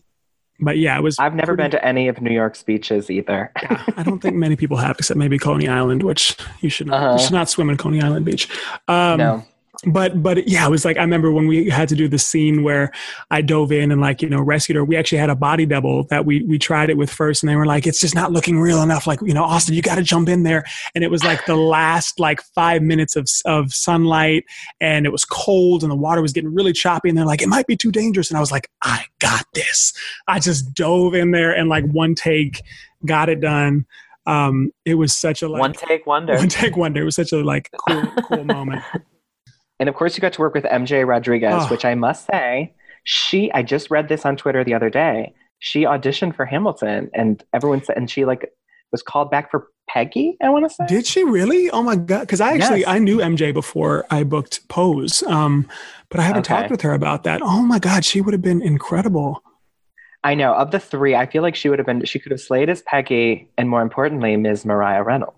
but 0.61 0.79
yeah, 0.79 0.97
it 0.97 1.03
was. 1.03 1.19
I've 1.19 1.35
never 1.35 1.55
pretty- 1.55 1.62
been 1.64 1.71
to 1.73 1.85
any 1.85 2.09
of 2.09 2.21
New 2.21 2.33
York's 2.33 2.62
beaches 2.62 3.11
either. 3.11 3.51
yeah, 3.62 3.85
I 3.97 4.03
don't 4.03 4.21
think 4.21 4.37
many 4.37 4.57
people 4.57 4.77
have, 4.77 4.97
except 4.99 5.19
maybe 5.19 5.38
Coney 5.38 5.69
Island, 5.69 6.03
which 6.03 6.37
you 6.61 6.69
should 6.71 6.87
not. 6.87 7.03
Uh-huh. 7.03 7.12
You 7.14 7.25
should 7.25 7.33
not 7.33 7.49
swim 7.49 7.71
in 7.71 7.77
Coney 7.77 8.01
Island 8.01 8.25
Beach. 8.25 8.49
Um, 8.88 9.19
no. 9.19 9.45
But 9.87 10.23
but 10.23 10.49
yeah, 10.49 10.67
it 10.67 10.71
was 10.71 10.85
like 10.85 10.97
I 10.97 11.01
remember 11.01 11.33
when 11.33 11.47
we 11.47 11.69
had 11.69 11.89
to 11.89 11.95
do 11.95 12.09
the 12.09 12.19
scene 12.19 12.63
where 12.63 12.93
I 13.31 13.43
dove 13.43 13.73
in 13.73 13.91
and 13.93 14.01
like 14.01 14.23
you 14.23 14.29
know 14.29 14.41
rescued 14.41 14.77
her. 14.77 14.85
We 14.85 14.97
actually 14.97 15.19
had 15.19 15.31
a 15.31 15.35
body 15.35 15.67
double 15.67 16.05
that 16.05 16.25
we 16.25 16.43
we 16.45 16.59
tried 16.59 16.91
it 16.91 16.97
with 16.97 17.11
first, 17.11 17.43
and 17.43 17.51
they 17.51 17.57
were 17.57 17.67
like, 17.67 17.87
it's 17.87 18.01
just 18.01 18.15
not 18.15 18.33
looking 18.33 18.59
real 18.59 18.83
enough. 18.83 19.07
Like 19.07 19.21
you 19.23 19.35
know, 19.35 19.45
Austin, 19.45 19.75
you 19.75 19.83
got 19.83 19.97
to 19.97 20.03
jump 20.03 20.29
in 20.29 20.43
there. 20.43 20.65
And 20.95 21.03
it 21.05 21.11
was 21.11 21.25
like 21.25 21.45
the 21.47 21.57
last 21.57 22.21
like 22.21 22.41
five 22.55 22.83
minutes 22.83 23.17
of 23.17 23.29
of 23.45 23.73
sunlight, 23.73 24.45
and 24.81 25.07
it 25.07 25.11
was 25.11 25.25
cold, 25.25 25.83
and 25.83 25.91
the 25.91 25.97
water 25.97 26.23
was 26.23 26.33
getting 26.33 26.55
really 26.55 26.73
choppy. 26.73 27.09
And 27.09 27.19
they're 27.19 27.27
like, 27.27 27.43
it 27.43 27.49
might 27.49 27.67
be 27.67 27.77
too 27.77 27.91
dangerous. 27.93 28.31
And 28.31 28.37
I 28.37 28.41
was 28.41 28.53
like, 28.53 28.71
I 28.83 29.05
got 29.19 29.47
this. 29.55 29.93
I 30.29 30.39
just 30.39 30.73
dove 30.75 31.15
in 31.15 31.31
there 31.31 31.55
and 31.55 31.69
like 31.69 31.85
one 31.87 32.15
take 32.15 32.63
got 33.05 33.29
it 33.29 33.40
done. 33.40 33.87
Um, 34.27 34.73
it 34.85 34.94
was 34.94 35.15
such 35.15 35.42
a 35.42 35.48
like 35.48 35.61
One 35.61 35.73
take 35.73 36.07
wonder. 36.07 36.35
one 36.37 36.48
take 36.48 36.77
wonder. 36.77 37.03
It 37.03 37.05
was 37.05 37.17
such 37.17 37.33
a 37.33 37.42
like 37.42 37.71
cool 37.87 38.07
cool 38.29 38.44
moment. 38.44 38.83
And 39.81 39.88
of 39.88 39.94
course, 39.94 40.16
you 40.16 40.20
got 40.20 40.33
to 40.35 40.40
work 40.40 40.54
with 40.54 40.64
MJ 40.64 41.06
Rodriguez, 41.06 41.64
Oh. 41.64 41.66
which 41.68 41.85
I 41.85 41.94
must 41.94 42.27
say, 42.27 42.72
she. 43.04 43.50
I 43.52 43.62
just 43.62 43.90
read 43.90 44.08
this 44.08 44.25
on 44.25 44.37
Twitter 44.37 44.62
the 44.64 44.75
other 44.75 44.90
day. 44.90 45.35
She 45.58 45.83
auditioned 45.83 46.37
for 46.37 46.44
Hamilton, 46.46 47.10
and 47.14 47.42
everyone 47.52 47.83
said, 47.83 47.96
and 47.96 48.10
she 48.10 48.25
like 48.25 48.52
was 48.92 49.02
called 49.02 49.31
back 49.31 49.50
for 49.50 49.68
Peggy. 49.88 50.37
I 50.42 50.48
want 50.50 50.68
to 50.68 50.75
say. 50.75 50.87
Did 50.87 51.06
she 51.06 51.25
really? 51.25 51.70
Oh 51.70 51.83
my 51.83 51.96
god! 51.96 52.20
Because 52.20 52.40
I 52.40 52.52
actually 52.52 52.81
Yes. 52.81 52.88
I 52.88 52.98
knew 52.98 53.18
MJ 53.18 53.52
before 53.52 54.06
I 54.10 54.22
booked 54.25 54.66
Pose, 54.68 55.22
um, 55.25 55.66
but 56.08 56.20
I 56.20 56.22
haven't 56.22 56.48
Okay. 56.48 56.54
talked 56.60 56.70
with 56.70 56.83
her 56.83 56.92
about 56.92 57.25
that. 57.25 57.40
Oh 57.42 57.62
my 57.62 57.79
god, 57.79 58.04
she 58.04 58.20
would 58.20 58.33
have 58.35 58.42
been 58.42 58.62
incredible. 58.62 59.42
I 60.22 60.35
know 60.35 60.54
of 60.54 60.70
the 60.70 60.81
three, 60.81 61.14
I 61.14 61.27
feel 61.27 61.42
like 61.42 61.54
she 61.54 61.68
would 61.68 61.79
have 61.79 61.87
been. 61.87 62.04
She 62.04 62.18
could 62.18 62.33
have 62.33 62.40
slayed 62.40 62.70
as 62.70 62.81
Peggy, 62.83 63.48
and 63.58 63.68
more 63.68 63.83
importantly, 63.83 64.37
Ms. 64.37 64.64
Maria 64.64 65.02
Reynolds. 65.02 65.37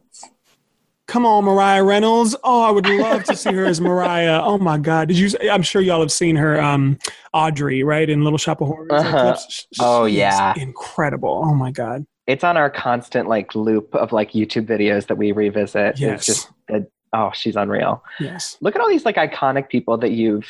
Come 1.07 1.25
on, 1.25 1.45
Maria 1.45 1.85
Reynolds. 1.85 2.35
Oh, 2.43 2.63
I 2.63 2.71
would 2.71 2.87
love 2.89 3.23
to 3.25 3.37
see 3.37 3.53
her 3.53 3.65
as 3.65 3.81
Maria. 3.81 4.43
Oh 4.47 4.59
my 4.59 4.79
God. 4.79 5.09
Did 5.09 5.19
you? 5.19 5.31
I'm 5.51 5.63
sure 5.63 5.81
y'all 5.83 6.01
have 6.01 6.13
seen 6.13 6.37
her, 6.37 6.61
um, 6.61 6.99
Audrey, 7.33 7.83
right, 7.83 8.09
in 8.09 8.23
Little 8.25 8.39
Shop 8.39 8.61
of 8.61 8.69
Horrors. 8.69 8.91
Uh-huh. 8.91 9.23
clips. 9.23 9.67
Oh, 9.81 10.05
yeah. 10.05 10.55
incredible. 10.57 11.43
Oh 11.45 11.55
my 11.55 11.71
God. 11.71 12.07
It's 12.27 12.43
on 12.43 12.57
our 12.57 12.71
constant 12.71 13.29
like 13.29 13.55
loop 13.55 13.95
of 13.95 14.13
like 14.13 14.33
YouTube 14.33 14.67
videos 14.67 15.07
that 15.07 15.17
we 15.17 15.33
revisit. 15.33 15.99
Yes. 15.99 16.17
It's 16.17 16.27
just 16.27 16.51
it, 16.69 16.91
oh, 17.13 17.31
she's 17.35 17.57
unreal. 17.57 18.03
Yes. 18.19 18.57
Look 18.61 18.75
at 18.75 18.81
all 18.81 18.89
these 18.89 19.05
like 19.05 19.17
iconic 19.17 19.69
people 19.69 19.99
that 19.99 20.11
you've 20.11 20.47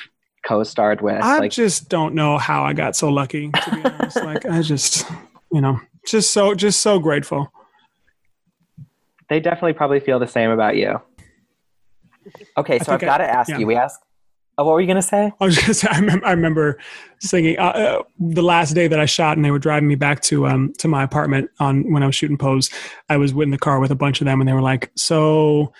co-starred 0.46 1.00
with. 1.00 1.22
I 1.22 1.38
like 1.38 1.52
just 1.52 1.88
don't 1.88 2.14
know 2.14 2.38
how 2.38 2.62
I 2.62 2.72
got 2.72 2.96
so 2.96 3.08
lucky. 3.10 3.50
To 3.50 3.74
be 3.74 3.84
honest, 3.84 4.16
like 4.16 4.46
I 4.46 4.62
just, 4.62 5.06
you 5.52 5.60
know, 5.60 5.80
just 6.06 6.32
so, 6.32 6.54
just 6.54 6.80
so 6.80 6.98
grateful. 6.98 7.52
They 9.28 9.40
definitely 9.40 9.72
probably 9.72 10.00
feel 10.00 10.18
the 10.18 10.26
same 10.26 10.50
about 10.50 10.76
you. 10.76 11.00
Okay, 12.56 12.78
so 12.78 12.92
I've 12.92 13.00
got 13.00 13.18
to 13.18 13.28
ask 13.28 13.50
yeah. 13.50 13.58
you. 13.58 13.66
We 13.66 13.76
asked. 13.76 14.02
Oh, 14.58 14.64
what 14.64 14.72
were 14.72 14.80
you 14.80 14.86
gonna 14.86 15.02
say? 15.02 15.32
I 15.38 15.44
was 15.44 15.58
gonna 15.58 15.74
say, 15.74 15.88
I 15.90 15.98
remember, 15.98 16.26
I 16.26 16.30
remember 16.30 16.78
singing 17.20 17.58
uh, 17.58 17.62
uh, 17.62 18.02
the 18.18 18.42
last 18.42 18.72
day 18.74 18.88
that 18.88 18.98
I 18.98 19.04
shot, 19.04 19.36
and 19.36 19.44
they 19.44 19.50
were 19.50 19.58
driving 19.58 19.88
me 19.88 19.96
back 19.96 20.22
to 20.22 20.46
um 20.46 20.72
to 20.78 20.88
my 20.88 21.02
apartment 21.02 21.50
on 21.60 21.92
when 21.92 22.02
I 22.02 22.06
was 22.06 22.14
shooting 22.14 22.38
Pose. 22.38 22.70
I 23.08 23.18
was 23.18 23.32
in 23.32 23.50
the 23.50 23.58
car 23.58 23.80
with 23.80 23.90
a 23.90 23.96
bunch 23.96 24.20
of 24.20 24.24
them, 24.24 24.40
and 24.40 24.48
they 24.48 24.54
were 24.54 24.62
like, 24.62 24.90
"So, 24.96 25.72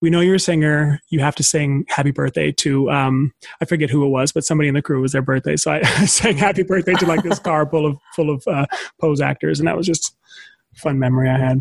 we 0.00 0.10
know 0.10 0.20
you're 0.20 0.36
a 0.36 0.40
singer. 0.40 1.00
You 1.08 1.20
have 1.20 1.36
to 1.36 1.44
sing 1.44 1.84
Happy 1.88 2.10
Birthday 2.10 2.50
to 2.52 2.90
um 2.90 3.32
I 3.60 3.64
forget 3.64 3.90
who 3.90 4.04
it 4.04 4.08
was, 4.08 4.32
but 4.32 4.44
somebody 4.44 4.68
in 4.68 4.74
the 4.74 4.82
crew 4.82 5.00
was 5.00 5.12
their 5.12 5.22
birthday, 5.22 5.56
so 5.56 5.72
I, 5.72 5.82
sang 6.06 6.36
Happy 6.36 6.64
Birthday 6.64 6.94
to 6.94 7.06
like 7.06 7.22
this 7.22 7.38
car 7.38 7.68
full 7.68 7.86
of 7.86 7.96
full 8.16 8.30
of 8.30 8.42
uh, 8.48 8.66
Pose 9.00 9.20
actors, 9.20 9.60
and 9.60 9.68
that 9.68 9.76
was 9.76 9.86
just 9.86 10.16
a 10.74 10.80
fun 10.80 10.98
memory 10.98 11.30
I 11.30 11.38
had. 11.38 11.60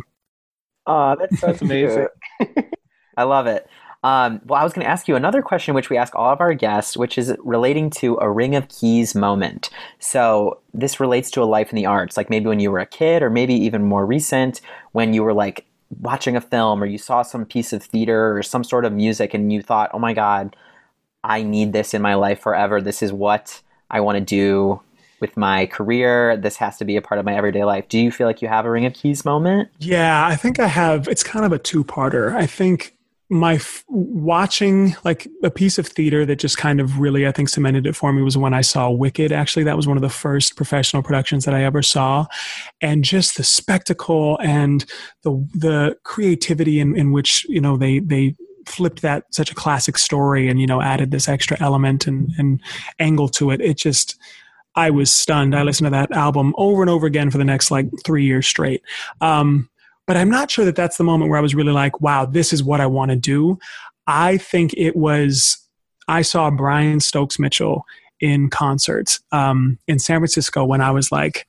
Oh, 0.87 1.15
that's 1.19 1.39
so 1.39 1.47
That's 1.47 1.61
amazing. 1.61 2.07
I 3.17 3.23
love 3.23 3.47
it. 3.47 3.67
Um, 4.05 4.39
well, 4.45 4.61
I 4.61 4.63
was 4.63 4.71
going 4.71 4.85
to 4.85 4.91
ask 4.91 5.07
you 5.07 5.15
another 5.15 5.41
question, 5.41 5.73
which 5.73 5.89
we 5.89 5.97
ask 5.97 6.13
all 6.13 6.31
of 6.31 6.39
our 6.39 6.53
guests, 6.53 6.95
which 6.95 7.17
is 7.17 7.35
relating 7.43 7.89
to 7.91 8.19
a 8.21 8.29
Ring 8.29 8.55
of 8.55 8.67
Keys 8.67 9.15
moment. 9.15 9.71
So 9.97 10.59
this 10.75 10.99
relates 10.99 11.31
to 11.31 11.41
a 11.41 11.45
life 11.45 11.71
in 11.71 11.75
the 11.75 11.87
arts, 11.87 12.15
like 12.15 12.29
maybe 12.29 12.45
when 12.45 12.59
you 12.59 12.69
were 12.69 12.79
a 12.79 12.85
kid, 12.85 13.23
or 13.23 13.31
maybe 13.31 13.55
even 13.55 13.81
more 13.83 14.05
recent, 14.05 14.61
when 14.91 15.13
you 15.13 15.23
were 15.23 15.33
like 15.33 15.65
watching 16.01 16.35
a 16.35 16.41
film 16.41 16.83
or 16.83 16.85
you 16.85 16.99
saw 16.99 17.23
some 17.23 17.45
piece 17.45 17.73
of 17.73 17.81
theater 17.81 18.37
or 18.37 18.43
some 18.43 18.63
sort 18.63 18.85
of 18.85 18.93
music, 18.93 19.33
and 19.33 19.51
you 19.51 19.63
thought, 19.63 19.89
"Oh 19.91 19.99
my 19.99 20.13
God, 20.13 20.55
I 21.23 21.41
need 21.41 21.73
this 21.73 21.95
in 21.95 22.01
my 22.03 22.13
life 22.13 22.41
forever. 22.41 22.81
This 22.81 23.01
is 23.01 23.11
what 23.11 23.59
I 23.89 24.01
want 24.01 24.17
to 24.19 24.23
do." 24.23 24.81
With 25.19 25.37
my 25.37 25.65
career, 25.67 26.37
this 26.37 26.57
has 26.57 26.77
to 26.77 26.85
be 26.85 26.97
a 26.97 27.01
part 27.01 27.19
of 27.19 27.25
my 27.25 27.35
everyday 27.35 27.63
life. 27.63 27.87
Do 27.87 27.99
you 27.99 28.11
feel 28.11 28.27
like 28.27 28.41
you 28.41 28.47
have 28.47 28.65
a 28.65 28.71
Ring 28.71 28.85
of 28.85 28.93
Keys 28.93 29.23
moment? 29.23 29.69
Yeah, 29.79 30.27
I 30.27 30.35
think 30.35 30.59
I 30.59 30.67
have. 30.67 31.07
It's 31.07 31.23
kind 31.23 31.45
of 31.45 31.51
a 31.51 31.59
two-parter. 31.59 32.35
I 32.35 32.45
think 32.45 32.95
my 33.29 33.55
f- 33.55 33.83
watching 33.87 34.95
like 35.03 35.27
a 35.43 35.49
piece 35.49 35.79
of 35.79 35.87
theater 35.87 36.25
that 36.25 36.35
just 36.35 36.57
kind 36.57 36.79
of 36.79 36.99
really 36.99 37.25
I 37.25 37.31
think 37.31 37.49
cemented 37.49 37.87
it 37.87 37.95
for 37.95 38.13
me 38.13 38.21
was 38.21 38.37
when 38.37 38.53
I 38.53 38.61
saw 38.61 38.89
Wicked. 38.89 39.31
Actually, 39.31 39.63
that 39.63 39.75
was 39.75 39.87
one 39.87 39.97
of 39.97 40.03
the 40.03 40.09
first 40.09 40.55
professional 40.55 41.01
productions 41.01 41.45
that 41.45 41.53
I 41.53 41.63
ever 41.63 41.81
saw, 41.81 42.27
and 42.81 43.03
just 43.03 43.37
the 43.37 43.43
spectacle 43.43 44.37
and 44.43 44.85
the 45.23 45.31
the 45.53 45.97
creativity 46.03 46.79
in, 46.79 46.95
in 46.95 47.11
which 47.11 47.45
you 47.49 47.59
know 47.59 47.77
they 47.77 47.99
they 47.99 48.35
flipped 48.67 49.01
that 49.01 49.25
such 49.33 49.51
a 49.51 49.55
classic 49.55 49.97
story 49.97 50.47
and 50.47 50.59
you 50.59 50.67
know 50.67 50.81
added 50.81 51.11
this 51.11 51.27
extra 51.27 51.57
element 51.59 52.05
and, 52.05 52.31
and 52.37 52.61
angle 52.99 53.27
to 53.29 53.49
it. 53.49 53.59
It 53.59 53.77
just 53.77 54.19
I 54.75 54.89
was 54.89 55.11
stunned. 55.11 55.55
I 55.55 55.63
listened 55.63 55.85
to 55.87 55.91
that 55.91 56.11
album 56.11 56.53
over 56.57 56.81
and 56.81 56.89
over 56.89 57.07
again 57.07 57.31
for 57.31 57.37
the 57.37 57.45
next 57.45 57.71
like 57.71 57.87
three 58.03 58.25
years 58.25 58.47
straight. 58.47 58.81
Um, 59.21 59.69
but 60.07 60.17
I'm 60.17 60.29
not 60.29 60.51
sure 60.51 60.65
that 60.65 60.75
that's 60.75 60.97
the 60.97 61.03
moment 61.03 61.29
where 61.29 61.39
I 61.39 61.41
was 61.41 61.55
really 61.55 61.71
like, 61.71 62.01
wow, 62.01 62.25
this 62.25 62.53
is 62.53 62.63
what 62.63 62.81
I 62.81 62.85
want 62.85 63.11
to 63.11 63.17
do. 63.17 63.57
I 64.07 64.37
think 64.37 64.73
it 64.75 64.95
was, 64.95 65.57
I 66.07 66.21
saw 66.21 66.51
Brian 66.51 66.99
Stokes 66.99 67.39
Mitchell 67.39 67.85
in 68.19 68.49
concert 68.49 69.19
um, 69.31 69.79
in 69.87 69.99
San 69.99 70.19
Francisco 70.19 70.63
when 70.63 70.81
I 70.81 70.91
was 70.91 71.11
like, 71.11 71.47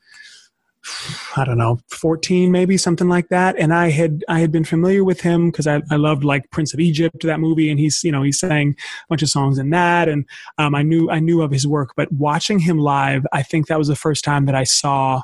I 1.37 1.45
don't 1.45 1.59
know, 1.59 1.79
14 1.89 2.51
maybe 2.51 2.77
something 2.77 3.09
like 3.09 3.29
that. 3.29 3.57
And 3.59 3.73
I 3.73 3.91
had 3.91 4.25
I 4.29 4.41
had 4.41 4.53
been 4.53 4.65
familiar 4.65 5.05
with 5.05 5.21
him 5.21 5.51
because 5.51 5.67
I, 5.67 5.83
I 5.91 5.97
loved 5.97 6.25
like 6.25 6.51
Prince 6.51 6.75
of 6.75 6.81
Egypt, 6.81 7.23
that 7.23 7.41
movie, 7.41 7.71
and 7.71 7.79
he's 7.79 8.03
you 8.05 8.13
know 8.13 8.23
he 8.23 8.33
sang 8.33 8.71
a 8.71 9.07
bunch 9.09 9.23
of 9.23 9.29
songs 9.29 9.59
in 9.59 9.71
that, 9.71 10.09
and 10.09 10.25
um, 10.59 10.75
I 10.75 10.83
knew 10.83 11.11
I 11.11 11.21
knew 11.21 11.43
of 11.43 11.51
his 11.51 11.67
work. 11.67 11.91
But 11.97 12.11
watching 12.13 12.59
him 12.59 12.79
live, 12.79 13.27
I 13.33 13.43
think 13.43 13.67
that 13.67 13.79
was 13.79 13.89
the 13.89 13.97
first 13.97 14.25
time 14.25 14.47
that 14.47 14.55
I 14.55 14.65
saw 14.65 15.23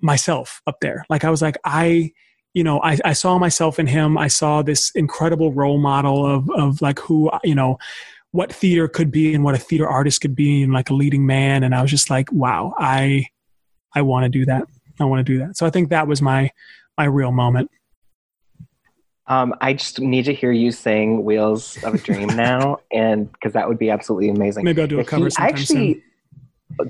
myself 0.00 0.62
up 0.66 0.80
there. 0.80 1.04
Like 1.08 1.24
I 1.24 1.30
was 1.30 1.42
like 1.42 1.56
I 1.64 2.12
you 2.54 2.62
know 2.62 2.80
I, 2.82 2.98
I 3.04 3.12
saw 3.12 3.36
myself 3.38 3.78
in 3.78 3.86
him 3.88 4.16
i 4.16 4.28
saw 4.28 4.62
this 4.62 4.90
incredible 4.92 5.52
role 5.52 5.78
model 5.78 6.24
of 6.24 6.48
of 6.50 6.80
like 6.80 7.00
who 7.00 7.30
you 7.42 7.54
know 7.54 7.78
what 8.30 8.52
theater 8.52 8.88
could 8.88 9.10
be 9.10 9.34
and 9.34 9.44
what 9.44 9.54
a 9.54 9.58
theater 9.58 9.88
artist 9.88 10.20
could 10.20 10.34
be 10.34 10.62
and 10.62 10.72
like 10.72 10.88
a 10.88 10.94
leading 10.94 11.26
man 11.26 11.62
and 11.62 11.74
i 11.74 11.82
was 11.82 11.90
just 11.90 12.10
like 12.10 12.32
wow 12.32 12.72
i 12.78 13.26
i 13.94 14.02
want 14.02 14.24
to 14.24 14.28
do 14.28 14.44
that 14.44 14.64
i 15.00 15.04
want 15.04 15.24
to 15.24 15.32
do 15.32 15.38
that 15.38 15.56
so 15.56 15.66
i 15.66 15.70
think 15.70 15.88
that 15.90 16.06
was 16.06 16.20
my 16.22 16.50
my 16.98 17.04
real 17.04 17.32
moment 17.32 17.70
Um, 19.26 19.54
I 19.62 19.72
just 19.72 20.00
need 20.00 20.26
to 20.26 20.34
hear 20.34 20.52
you 20.52 20.70
sing 20.70 21.24
"Wheels 21.24 21.82
of 21.82 21.94
a 21.94 21.98
Dream" 21.98 22.26
now, 22.36 22.80
and 22.92 23.32
because 23.32 23.54
that 23.54 23.66
would 23.68 23.78
be 23.78 23.88
absolutely 23.88 24.28
amazing. 24.28 24.64
maybe 24.64 24.82
i'll 24.82 24.86
do 24.86 24.98
a 24.98 25.00
If 25.00 25.06
cover 25.06 25.24
he 25.24 25.30
sometime 25.30 25.56
soon 25.56 26.02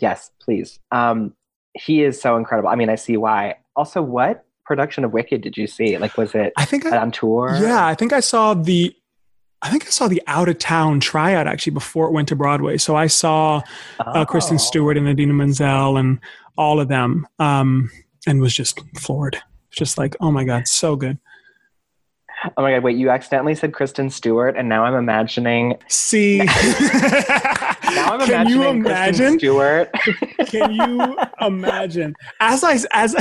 yes, 0.00 0.30
please. 0.40 0.78
Um, 0.90 1.34
he 1.74 2.02
is 2.02 2.20
so 2.20 2.36
incredible. 2.36 2.68
I 2.68 2.76
mean, 2.76 2.88
I 2.88 2.94
see 2.94 3.16
why. 3.16 3.56
Also, 3.76 4.02
what 4.02 4.44
production 4.64 5.04
of 5.04 5.12
Wicked 5.12 5.42
did 5.42 5.56
you 5.56 5.66
see? 5.66 5.98
Like, 5.98 6.16
was 6.16 6.34
it 6.34 6.52
i 6.56 6.64
think 6.64 6.86
I, 6.86 6.96
on 6.96 7.10
tour? 7.10 7.56
yeah 7.60 7.86
i 7.86 7.94
think 7.94 8.12
i 8.12 8.20
saw 8.20 8.54
the 8.54 8.94
i 9.64 9.70
think 9.70 9.84
i 9.86 9.90
saw 9.90 10.06
the 10.06 10.22
out 10.28 10.48
of 10.48 10.58
town 10.58 11.00
tryout 11.00 11.46
actually 11.48 11.72
before 11.72 12.06
it 12.06 12.12
went 12.12 12.28
to 12.28 12.36
broadway 12.36 12.76
so 12.76 12.94
i 12.94 13.06
saw 13.08 13.60
uh, 14.00 14.24
kristen 14.24 14.54
Oh. 14.54 14.58
stewart 14.58 14.96
and 14.96 15.08
idina 15.08 15.32
menzel 15.32 15.96
and 15.96 16.20
all 16.56 16.78
of 16.78 16.86
them 16.88 17.26
um 17.40 17.90
and 18.26 18.40
was 18.40 18.54
just 18.54 18.80
floored 18.98 19.36
just 19.72 19.98
like 19.98 20.14
oh 20.20 20.30
my 20.30 20.44
god 20.44 20.68
so 20.68 20.94
good 20.94 21.18
Oh 22.58 22.62
my 22.62 22.72
god! 22.72 22.82
Wait, 22.84 22.98
you 22.98 23.08
accidentally 23.08 23.54
said 23.54 23.72
Kristen 23.72 24.10
Stewart, 24.10 24.54
and 24.54 24.68
now 24.68 24.84
I'm 24.84 24.92
imagining. 24.94 25.78
See, 25.88 26.40
Now 27.94 28.14
I'm 28.14 28.26
can 28.26 28.48
you 28.48 28.62
imagining 28.62 28.82
Kristen 28.82 29.26
imagine? 29.26 29.38
Stewart. 29.38 29.94
Can 30.46 30.72
you 30.72 31.16
imagine? 31.40 32.14
As 32.40 32.62
I 32.62 32.78
as 32.92 33.16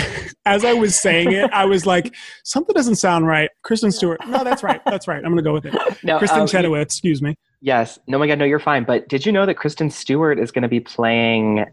as 0.45 0.65
I 0.65 0.73
was 0.73 0.95
saying 0.95 1.31
it, 1.31 1.51
I 1.51 1.65
was 1.65 1.85
like, 1.85 2.13
something 2.43 2.73
doesn't 2.73 2.95
sound 2.95 3.27
right. 3.27 3.49
Kristen 3.63 3.91
Stewart. 3.91 4.19
No, 4.27 4.43
that's 4.43 4.63
right. 4.63 4.81
That's 4.85 5.07
right. 5.07 5.23
I'm 5.23 5.31
gonna 5.31 5.41
go 5.41 5.53
with 5.53 5.65
it. 5.65 5.73
no, 6.03 6.17
Kristen 6.17 6.41
um, 6.41 6.47
Chenoweth. 6.47 6.81
Excuse 6.81 7.21
me. 7.21 7.35
Yes. 7.61 7.97
No, 8.07 8.19
my 8.19 8.27
God. 8.27 8.39
No, 8.39 8.45
you're 8.45 8.59
fine. 8.59 8.83
But 8.83 9.07
did 9.07 9.25
you 9.25 9.31
know 9.31 9.45
that 9.45 9.55
Kristen 9.55 9.89
Stewart 9.89 10.37
is 10.39 10.51
going 10.51 10.63
to 10.63 10.67
be 10.67 10.79
playing 10.79 11.65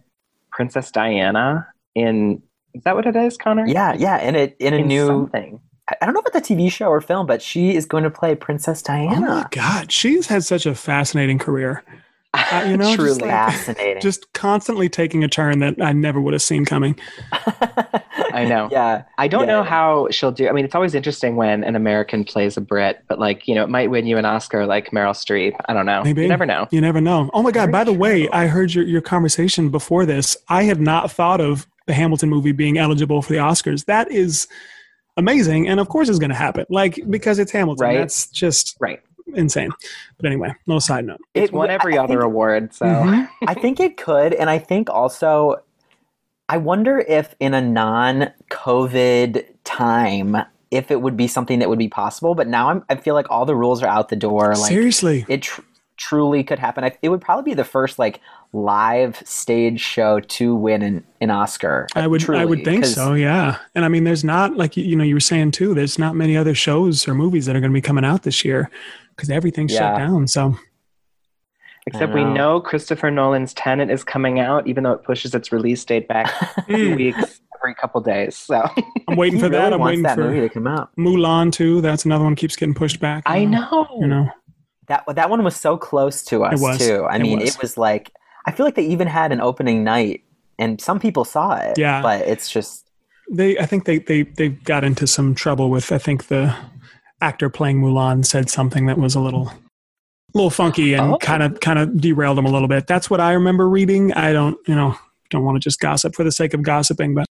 Princess 0.53 0.91
Diana 0.91 1.67
in? 1.95 2.43
Is 2.75 2.85
that 2.85 2.95
what 2.95 3.07
it 3.07 3.17
is, 3.17 3.37
Connor? 3.37 3.67
Yeah, 3.67 3.95
yeah, 3.95 4.21
in 4.21 4.37
a 4.37 4.55
in 4.61 4.75
a 4.75 4.77
In 4.79 4.89
new 4.89 5.07
something. 5.07 5.61
I 5.89 5.97
I 6.01 6.05
don't 6.07 6.15
know 6.15 6.21
about 6.21 6.33
the 6.33 6.41
TV 6.41 6.71
show 6.71 6.87
or 6.87 7.01
film, 7.01 7.27
but 7.27 7.43
she 7.43 7.75
is 7.75 7.85
going 7.85 8.05
to 8.05 8.11
play 8.11 8.37
Princess 8.37 8.81
Diana. 8.83 9.15
Oh 9.17 9.21
my 9.21 9.27
Diana. 9.27 9.49
God, 9.51 9.93
she's 9.93 10.29
had 10.29 10.45
such 10.45 10.67
a 10.67 10.75
fascinating 10.75 11.39
career. 11.39 11.83
Uh, 12.33 12.65
you 12.69 12.77
know, 12.77 12.85
just 12.85 12.97
Truly. 12.97 13.13
like- 13.21 13.31
Fascinating. 13.31 14.01
Just 14.03 14.33
constantly 14.33 14.89
taking 14.89 15.25
a 15.25 15.29
turn 15.29 15.59
that 15.61 15.81
I 15.83 15.93
never 15.93 16.21
would 16.21 16.33
have 16.33 16.43
seen 16.43 16.65
coming. 16.65 16.99
I 18.33 18.45
know. 18.49 18.69
yeah, 18.71 19.03
I 19.19 19.27
don't 19.29 19.43
Yeah. 19.43 19.47
know 19.57 19.63
how 19.65 20.09
she'll 20.11 20.31
do. 20.31 20.49
I 20.49 20.53
mean, 20.53 20.65
it's 20.65 20.75
always 20.75 20.95
interesting 20.95 21.37
when 21.37 21.65
an 21.65 21.75
American 21.75 22.25
plays 22.25 22.57
a 22.57 22.61
Brit, 22.61 23.03
but 23.09 23.19
like 23.19 23.49
you 23.49 23.55
know, 23.55 23.65
it 23.65 23.69
might 23.71 23.91
win 23.91 24.07
you 24.07 24.19
an 24.19 24.25
Oscar, 24.25 24.67
like 24.67 24.91
Meryl 24.91 25.11
Streep. 25.13 25.55
I 25.69 25.73
don't 25.75 25.87
know. 25.87 26.03
Maybe. 26.05 26.23
You 26.23 26.29
never 26.29 26.47
know. 26.47 26.69
You 26.71 26.81
never 26.81 27.01
know. 27.01 27.31
Oh 27.35 27.43
my 27.43 27.51
God! 27.51 27.63
Very 27.63 27.73
by 27.73 27.85
the 27.85 27.93
way. 27.93 28.29
I 28.29 28.47
heard 28.47 28.73
your 28.75 28.85
your 28.85 29.01
conversation 29.01 29.69
before 29.69 30.07
this. 30.07 30.37
I 30.49 30.63
had 30.65 30.81
not 30.81 31.11
thought 31.11 31.41
of 31.41 31.67
the 31.87 31.93
Hamilton 31.95 32.29
movie 32.29 32.53
being 32.53 32.79
eligible 32.79 33.21
for 33.23 33.33
the 33.33 33.39
Oscars. 33.41 33.87
That 33.87 34.11
is 34.13 34.47
amazing, 35.17 35.69
and 35.69 35.81
of 35.81 35.89
course, 35.89 36.09
it's 36.09 36.21
going 36.21 36.31
to 36.31 36.37
happen. 36.37 36.67
Like 36.71 37.01
because 37.11 37.39
it's 37.41 37.51
Hamilton. 37.51 37.85
Right. 37.85 37.99
That's 37.99 38.27
just 38.29 38.77
Right. 38.81 39.01
Insane. 39.35 39.71
But 40.19 40.27
anyway, 40.27 40.55
little 40.67 40.81
side 40.81 41.05
note. 41.07 41.21
It's 41.35 41.51
It- 41.51 41.55
won 41.55 41.71
every 41.71 41.97
I 41.99 42.05
other 42.05 42.15
think- 42.15 42.25
award. 42.25 42.75
So 42.75 42.87
Mhm. 42.87 43.29
I 43.47 43.55
think 43.55 43.81
it 43.81 43.97
could, 43.97 44.35
and 44.35 44.49
I 44.51 44.59
think 44.59 44.89
also, 44.91 45.57
I 46.49 46.57
wonder 46.59 46.99
if 46.99 47.35
in 47.41 47.55
a 47.55 47.61
non-COVID 48.51 49.45
time, 49.65 50.37
if 50.71 50.91
it 50.91 51.01
would 51.03 51.17
be 51.17 51.27
something 51.27 51.59
that 51.59 51.69
would 51.69 51.79
be 51.79 51.89
possible. 51.89 52.35
But 52.35 52.49
now 52.49 52.71
I'm, 52.71 52.85
I 52.89 52.95
feel 52.97 53.15
like 53.15 53.27
all 53.31 53.45
the 53.45 53.57
rules 53.57 53.83
are 53.83 53.89
out 53.89 54.09
the 54.09 54.17
door. 54.17 54.49
Like 54.55 54.69
Seriously, 54.69 55.25
it 55.29 55.43
tr- 55.43 55.63
truly 55.97 56.43
could 56.45 56.59
happen. 56.59 56.85
I, 56.85 56.93
it 57.03 57.09
would 57.09 57.21
probably 57.21 57.51
be 57.51 57.55
the 57.55 57.65
first 57.65 57.99
like 57.99 58.21
live 58.53 59.23
stage 59.25 59.81
show 59.81 60.19
to 60.21 60.55
win 60.55 60.83
an, 60.83 61.05
an 61.21 61.31
Oscar. 61.31 61.87
I 61.95 62.07
would 62.07 62.21
truly, 62.21 62.41
I 62.41 62.45
would 62.45 62.65
think 62.65 62.85
'cause- 62.85 62.95
so, 62.95 63.15
yeah. 63.15 63.57
And 63.75 63.85
I 63.85 63.89
mean, 63.89 64.05
there's 64.05 64.25
not 64.25 64.57
like 64.57 64.77
you- 64.77 64.85
you 64.85 64.97
know 64.97 65.05
you 65.05 65.15
were 65.15 65.21
saying 65.21 65.51
too. 65.53 65.75
There's 65.75 65.99
not 65.99 66.15
many 66.17 66.37
other 66.37 66.55
shows 66.55 67.07
or 67.07 67.15
movies 67.15 67.47
that 67.47 67.55
are 67.57 67.61
going 67.61 67.71
to 67.73 67.75
be 67.75 67.81
coming 67.81 68.05
out 68.05 68.23
this 68.23 68.45
year 68.45 68.71
because 69.21 69.31
everything's 69.31 69.73
shut 69.73 69.97
down. 69.99 70.27
So 70.29 70.57
Except 71.87 72.13
I 72.13 72.15
we 72.15 72.25
know. 72.25 72.35
know 72.35 72.61
Christopher 72.61 73.11
Nolan's 73.11 73.55
Tenet 73.55 73.91
is 73.91 74.05
coming 74.05 74.39
out, 74.39 74.67
even 74.67 74.85
though 74.85 74.93
it 74.93 75.03
pushes 75.03 75.35
its 75.35 75.51
release 75.51 75.83
date 75.85 76.07
back 76.09 76.31
two 76.69 76.95
weeks 76.95 77.41
every 77.59 77.75
couple 77.75 78.01
days. 78.03 78.37
So 78.37 78.69
I'm 79.09 79.17
waiting 79.17 79.39
He 79.39 79.41
for 79.45 79.49
really 79.49 79.63
that. 79.63 79.73
I'm 79.73 79.81
wants 79.81 79.91
waiting 79.91 80.03
that 80.05 80.15
for 80.17 80.25
movie 80.25 80.41
to 80.41 80.49
come 80.51 80.67
out. 80.67 80.91
Mulan 80.97 81.53
too. 81.53 81.81
That's 81.81 82.05
another 82.05 82.25
one 82.25 82.37
keeps 82.37 82.55
getting 82.55 82.75
pushed 82.75 83.01
back. 83.01 83.23
I 83.27 83.45
know. 83.47 83.87
You 83.99 84.07
know, 84.07 84.29
That 84.89 85.05
that 85.15 85.31
one 85.31 85.43
was 85.43 85.57
so 85.57 85.79
close 85.79 86.23
to 86.25 86.45
us 86.45 86.61
It 86.61 86.63
was. 86.63 86.79
too. 86.79 87.05
I 87.05 87.17
It 87.17 87.23
mean, 87.23 87.39
was. 87.41 87.55
it 87.57 87.63
was 87.63 87.79
like 87.79 88.13
I 88.47 88.53
feel 88.53 88.67
like 88.67 88.75
they 88.75 88.87
even 88.87 89.07
had 89.09 89.33
an 89.33 89.41
opening 89.41 89.83
night, 89.83 90.23
and 90.59 90.81
some 90.81 90.99
people 91.01 91.25
saw 91.25 91.57
it. 91.57 91.79
Yeah. 91.79 92.03
but 92.03 92.23
it's 92.27 92.51
just 92.51 92.89
they 93.31 93.59
I 93.59 93.65
think 93.65 93.87
they 93.87 93.99
they 94.01 94.23
they 94.23 94.51
got 94.51 94.85
into 94.85 95.07
some 95.07 95.35
trouble 95.35 95.71
with 95.71 95.93
I 95.93 95.99
think 95.99 96.27
the 96.27 96.55
actor 97.21 97.49
playing 97.51 97.81
Mulan 97.81 98.25
said 98.25 98.49
something 98.51 98.87
that 98.87 98.99
was 98.99 99.15
a 99.15 99.21
little 99.21 99.49
a 99.49 99.59
little 100.35 100.51
funky 100.51 100.95
and 100.95 101.15
Oh. 101.15 101.19
kind 101.19 101.43
of 101.43 101.61
kind 101.61 101.79
of 101.79 102.01
derailed 102.01 102.39
him 102.39 102.47
a 102.47 102.51
little 102.51 102.69
bit. 102.69 102.87
That's 102.87 103.11
what 103.11 103.21
I 103.21 103.33
remember 103.33 103.69
reading. 103.69 104.13
I 104.13 104.33
don't, 104.33 104.57
you 104.67 104.75
know, 104.75 104.97
don't 105.31 105.45
want 105.45 105.57
to 105.57 105.61
just 105.61 105.81
gossip 105.81 106.15
for 106.15 106.25
the 106.25 106.33
sake 106.33 106.55
of 106.55 106.63
gossiping, 106.63 107.15
but 107.15 107.27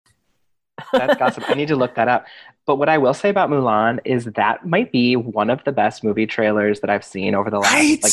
That's 0.92 1.16
gossip. 1.16 1.44
I 1.48 1.54
need 1.54 1.68
to 1.68 1.76
look 1.76 1.94
that 1.96 2.08
up. 2.08 2.26
But 2.66 2.76
what 2.76 2.88
I 2.88 2.98
will 2.98 3.14
say 3.14 3.30
about 3.30 3.50
Mulan 3.50 3.98
is 4.04 4.24
that 4.24 4.66
might 4.66 4.92
be 4.92 5.16
one 5.16 5.48
of 5.50 5.62
the 5.64 5.72
best 5.72 6.04
movie 6.04 6.26
trailers 6.26 6.80
that 6.80 6.90
I've 6.90 7.04
seen 7.04 7.34
over 7.34 7.50
the 7.50 7.58
last 7.60 7.72
right. 7.74 8.02
like 8.02 8.12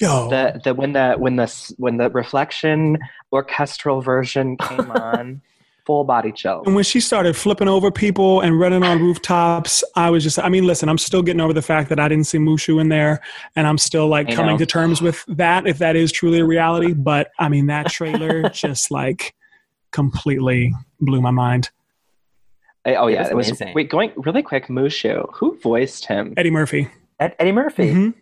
Yo, 0.00 0.28
the 0.30 0.60
the 0.64 0.74
when 0.74 0.92
the 0.92 1.14
when 1.18 1.36
the 1.36 1.74
when 1.76 1.96
the 1.96 2.08
reflection 2.10 2.98
orchestral 3.32 4.00
version 4.00 4.56
came 4.56 4.90
on 4.92 5.42
full 5.88 6.04
body 6.04 6.30
chill. 6.30 6.62
And 6.66 6.74
when 6.74 6.84
she 6.84 7.00
started 7.00 7.34
flipping 7.34 7.66
over 7.66 7.90
people 7.90 8.42
and 8.42 8.60
running 8.60 8.82
on 8.84 8.98
rooftops, 9.00 9.82
I 9.96 10.10
was 10.10 10.22
just, 10.22 10.38
I 10.38 10.50
mean, 10.50 10.66
listen, 10.66 10.86
I'm 10.86 10.98
still 10.98 11.22
getting 11.22 11.40
over 11.40 11.54
the 11.54 11.62
fact 11.62 11.88
that 11.88 11.98
I 11.98 12.08
didn't 12.08 12.26
see 12.26 12.36
Mushu 12.36 12.78
in 12.78 12.90
there. 12.90 13.20
And 13.56 13.66
I'm 13.66 13.78
still 13.78 14.06
like 14.06 14.28
I 14.28 14.34
coming 14.34 14.52
know. 14.52 14.58
to 14.58 14.66
terms 14.66 15.00
with 15.00 15.24
that, 15.28 15.66
if 15.66 15.78
that 15.78 15.96
is 15.96 16.12
truly 16.12 16.40
a 16.40 16.44
reality. 16.44 16.92
But 16.92 17.30
I 17.38 17.48
mean, 17.48 17.68
that 17.68 17.88
trailer 17.90 18.48
just 18.50 18.90
like 18.90 19.34
completely 19.90 20.74
blew 21.00 21.22
my 21.22 21.30
mind. 21.30 21.70
Eh, 22.84 22.94
oh 22.94 23.06
It 23.06 23.14
yeah, 23.14 23.32
was 23.32 23.48
it 23.48 23.58
was. 23.58 23.74
Wait, 23.74 23.88
going 23.88 24.12
really 24.16 24.42
quick. 24.42 24.66
Mushu, 24.66 25.26
who 25.32 25.58
voiced 25.58 26.04
him? 26.04 26.34
Eddie 26.36 26.50
Murphy. 26.50 26.90
Ed, 27.18 27.34
Eddie 27.38 27.52
Murphy. 27.52 27.94
Mhm. 27.94 28.14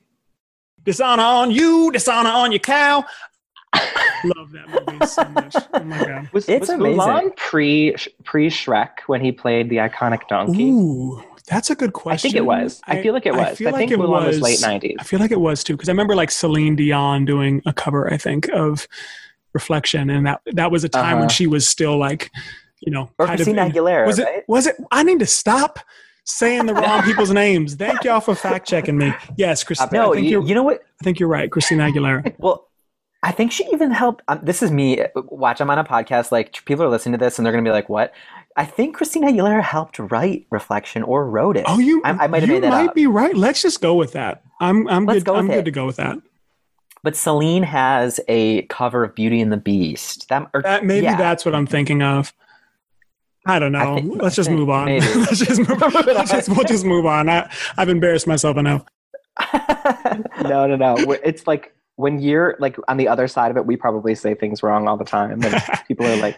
Dishonor 0.84 1.20
on 1.24 1.50
you, 1.50 1.90
dishonor 1.90 2.30
on 2.30 2.52
your 2.52 2.60
cow. 2.60 3.04
Love 3.74 4.52
that 4.52 4.68
movie 4.68 5.06
so 5.06 5.24
much. 5.24 5.54
Oh 5.74 5.84
my 5.84 5.98
God. 6.04 6.28
Was, 6.32 6.48
It's 6.48 6.60
was 6.62 6.70
amazing. 6.70 6.98
Mulan 7.00 7.36
pre 7.36 7.94
pre 8.24 8.48
Shrek 8.48 9.00
when 9.06 9.20
he 9.20 9.30
played 9.32 9.68
the 9.68 9.76
iconic 9.76 10.26
donkey? 10.28 10.70
Ooh, 10.70 11.22
that's 11.46 11.70
a 11.70 11.74
good 11.76 11.92
question. 11.92 12.28
I 12.28 12.32
think 12.32 12.34
it 12.36 12.44
was. 12.46 12.80
I, 12.86 13.02
feel 13.02 13.12
like 13.12 13.26
it 13.26 13.32
was. 13.34 13.40
I, 13.46 13.54
feel 13.54 13.70
like 13.72 13.78
think 13.78 13.92
it 13.92 13.98
Mulan 13.98 14.08
was, 14.26 14.26
was- 14.26 14.40
late 14.40 14.60
nineties. 14.62 14.96
I 14.98 15.04
feel 15.04 15.20
like 15.20 15.30
it 15.30 15.40
was 15.40 15.62
too 15.62 15.74
because 15.74 15.88
I 15.88 15.92
remember 15.92 16.16
like 16.16 16.30
Celine 16.30 16.76
Dion 16.76 17.24
doing 17.24 17.62
a 17.66 17.72
cover. 17.72 18.12
I 18.12 18.16
think 18.16 18.48
of 18.52 18.88
Reflection, 19.52 20.10
and 20.10 20.26
that 20.26 20.40
that 20.52 20.70
was 20.70 20.82
a 20.84 20.88
time 20.88 21.14
when 21.16 21.24
Uh-huh. 21.26 21.28
she 21.28 21.46
was 21.46 21.68
still 21.68 21.96
like, 21.98 22.30
you 22.80 22.90
know, 22.92 23.10
Or 23.18 23.26
kind 23.26 23.38
of 23.40 23.44
Christina 23.46 23.66
in- 23.66 23.72
Aguilera, 23.72 24.06
Was 24.06 24.18
it? 24.18 24.24
right? 24.24 24.48
Was 24.48 24.66
it? 24.66 24.76
I 24.90 25.02
need 25.02 25.20
to 25.20 25.26
stop 25.26 25.78
saying 26.24 26.66
the 26.66 26.74
wrong 26.74 27.02
people's 27.04 27.30
names. 27.30 27.74
Thank 27.74 28.02
y'all 28.04 28.20
for 28.20 28.34
fact 28.34 28.66
checking 28.66 28.98
me. 28.98 29.12
Yes, 29.36 29.62
Christina. 29.62 29.90
No, 29.92 30.12
I 30.12 30.16
think 30.16 30.24
you, 30.24 30.30
you're. 30.32 30.42
you 30.48 30.54
know 30.54 30.62
what? 30.64 30.82
I 31.00 31.04
think 31.04 31.20
you're 31.20 31.28
right, 31.28 31.50
Christina 31.50 31.84
Aguilera. 31.84 32.34
Well, 32.38 32.68
I 33.22 33.32
think 33.32 33.50
she 33.50 33.64
even 33.72 33.90
helped. 33.90 34.22
Um, 34.28 34.40
this 34.42 34.62
is 34.62 34.70
me. 34.70 35.00
Watch, 35.14 35.60
I'm 35.60 35.70
on 35.70 35.78
a 35.78 35.84
podcast. 35.84 36.30
Like 36.30 36.64
people 36.64 36.84
are 36.84 36.88
listening 36.88 37.18
to 37.18 37.24
this, 37.24 37.38
and 37.38 37.44
they're 37.46 37.52
going 37.52 37.64
to 37.64 37.68
be 37.68 37.72
like, 37.72 37.88
"What?" 37.88 38.12
I 38.56 38.64
think 38.64 38.96
Christina 38.96 39.28
Aguilera 39.28 39.62
helped 39.62 39.98
write 39.98 40.46
Reflection 40.50 41.02
or 41.02 41.28
wrote 41.28 41.56
it. 41.56 41.64
Oh, 41.66 41.78
you. 41.78 42.00
I, 42.04 42.10
I 42.10 42.26
might 42.28 42.42
have 42.42 42.48
made 42.48 42.62
that 42.62 42.70
might 42.70 42.90
up. 42.90 42.94
be 42.94 43.06
right. 43.06 43.34
Let's 43.36 43.60
just 43.62 43.80
go 43.80 43.94
with 43.94 44.12
that. 44.12 44.42
I'm. 44.60 44.86
I'm 44.88 45.06
Let's 45.06 45.18
good. 45.20 45.26
go 45.26 45.36
I'm 45.36 45.50
it. 45.50 45.54
good 45.54 45.64
to 45.66 45.70
go 45.70 45.86
with 45.86 45.96
that. 45.96 46.18
But 47.02 47.14
Celine 47.16 47.62
has 47.62 48.18
a 48.28 48.62
cover 48.62 49.04
of 49.04 49.14
Beauty 49.14 49.40
and 49.40 49.52
the 49.52 49.56
Beast. 49.56 50.28
That, 50.28 50.48
or, 50.54 50.62
That 50.62 50.84
maybe 50.84 51.04
yeah. 51.04 51.16
that's 51.16 51.44
what 51.44 51.54
I'm 51.54 51.66
thinking 51.66 52.02
of. 52.02 52.32
I 53.46 53.60
don't 53.60 53.70
know. 53.70 53.94
I 53.96 54.00
think- 54.00 54.20
Let's 54.22 54.34
just 54.34 54.50
move 54.50 54.68
on. 54.70 54.86
let's 54.98 55.38
just 55.38 55.60
move. 55.60 55.80
Let's 55.94 56.30
just, 56.32 56.48
we'll 56.48 56.64
just 56.64 56.84
move 56.84 57.06
on. 57.06 57.28
I, 57.28 57.48
I've 57.76 57.88
embarrassed 57.88 58.26
myself 58.26 58.56
enough. 58.56 58.84
no, 60.42 60.66
no, 60.66 60.76
no. 60.76 60.96
It's 61.24 61.46
like 61.46 61.75
when 61.96 62.20
you're 62.20 62.56
like 62.58 62.76
on 62.88 62.96
the 62.96 63.08
other 63.08 63.26
side 63.28 63.50
of 63.50 63.56
it, 63.56 63.66
we 63.66 63.76
probably 63.76 64.14
say 64.14 64.34
things 64.34 64.62
wrong 64.62 64.86
all 64.88 64.96
the 64.96 65.04
time, 65.04 65.42
and 65.42 65.62
people 65.88 66.06
are 66.06 66.16
like. 66.16 66.36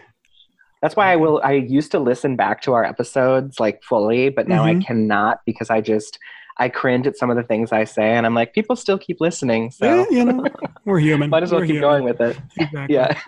That's 0.81 0.95
why 0.95 1.11
I 1.11 1.17
will. 1.17 1.41
I 1.43 1.51
used 1.51 1.91
to 1.91 1.99
listen 1.99 2.37
back 2.37 2.61
to 2.61 2.71
our 2.71 2.85
episodes 2.85 3.59
like 3.59 3.83
fully, 3.83 4.29
but 4.29 4.47
now 4.47 4.63
Mhm. 4.63 4.79
I 4.81 4.85
cannot 4.85 5.41
because 5.45 5.69
I 5.69 5.81
just 5.81 6.17
I 6.57 6.69
cringe 6.69 7.05
at 7.05 7.17
some 7.17 7.29
of 7.29 7.35
the 7.35 7.43
things 7.43 7.73
I 7.73 7.83
say, 7.83 8.11
and 8.15 8.25
I'm 8.25 8.33
like, 8.33 8.53
people 8.53 8.77
still 8.77 8.97
keep 8.97 9.19
listening, 9.19 9.71
so 9.71 9.85
Yeah, 9.85 10.05
you 10.09 10.23
know, 10.23 10.45
we're 10.85 10.99
human. 10.99 11.29
might 11.29 11.43
as 11.43 11.51
well 11.51 11.59
We're 11.59 11.67
keep 11.67 11.75
human. 11.81 11.89
going 11.89 12.03
with 12.05 12.21
it. 12.21 12.37
Exactly. 12.55 12.95
Yeah. 12.95 13.19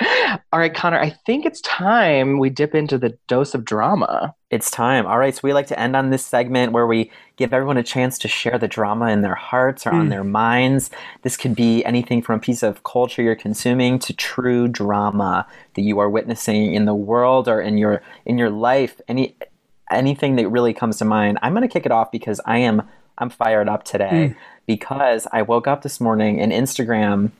All 0.52 0.60
right, 0.60 0.72
Connor. 0.72 0.98
I 0.98 1.10
think 1.10 1.44
it's 1.44 1.60
time 1.60 2.38
we 2.38 2.50
dip 2.50 2.74
into 2.74 2.98
the 2.98 3.18
dose 3.26 3.52
of 3.54 3.64
drama. 3.64 4.34
It's 4.48 4.70
time. 4.70 5.04
All 5.04 5.18
right. 5.18 5.34
So 5.34 5.40
we 5.42 5.52
like 5.52 5.66
to 5.66 5.78
end 5.78 5.96
on 5.96 6.10
this 6.10 6.24
segment 6.24 6.72
where 6.72 6.86
we 6.86 7.10
give 7.36 7.52
everyone 7.52 7.76
a 7.76 7.82
chance 7.82 8.16
to 8.20 8.28
share 8.28 8.56
the 8.56 8.68
drama 8.68 9.08
in 9.10 9.22
their 9.22 9.34
hearts 9.34 9.86
or 9.86 9.90
on 9.90 10.06
Mm. 10.06 10.10
their 10.10 10.24
minds. 10.24 10.90
This 11.22 11.36
could 11.36 11.56
be 11.56 11.84
anything 11.84 12.22
from 12.22 12.36
a 12.36 12.38
piece 12.38 12.62
of 12.62 12.84
culture 12.84 13.22
you're 13.22 13.34
consuming 13.34 13.98
to 13.98 14.12
true 14.14 14.68
drama 14.68 15.46
that 15.74 15.82
you 15.82 15.98
are 15.98 16.08
witnessing 16.08 16.74
in 16.74 16.84
the 16.84 16.94
world 16.94 17.48
or 17.48 17.60
in 17.60 17.76
your 17.76 18.00
in 18.24 18.38
your 18.38 18.50
life. 18.50 19.00
Any 19.08 19.34
anything 19.90 20.36
that 20.36 20.48
really 20.48 20.72
comes 20.72 20.98
to 20.98 21.04
mind. 21.04 21.38
I'm 21.42 21.52
going 21.54 21.68
to 21.68 21.72
kick 21.72 21.86
it 21.86 21.92
off 21.92 22.10
because 22.12 22.40
I 22.46 22.58
am 22.58 22.82
I'm 23.18 23.30
fired 23.30 23.68
up 23.68 23.82
today 23.84 24.36
because 24.66 25.26
I 25.32 25.42
woke 25.42 25.66
up 25.66 25.82
this 25.82 26.00
morning 26.00 26.40
and 26.40 26.52
Instagram 26.52 27.32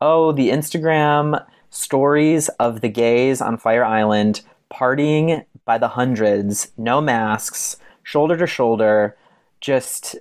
oh, 0.00 0.32
the 0.32 0.48
Instagram 0.48 1.44
stories 1.70 2.48
of 2.60 2.80
the 2.80 2.88
gays 2.88 3.40
on 3.40 3.56
Fire 3.56 3.84
Island 3.84 4.42
partying 4.72 5.44
by 5.64 5.78
the 5.78 5.88
hundreds, 5.88 6.70
no 6.76 7.00
masks, 7.00 7.76
shoulder 8.02 8.36
to 8.36 8.46
shoulder, 8.46 9.16
just 9.60 10.16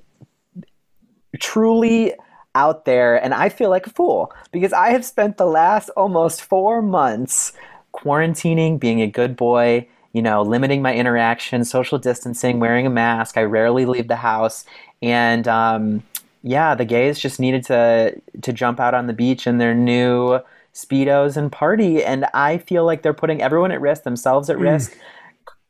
truly 1.40 2.14
out 2.56 2.86
there. 2.86 3.24
And 3.24 3.34
I 3.34 3.50
feel 3.50 3.70
like 3.70 3.88
a 3.88 3.92
fool 3.92 4.32
because 4.52 4.74
I 4.74 4.90
have 4.90 5.06
spent 5.06 5.38
the 5.38 5.46
last 5.46 5.90
almost 5.90 6.42
four 6.42 6.82
months 6.82 7.54
quarantining, 7.94 8.80
being 8.80 9.02
a 9.02 9.08
good 9.08 9.36
boy, 9.36 9.88
you 10.14 10.22
know, 10.22 10.42
limiting 10.42 10.82
my 10.82 10.94
interaction, 10.94 11.64
social 11.64 11.98
distancing, 11.98 12.60
wearing 12.60 12.86
a 12.86 12.90
mask. 12.90 13.38
I 13.38 13.44
rarely 13.44 13.86
leave 13.86 14.08
the 14.08 14.16
house. 14.16 14.66
And, 15.02 15.48
um, 15.48 16.04
yeah, 16.44 16.74
the 16.74 16.86
gays 16.86 17.20
just 17.20 17.40
needed 17.40 17.66
to 17.66 18.22
to 18.42 18.54
jump 18.54 18.80
out 18.80 18.94
on 18.94 19.08
the 19.08 19.14
beach 19.14 19.46
in 19.46 19.58
their 19.58 19.74
new 19.74 20.40
speedos 20.84 21.38
and 21.38 21.52
party, 21.52 22.04
and 22.04 22.26
I 22.34 22.58
feel 22.58 22.86
like 22.86 23.02
they're 23.02 23.14
putting 23.14 23.42
everyone 23.42 23.72
at 23.72 23.82
risk, 23.82 24.04
themselves 24.04 24.50
at 24.50 24.58
Mm. 24.58 24.62
risk. 24.62 24.98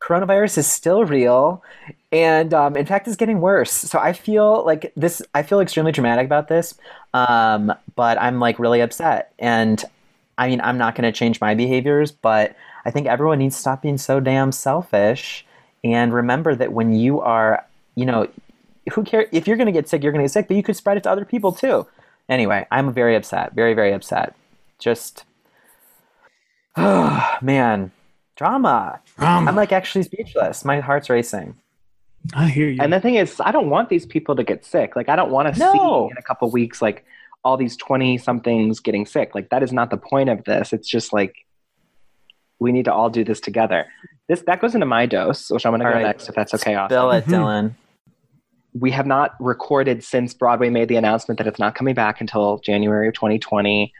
Coronavirus 0.01 0.59
is 0.59 0.67
still 0.67 1.03
real, 1.03 1.61
and 2.11 2.53
um, 2.53 2.77
in 2.77 2.85
fact, 2.85 3.07
it's 3.07 3.17
getting 3.17 3.41
worse. 3.41 3.71
So 3.71 3.99
I 3.99 4.13
feel 4.13 4.65
like 4.65 4.93
this. 4.95 5.21
I 5.35 5.43
feel 5.43 5.59
extremely 5.59 5.91
dramatic 5.91 6.25
about 6.25 6.47
this, 6.47 6.73
um, 7.13 7.73
but 7.95 8.19
I'm 8.21 8.39
like 8.39 8.59
really 8.59 8.79
upset. 8.81 9.33
And 9.39 9.83
I 10.37 10.47
mean, 10.47 10.61
I'm 10.61 10.77
not 10.77 10.95
going 10.95 11.11
to 11.11 11.17
change 11.17 11.41
my 11.41 11.53
behaviors, 11.53 12.11
but 12.11 12.55
I 12.85 12.91
think 12.91 13.07
everyone 13.07 13.39
needs 13.39 13.55
to 13.55 13.61
stop 13.61 13.81
being 13.81 13.97
so 13.97 14.19
damn 14.21 14.53
selfish 14.53 15.45
and 15.83 16.13
remember 16.13 16.55
that 16.55 16.71
when 16.71 16.93
you 16.93 17.19
are, 17.19 17.65
you 17.95 18.05
know, 18.05 18.27
who 18.93 19.03
cares 19.03 19.27
if 19.31 19.47
you're 19.47 19.57
going 19.57 19.67
to 19.67 19.71
get 19.73 19.87
sick 19.87 20.01
you're 20.01 20.11
going 20.11 20.21
to 20.21 20.23
get 20.23 20.31
sick 20.31 20.47
but 20.47 20.57
you 20.57 20.63
could 20.63 20.75
spread 20.75 20.97
it 20.97 21.03
to 21.03 21.11
other 21.11 21.25
people 21.25 21.51
too 21.51 21.85
anyway 22.27 22.65
i'm 22.71 22.91
very 22.91 23.15
upset 23.15 23.53
very 23.53 23.75
very 23.75 23.93
upset 23.93 24.35
just 24.79 25.25
oh 26.77 27.35
man 27.41 27.91
drama 28.35 28.99
Drama. 29.17 29.49
i'm 29.49 29.55
like 29.55 29.71
actually 29.71 30.03
speechless 30.03 30.63
my 30.65 30.79
heart's 30.79 31.09
racing 31.09 31.55
I 32.33 32.49
hear 32.49 32.67
you. 32.67 32.79
And 32.81 32.91
the 32.91 32.99
thing 32.99 33.15
is, 33.15 33.39
I 33.39 33.51
don't 33.53 33.69
want 33.69 33.87
these 33.87 34.05
people 34.05 34.35
to 34.35 34.43
get 34.43 34.65
sick. 34.65 34.97
Like, 34.97 35.07
I 35.07 35.15
don't 35.15 35.31
want 35.31 35.53
to 35.53 35.57
No. 35.59 35.71
see 35.71 36.11
in 36.11 36.17
a 36.17 36.21
couple 36.21 36.51
weeks 36.51 36.81
like 36.81 37.05
all 37.45 37.55
these 37.55 37.77
twenty 37.77 38.17
somethings 38.17 38.81
getting 38.81 39.05
sick. 39.05 39.33
Like, 39.33 39.49
that 39.51 39.63
is 39.63 39.71
not 39.71 39.89
the 39.89 39.95
point 39.95 40.27
of 40.27 40.43
this. 40.43 40.73
It's 40.73 40.87
just 40.87 41.13
like 41.13 41.33
we 42.59 42.73
need 42.73 42.83
to 42.85 42.93
all 42.93 43.09
do 43.09 43.23
this 43.23 43.39
together. 43.39 43.85
This 44.27 44.41
that 44.47 44.59
goes 44.59 44.73
into 44.75 44.85
my 44.85 45.05
dose, 45.05 45.49
which 45.49 45.65
I'm 45.65 45.71
going 45.71 45.79
to 45.79 45.85
go 45.85 45.91
right. 45.91 46.01
next 46.03 46.27
if 46.27 46.35
that's 46.35 46.53
okay. 46.55 46.75
Austin. 46.75 46.93
bill 46.93 47.09
it 47.11 47.25
Mhm. 47.25 47.31
dylan 47.31 47.71
we 48.77 48.91
have 48.91 49.07
not 49.07 49.35
recorded 49.39 50.03
since 50.03 50.33
Broadway 50.33 50.69
made 50.69 50.89
the 50.89 50.97
announcement 50.97 51.37
that 51.37 51.47
it's 51.47 51.57
not 51.57 51.73
coming 51.73 51.95
back 51.95 52.19
until 52.19 52.59
January 52.59 53.07
of 53.07 53.13
2020. 53.13 53.93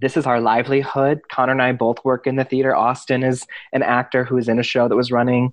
This 0.00 0.16
is 0.16 0.26
our 0.26 0.40
livelihood. 0.40 1.22
Connor 1.30 1.52
and 1.52 1.62
I 1.62 1.72
both 1.72 2.04
work 2.04 2.26
in 2.26 2.36
the 2.36 2.44
theater. 2.44 2.74
Austin 2.74 3.22
is 3.22 3.46
an 3.72 3.82
actor 3.82 4.24
who 4.24 4.36
is 4.36 4.48
in 4.48 4.58
a 4.58 4.62
show 4.62 4.88
that 4.88 4.96
was 4.96 5.10
running. 5.10 5.52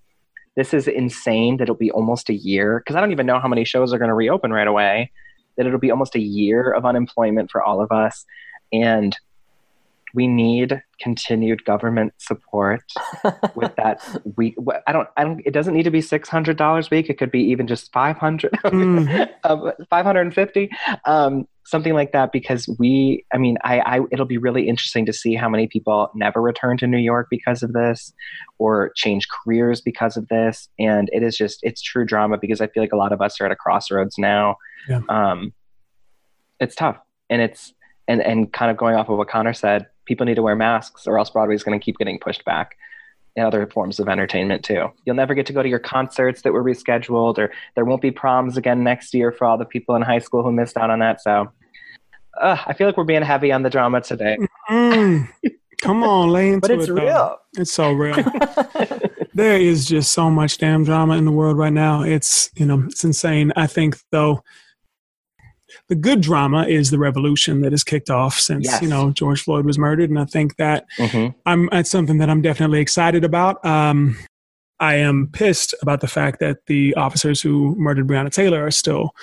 This 0.55 0.73
is 0.73 0.87
insane 0.87 1.57
that 1.57 1.63
it'll 1.63 1.75
be 1.75 1.91
almost 1.91 2.29
a 2.29 2.33
year 2.33 2.79
because 2.79 2.95
I 2.95 2.99
don't 2.99 3.11
even 3.11 3.25
know 3.25 3.39
how 3.39 3.47
many 3.47 3.63
shows 3.63 3.93
are 3.93 3.97
going 3.97 4.09
to 4.09 4.15
reopen 4.15 4.51
right 4.51 4.67
away. 4.67 5.11
that 5.55 5.65
it'll 5.65 5.79
be 5.79 5.91
almost 5.91 6.15
a 6.15 6.19
year 6.19 6.71
of 6.71 6.85
unemployment 6.85 7.51
for 7.51 7.61
all 7.61 7.81
of 7.81 7.91
us. 7.91 8.25
And 8.71 9.17
we 10.13 10.27
need 10.27 10.81
continued 10.99 11.65
government 11.65 12.13
support 12.17 12.83
with 13.55 13.75
that 13.75 14.01
we 14.37 14.55
i 14.87 14.91
don't 14.91 15.09
i 15.17 15.23
don't 15.23 15.41
it 15.45 15.51
doesn't 15.51 15.73
need 15.73 15.83
to 15.83 15.91
be 15.91 15.99
$600 15.99 16.85
a 16.85 16.95
week 16.95 17.09
it 17.09 17.17
could 17.17 17.31
be 17.31 17.41
even 17.41 17.67
just 17.67 17.91
500 17.91 18.51
mm. 18.51 19.29
um, 19.43 19.71
550 19.89 20.69
um, 21.05 21.47
something 21.65 21.93
like 21.93 22.11
that 22.11 22.31
because 22.31 22.67
we 22.77 23.25
i 23.33 23.37
mean 23.37 23.57
I, 23.63 23.79
I 23.79 23.99
it'll 24.11 24.25
be 24.25 24.37
really 24.37 24.67
interesting 24.67 25.05
to 25.05 25.13
see 25.13 25.33
how 25.33 25.47
many 25.47 25.67
people 25.67 26.11
never 26.13 26.41
return 26.41 26.77
to 26.77 26.87
new 26.87 26.97
york 26.97 27.27
because 27.29 27.63
of 27.63 27.73
this 27.73 28.13
or 28.59 28.91
change 28.95 29.27
careers 29.27 29.81
because 29.81 30.15
of 30.17 30.27
this. 30.29 30.69
And 30.79 31.09
it 31.11 31.23
is 31.23 31.35
just 31.35 31.59
it's 31.63 31.81
true 31.81 32.05
drama 32.05 32.37
because 32.37 32.61
i 32.61 32.67
feel 32.67 32.83
like 32.83 32.93
a 32.93 32.97
lot 32.97 33.11
of 33.11 33.21
us 33.21 33.39
are 33.41 33.45
at 33.45 33.51
a 33.51 33.55
crossroads 33.55 34.17
now. 34.17 34.55
Yeah. 34.87 35.01
um, 35.09 35.53
it's 36.59 36.75
tough. 36.75 36.97
And 37.29 37.41
it's 37.41 37.73
and 38.07 38.21
and 38.21 38.51
kind 38.51 38.71
of 38.71 38.77
going 38.77 38.95
off 38.95 39.09
of 39.09 39.17
what 39.17 39.29
connor 39.29 39.53
said 39.53 39.87
people 40.05 40.25
need 40.25 40.35
to 40.35 40.41
wear 40.41 40.55
masks 40.55 41.07
or 41.07 41.17
else 41.17 41.29
Broadway's 41.29 41.63
going 41.63 41.79
to 41.79 41.83
keep 41.83 41.97
getting 41.97 42.19
pushed 42.19 42.43
back 42.45 42.77
in 43.35 43.43
other 43.43 43.65
forms 43.67 43.99
of 43.99 44.07
entertainment 44.07 44.63
too. 44.63 44.91
You'll 45.05 45.15
never 45.15 45.33
get 45.33 45.45
to 45.47 45.53
go 45.53 45.63
to 45.63 45.69
your 45.69 45.79
concerts 45.79 46.41
that 46.43 46.53
were 46.53 46.63
rescheduled, 46.63 47.37
or 47.37 47.51
there 47.75 47.85
won't 47.85 48.01
be 48.01 48.11
proms 48.11 48.57
again 48.57 48.83
next 48.83 49.13
year 49.13 49.31
for 49.31 49.45
all 49.45 49.57
the 49.57 49.65
people 49.65 49.95
in 49.95 50.01
high 50.01 50.19
school 50.19 50.43
who 50.43 50.51
missed 50.51 50.77
out 50.77 50.89
on 50.89 50.99
that. 50.99 51.21
So 51.21 51.51
uh, 52.39 52.57
I 52.65 52.73
feel 52.73 52.87
like 52.87 52.97
we're 52.97 53.03
being 53.03 53.23
heavy 53.23 53.51
on 53.51 53.63
the 53.63 53.69
drama 53.69 54.01
today. 54.01 54.37
Mm, 54.69 55.27
come 55.81 56.03
on, 56.03 56.29
Lane. 56.29 56.59
but 56.61 56.71
it's 56.71 56.87
it, 56.87 56.93
real. 56.93 57.05
Though. 57.05 57.37
It's 57.57 57.73
so 57.73 57.91
real. 57.91 58.15
there 59.33 59.59
is 59.59 59.85
just 59.85 60.11
so 60.11 60.29
much 60.29 60.57
damn 60.57 60.83
drama 60.83 61.17
in 61.17 61.25
the 61.25 61.31
world 61.31 61.57
right 61.57 61.73
now. 61.73 62.03
It's 62.03 62.51
you 62.55 62.65
know 62.65 62.83
it's 62.87 63.03
insane. 63.03 63.51
I 63.55 63.67
think 63.67 63.97
though 64.11 64.43
the 65.87 65.95
good 65.95 66.21
drama 66.21 66.65
is 66.65 66.91
the 66.91 66.99
revolution 66.99 67.61
that 67.61 67.71
has 67.71 67.83
kicked 67.83 68.09
off 68.09 68.39
since 68.39 68.65
yes. 68.65 68.81
you 68.81 68.87
know 68.87 69.11
George 69.11 69.43
Floyd 69.43 69.65
was 69.65 69.77
murdered, 69.77 70.09
and 70.09 70.19
I 70.19 70.25
think 70.25 70.57
that 70.57 70.85
mm-hmm. 70.97 71.37
I'm 71.45 71.69
that's 71.71 71.89
something 71.89 72.17
that 72.17 72.29
I'm 72.29 72.41
definitely 72.41 72.79
excited 72.79 73.23
about. 73.23 73.63
Um, 73.65 74.17
I 74.79 74.95
am 74.95 75.29
pissed 75.31 75.73
about 75.81 76.01
the 76.01 76.07
fact 76.07 76.39
that 76.39 76.65
the 76.65 76.93
officers 76.95 77.41
who 77.41 77.75
murdered 77.75 78.07
Breonna 78.07 78.31
Taylor 78.31 78.65
are 78.65 78.71
still 78.71 79.15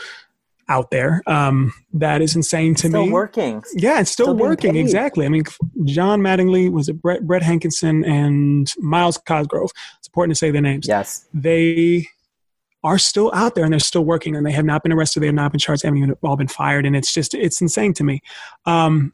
out 0.71 0.91
there. 0.91 1.23
Um, 1.27 1.75
that 1.93 2.23
is 2.23 2.37
insane 2.37 2.75
to 2.77 2.89
still 2.89 3.03
me. 3.03 3.07
Still 3.09 3.13
working. 3.13 3.65
Yeah, 3.75 4.01
it's 4.01 4.11
still, 4.11 4.27
still 4.27 4.37
working. 4.37 4.77
Exactly. 4.77 5.27
I 5.27 5.29
mean, 5.29 5.45
John 5.85 6.21
Mattingly 6.21 6.71
was 6.71 6.89
it 6.89 7.03
Brett, 7.03 7.27
Brett 7.27 7.43
Hankison 7.43 8.09
and 8.09 8.73
Myles 8.79 9.19
Cosgrove. 9.19 9.71
It's 9.99 10.09
important 10.09 10.37
to 10.37 10.39
say 10.39 10.51
their 10.51 10.63
names. 10.63 10.87
Yes. 10.87 11.27
They 11.35 12.07
are 12.83 12.99
still 12.99 13.31
out 13.35 13.55
there 13.55 13.65
and 13.65 13.73
they're 13.73 13.81
still 13.81 14.05
working 14.05 14.37
and 14.37 14.45
they 14.45 14.53
have 14.53 14.65
not 14.65 14.83
been 14.83 14.93
arrested. 14.93 15.21
They 15.21 15.27
have 15.27 15.35
not 15.35 15.53
been 15.53 15.59
charged. 15.59 15.83
They 15.83 15.89
haven't 15.89 16.03
even 16.03 16.17
all 16.23 16.37
been 16.37 16.49
fired. 16.49 16.87
And 16.87 16.97
it's 16.97 17.13
just, 17.13 17.35
it's 17.35 17.61
insane 17.61 17.93
to 17.95 18.05
me. 18.05 18.23
Um, 18.65 19.13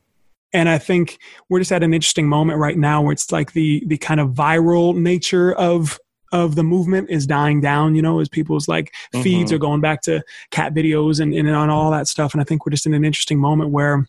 and 0.52 0.68
I 0.68 0.78
think 0.78 1.18
we're 1.48 1.58
just 1.58 1.72
at 1.72 1.82
an 1.82 1.92
interesting 1.92 2.28
moment 2.28 2.58
right 2.58 2.78
now 2.78 3.02
where 3.02 3.12
it's 3.12 3.30
like 3.32 3.52
the 3.52 3.82
the 3.86 3.98
kind 3.98 4.20
of 4.20 4.30
viral 4.30 4.96
nature 4.96 5.52
of 5.52 5.98
of 6.32 6.54
the 6.54 6.62
movement 6.62 7.10
is 7.10 7.26
dying 7.26 7.60
down, 7.60 7.94
you 7.94 8.02
know, 8.02 8.20
as 8.20 8.28
people's 8.28 8.68
like 8.68 8.92
mm-hmm. 9.12 9.22
feeds 9.22 9.52
are 9.52 9.58
going 9.58 9.80
back 9.80 10.02
to 10.02 10.22
cat 10.50 10.74
videos 10.74 11.20
and, 11.20 11.34
and 11.34 11.48
on 11.48 11.70
all 11.70 11.90
that 11.90 12.08
stuff. 12.08 12.32
And 12.32 12.40
I 12.40 12.44
think 12.44 12.64
we're 12.64 12.70
just 12.70 12.86
in 12.86 12.94
an 12.94 13.04
interesting 13.04 13.38
moment 13.38 13.70
where, 13.70 14.06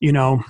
you 0.00 0.12
know, 0.12 0.42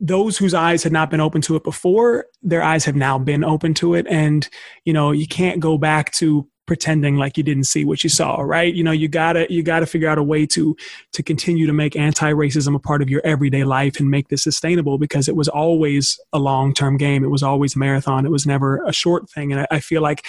those 0.00 0.38
whose 0.38 0.54
eyes 0.54 0.82
had 0.82 0.92
not 0.92 1.10
been 1.10 1.20
open 1.20 1.42
to 1.42 1.56
it 1.56 1.62
before, 1.62 2.26
their 2.42 2.62
eyes 2.62 2.84
have 2.86 2.96
now 2.96 3.18
been 3.18 3.44
open 3.44 3.74
to 3.74 3.94
it. 3.94 4.06
And, 4.08 4.48
you 4.84 4.92
know, 4.92 5.10
you 5.10 5.26
can't 5.26 5.60
go 5.60 5.76
back 5.76 6.10
to 6.12 6.48
pretending 6.66 7.16
like 7.16 7.36
you 7.36 7.42
didn't 7.42 7.64
see 7.64 7.84
what 7.84 8.04
you 8.04 8.08
saw 8.08 8.40
right? 8.42 8.72
You 8.72 8.84
know 8.84 8.92
you 8.92 9.08
gotta 9.08 9.44
you 9.50 9.60
gotta 9.60 9.86
figure 9.86 10.08
out 10.08 10.18
a 10.18 10.22
way 10.22 10.46
to 10.46 10.76
to 11.14 11.20
continue 11.20 11.66
to 11.66 11.72
make 11.72 11.96
anti-racism 11.96 12.76
a 12.76 12.78
part 12.78 13.02
of 13.02 13.10
your 13.10 13.20
everyday 13.24 13.64
life 13.64 13.98
and 13.98 14.08
make 14.08 14.28
this 14.28 14.44
sustainable 14.44 14.96
because 14.96 15.28
it 15.28 15.34
was 15.34 15.48
always 15.48 16.16
a 16.32 16.38
long-term 16.38 16.96
game. 16.96 17.24
It 17.24 17.30
was 17.30 17.42
always 17.42 17.74
a 17.74 17.80
marathon. 17.80 18.24
It 18.24 18.30
was 18.30 18.46
never 18.46 18.84
a 18.86 18.92
short 18.92 19.28
thing. 19.28 19.50
And 19.50 19.62
I, 19.62 19.66
I 19.72 19.80
feel 19.80 20.00
like 20.00 20.24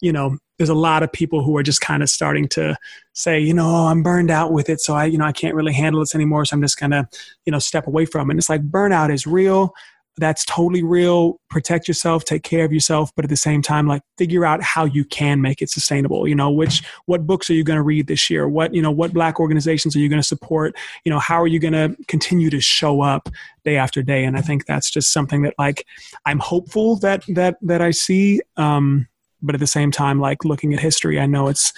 you 0.00 0.12
know 0.12 0.38
there's 0.62 0.68
a 0.70 0.74
lot 0.74 1.02
of 1.02 1.10
people 1.10 1.42
who 1.42 1.56
are 1.56 1.62
just 1.64 1.80
kind 1.80 2.04
of 2.04 2.08
starting 2.08 2.46
to 2.46 2.76
say 3.14 3.40
you 3.40 3.52
know 3.52 3.66
oh, 3.66 3.86
i'm 3.88 4.00
burned 4.00 4.30
out 4.30 4.52
with 4.52 4.68
it 4.68 4.80
so 4.80 4.94
i 4.94 5.04
you 5.04 5.18
know 5.18 5.24
i 5.24 5.32
can't 5.32 5.56
really 5.56 5.72
handle 5.72 6.00
this 6.00 6.14
anymore 6.14 6.44
so 6.44 6.54
i'm 6.54 6.62
just 6.62 6.78
gonna 6.78 7.08
you 7.44 7.50
know 7.50 7.58
step 7.58 7.86
away 7.86 8.04
from 8.04 8.30
it. 8.30 8.32
And 8.32 8.38
it's 8.38 8.48
like 8.48 8.62
burnout 8.62 9.12
is 9.12 9.26
real. 9.26 9.74
That's 10.18 10.44
totally 10.44 10.82
real. 10.82 11.40
Protect 11.48 11.88
yourself 11.88 12.24
take 12.24 12.42
care 12.42 12.64
of 12.64 12.72
yourself 12.72 13.10
but 13.16 13.24
at 13.24 13.30
the 13.30 13.36
same 13.36 13.62
time 13.62 13.88
like 13.88 14.02
figure 14.18 14.44
out 14.44 14.62
how 14.62 14.84
you 14.84 15.04
can 15.04 15.40
make 15.40 15.62
it 15.62 15.70
sustainable. 15.70 16.28
You 16.28 16.34
know 16.34 16.50
which 16.50 16.82
what 17.06 17.26
books 17.26 17.48
are 17.48 17.54
you 17.54 17.64
going 17.64 17.78
to 17.78 17.82
read 17.82 18.06
this 18.06 18.28
year? 18.28 18.46
What 18.46 18.74
you 18.74 18.82
know 18.82 18.90
what 18.90 19.12
black 19.12 19.40
organizations 19.40 19.96
are 19.96 20.00
you 20.00 20.08
going 20.08 20.20
to 20.20 20.26
support? 20.26 20.76
You 21.04 21.10
know 21.10 21.18
how 21.18 21.40
are 21.40 21.46
you 21.46 21.58
going 21.58 21.72
to 21.72 21.96
continue 22.08 22.50
to 22.50 22.60
show 22.60 23.00
up 23.00 23.28
day 23.64 23.76
after 23.76 24.02
day? 24.02 24.24
And 24.24 24.36
i 24.36 24.42
think 24.42 24.66
that's 24.66 24.90
just 24.90 25.12
something 25.12 25.42
that 25.42 25.54
like 25.58 25.86
i'm 26.26 26.38
hopeful 26.38 26.96
that 26.96 27.24
that 27.28 27.56
that 27.62 27.80
i 27.80 27.90
see 27.90 28.40
um 28.56 29.08
but 29.42 29.54
at 29.54 29.60
the 29.60 29.66
same 29.66 29.90
time 29.90 30.20
like 30.20 30.44
looking 30.44 30.72
at 30.72 30.80
history 30.80 31.20
i 31.20 31.26
know 31.26 31.48
it's 31.48 31.72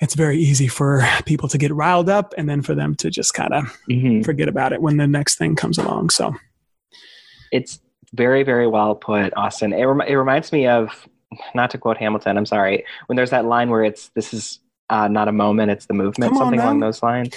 it's 0.00 0.14
very 0.14 0.38
easy 0.38 0.68
for 0.68 1.06
people 1.24 1.48
to 1.48 1.58
get 1.58 1.72
riled 1.72 2.08
up 2.08 2.34
and 2.36 2.48
then 2.48 2.62
for 2.62 2.74
them 2.74 2.94
to 2.96 3.10
just 3.10 3.32
kind 3.34 3.52
of 3.52 3.64
mm-hmm. 3.88 4.22
forget 4.22 4.48
about 4.48 4.72
it 4.72 4.82
when 4.82 4.96
the 4.96 5.06
next 5.06 5.36
thing 5.36 5.56
comes 5.56 5.78
along 5.78 6.10
so. 6.10 6.34
It's 7.52 7.80
very 8.12 8.42
very 8.42 8.66
well 8.66 8.94
put 8.94 9.32
austin. 9.36 9.72
It, 9.72 9.84
rem- 9.84 10.06
it 10.06 10.14
reminds 10.14 10.52
me 10.52 10.66
of 10.66 11.08
not 11.54 11.70
to 11.70 11.78
quote 11.78 11.96
hamilton 11.96 12.36
i'm 12.36 12.46
sorry 12.46 12.84
when 13.06 13.16
there's 13.16 13.30
that 13.30 13.44
line 13.44 13.68
where 13.68 13.82
it's 13.82 14.10
this 14.10 14.32
is 14.32 14.60
uh, 14.90 15.08
not 15.08 15.26
a 15.26 15.32
moment 15.32 15.70
it's 15.70 15.86
the 15.86 15.94
movement 15.94 16.32
Come 16.32 16.38
something 16.38 16.60
along 16.60 16.80
those 16.80 17.02
lines. 17.02 17.36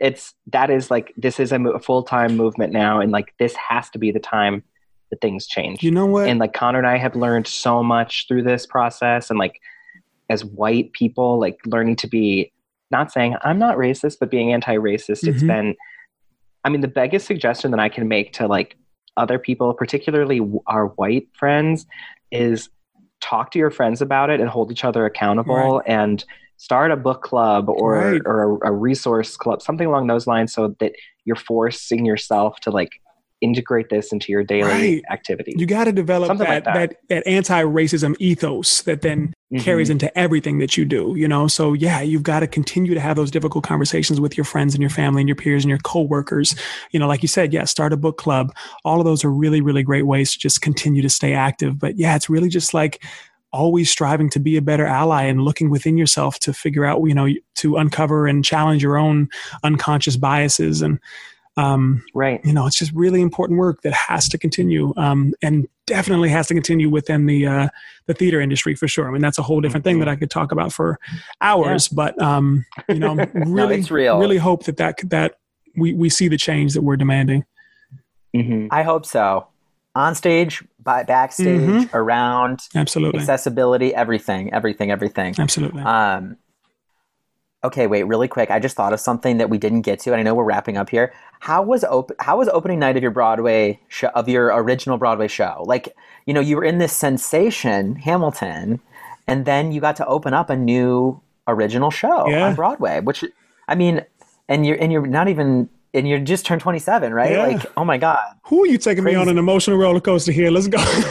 It's 0.00 0.34
that 0.48 0.68
is 0.68 0.90
like 0.90 1.12
this 1.16 1.38
is 1.38 1.52
a, 1.52 1.58
mo- 1.58 1.78
full-time 1.78 2.36
movement 2.36 2.72
now 2.72 3.00
and 3.00 3.12
like 3.12 3.32
this 3.38 3.54
has 3.54 3.88
to 3.90 3.98
be 3.98 4.10
the 4.10 4.18
time 4.18 4.64
that 5.12 5.20
things 5.20 5.46
change. 5.46 5.82
You 5.82 5.92
know 5.92 6.06
what? 6.06 6.26
And 6.26 6.40
like 6.40 6.54
Connor 6.54 6.78
and 6.78 6.86
I 6.86 6.96
have 6.96 7.14
learned 7.14 7.46
so 7.46 7.82
much 7.82 8.26
through 8.26 8.42
this 8.42 8.66
process, 8.66 9.30
and 9.30 9.38
like 9.38 9.60
as 10.30 10.44
white 10.44 10.92
people, 10.94 11.38
like 11.38 11.58
learning 11.66 11.96
to 11.96 12.08
be 12.08 12.50
not 12.90 13.12
saying 13.12 13.36
I'm 13.42 13.58
not 13.58 13.76
racist, 13.76 14.18
but 14.18 14.30
being 14.30 14.52
anti-racist. 14.52 15.22
Mm-hmm. 15.22 15.28
It's 15.28 15.42
been, 15.42 15.76
I 16.64 16.70
mean, 16.70 16.80
the 16.80 16.88
biggest 16.88 17.26
suggestion 17.26 17.70
that 17.70 17.80
I 17.80 17.88
can 17.88 18.08
make 18.08 18.32
to 18.34 18.46
like 18.48 18.76
other 19.16 19.38
people, 19.38 19.72
particularly 19.74 20.40
our 20.66 20.86
white 20.86 21.28
friends, 21.34 21.86
is 22.30 22.68
talk 23.20 23.50
to 23.52 23.58
your 23.58 23.70
friends 23.70 24.00
about 24.00 24.30
it 24.30 24.40
and 24.40 24.48
hold 24.48 24.72
each 24.72 24.84
other 24.84 25.04
accountable 25.04 25.78
right. 25.78 25.82
and 25.86 26.24
start 26.56 26.90
a 26.90 26.96
book 26.96 27.22
club 27.22 27.68
or 27.68 28.12
right. 28.12 28.22
or 28.24 28.58
a, 28.62 28.68
a, 28.68 28.72
resource 28.72 29.36
club 29.36 29.60
something 29.60 29.86
along 29.86 30.06
those 30.06 30.26
lines 30.28 30.52
so 30.52 30.76
that 30.78 30.92
you're 31.24 31.36
forcing 31.36 32.06
yourself 32.06 32.60
to 32.60 32.70
like 32.70 33.00
integrate 33.42 33.90
this 33.90 34.12
into 34.12 34.32
your 34.32 34.44
daily 34.44 34.70
right. 34.70 35.02
activity. 35.10 35.52
You 35.56 35.66
got 35.66 35.84
to 35.84 35.92
develop 35.92 36.38
that, 36.38 36.48
like 36.48 36.64
that. 36.64 36.74
that, 36.74 36.96
that 37.08 37.26
anti-racism 37.26 38.16
ethos 38.18 38.82
that 38.82 39.02
then 39.02 39.34
mm-hmm. 39.52 39.58
carries 39.58 39.90
into 39.90 40.16
everything 40.16 40.58
that 40.60 40.76
you 40.76 40.84
do, 40.84 41.14
you 41.16 41.26
know? 41.26 41.48
So 41.48 41.72
yeah, 41.72 42.00
you've 42.00 42.22
got 42.22 42.40
to 42.40 42.46
continue 42.46 42.94
to 42.94 43.00
have 43.00 43.16
those 43.16 43.30
difficult 43.30 43.64
conversations 43.64 44.20
with 44.20 44.36
your 44.36 44.44
friends 44.44 44.74
and 44.74 44.80
your 44.80 44.90
family 44.90 45.20
and 45.20 45.28
your 45.28 45.36
peers 45.36 45.64
and 45.64 45.68
your 45.68 45.80
coworkers. 45.80 46.54
You 46.92 47.00
know, 47.00 47.08
like 47.08 47.22
you 47.22 47.28
said, 47.28 47.52
yeah, 47.52 47.64
start 47.64 47.92
a 47.92 47.96
book 47.96 48.16
club. 48.16 48.54
All 48.84 49.00
of 49.00 49.04
those 49.04 49.24
are 49.24 49.30
really, 49.30 49.60
really 49.60 49.82
great 49.82 50.06
ways 50.06 50.32
to 50.32 50.38
just 50.38 50.62
continue 50.62 51.02
to 51.02 51.10
stay 51.10 51.34
active. 51.34 51.78
But 51.78 51.98
yeah, 51.98 52.16
it's 52.16 52.30
really 52.30 52.48
just 52.48 52.72
like 52.72 53.04
always 53.52 53.90
striving 53.90 54.30
to 54.30 54.40
be 54.40 54.56
a 54.56 54.62
better 54.62 54.86
ally 54.86 55.24
and 55.24 55.42
looking 55.42 55.68
within 55.68 55.98
yourself 55.98 56.38
to 56.38 56.54
figure 56.54 56.86
out, 56.86 57.02
you 57.04 57.14
know, 57.14 57.28
to 57.56 57.76
uncover 57.76 58.26
and 58.26 58.44
challenge 58.44 58.82
your 58.82 58.96
own 58.96 59.28
unconscious 59.62 60.16
biases 60.16 60.80
and 60.80 60.98
um, 61.56 62.02
right. 62.14 62.40
You 62.44 62.52
know, 62.52 62.66
it's 62.66 62.78
just 62.78 62.92
really 62.92 63.20
important 63.20 63.58
work 63.58 63.82
that 63.82 63.92
has 63.92 64.28
to 64.30 64.38
continue, 64.38 64.94
um, 64.96 65.34
and 65.42 65.68
definitely 65.86 66.30
has 66.30 66.46
to 66.46 66.54
continue 66.54 66.88
within 66.88 67.26
the 67.26 67.46
uh, 67.46 67.68
the 68.06 68.14
theater 68.14 68.40
industry 68.40 68.74
for 68.74 68.88
sure. 68.88 69.06
I 69.06 69.10
mean, 69.10 69.20
that's 69.20 69.38
a 69.38 69.42
whole 69.42 69.60
different 69.60 69.84
thing 69.84 69.98
that 69.98 70.08
I 70.08 70.16
could 70.16 70.30
talk 70.30 70.52
about 70.52 70.72
for 70.72 70.98
hours. 71.40 71.90
Yeah. 71.90 71.96
But 71.96 72.22
um, 72.22 72.64
you 72.88 72.98
know, 72.98 73.14
really, 73.34 73.82
no, 73.82 73.86
real. 73.90 74.18
really 74.18 74.38
hope 74.38 74.64
that 74.64 74.78
that 74.78 74.98
that 75.10 75.34
we 75.76 75.92
we 75.92 76.08
see 76.08 76.28
the 76.28 76.38
change 76.38 76.72
that 76.74 76.82
we're 76.82 76.96
demanding. 76.96 77.44
Mm-hmm. 78.34 78.68
I 78.70 78.82
hope 78.82 79.04
so. 79.04 79.48
On 79.94 80.14
stage, 80.14 80.64
by 80.82 81.02
backstage, 81.02 81.60
mm-hmm. 81.60 81.94
around, 81.94 82.60
absolutely 82.74 83.20
accessibility, 83.20 83.94
everything, 83.94 84.50
everything, 84.54 84.90
everything. 84.90 85.34
Absolutely. 85.38 85.82
Um, 85.82 86.38
Okay, 87.64 87.86
wait, 87.86 88.02
really 88.04 88.26
quick. 88.26 88.50
I 88.50 88.58
just 88.58 88.76
thought 88.76 88.92
of 88.92 88.98
something 88.98 89.38
that 89.38 89.48
we 89.48 89.56
didn't 89.56 89.82
get 89.82 90.00
to, 90.00 90.10
and 90.10 90.18
I 90.18 90.24
know 90.24 90.34
we're 90.34 90.44
wrapping 90.44 90.76
up 90.76 90.90
here. 90.90 91.12
How 91.40 91.62
was 91.62 91.84
op- 91.84 92.10
How 92.18 92.38
was 92.38 92.48
opening 92.48 92.80
night 92.80 92.96
of 92.96 93.02
your 93.02 93.12
Broadway 93.12 93.80
show 93.88 94.08
of 94.08 94.28
your 94.28 94.46
original 94.46 94.98
Broadway 94.98 95.28
show? 95.28 95.62
Like, 95.66 95.94
you 96.26 96.34
know, 96.34 96.40
you 96.40 96.56
were 96.56 96.64
in 96.64 96.78
this 96.78 96.92
sensation, 96.92 97.96
Hamilton, 97.96 98.80
and 99.28 99.44
then 99.44 99.70
you 99.70 99.80
got 99.80 99.96
to 99.96 100.06
open 100.06 100.34
up 100.34 100.50
a 100.50 100.56
new 100.56 101.20
original 101.46 101.90
show 101.90 102.28
yeah. 102.28 102.46
on 102.46 102.56
Broadway. 102.56 103.00
Which, 103.00 103.24
I 103.68 103.76
mean, 103.76 104.04
and 104.48 104.66
you're 104.66 104.76
and 104.80 104.90
you're 104.90 105.06
not 105.06 105.28
even 105.28 105.68
and 105.94 106.08
you 106.08 106.18
just 106.18 106.46
turned 106.46 106.62
27, 106.62 107.12
right? 107.12 107.32
Yeah. 107.32 107.46
Like, 107.46 107.66
oh 107.76 107.84
my 107.84 107.98
god. 107.98 108.18
Who 108.44 108.64
are 108.64 108.66
you 108.66 108.78
taking 108.78 109.04
me 109.04 109.14
on 109.14 109.28
an 109.28 109.36
emotional 109.38 109.76
roller 109.76 110.00
coaster 110.00 110.32
here? 110.32 110.50
Let's 110.50 110.68
go. 110.68 110.78
From 110.82 111.02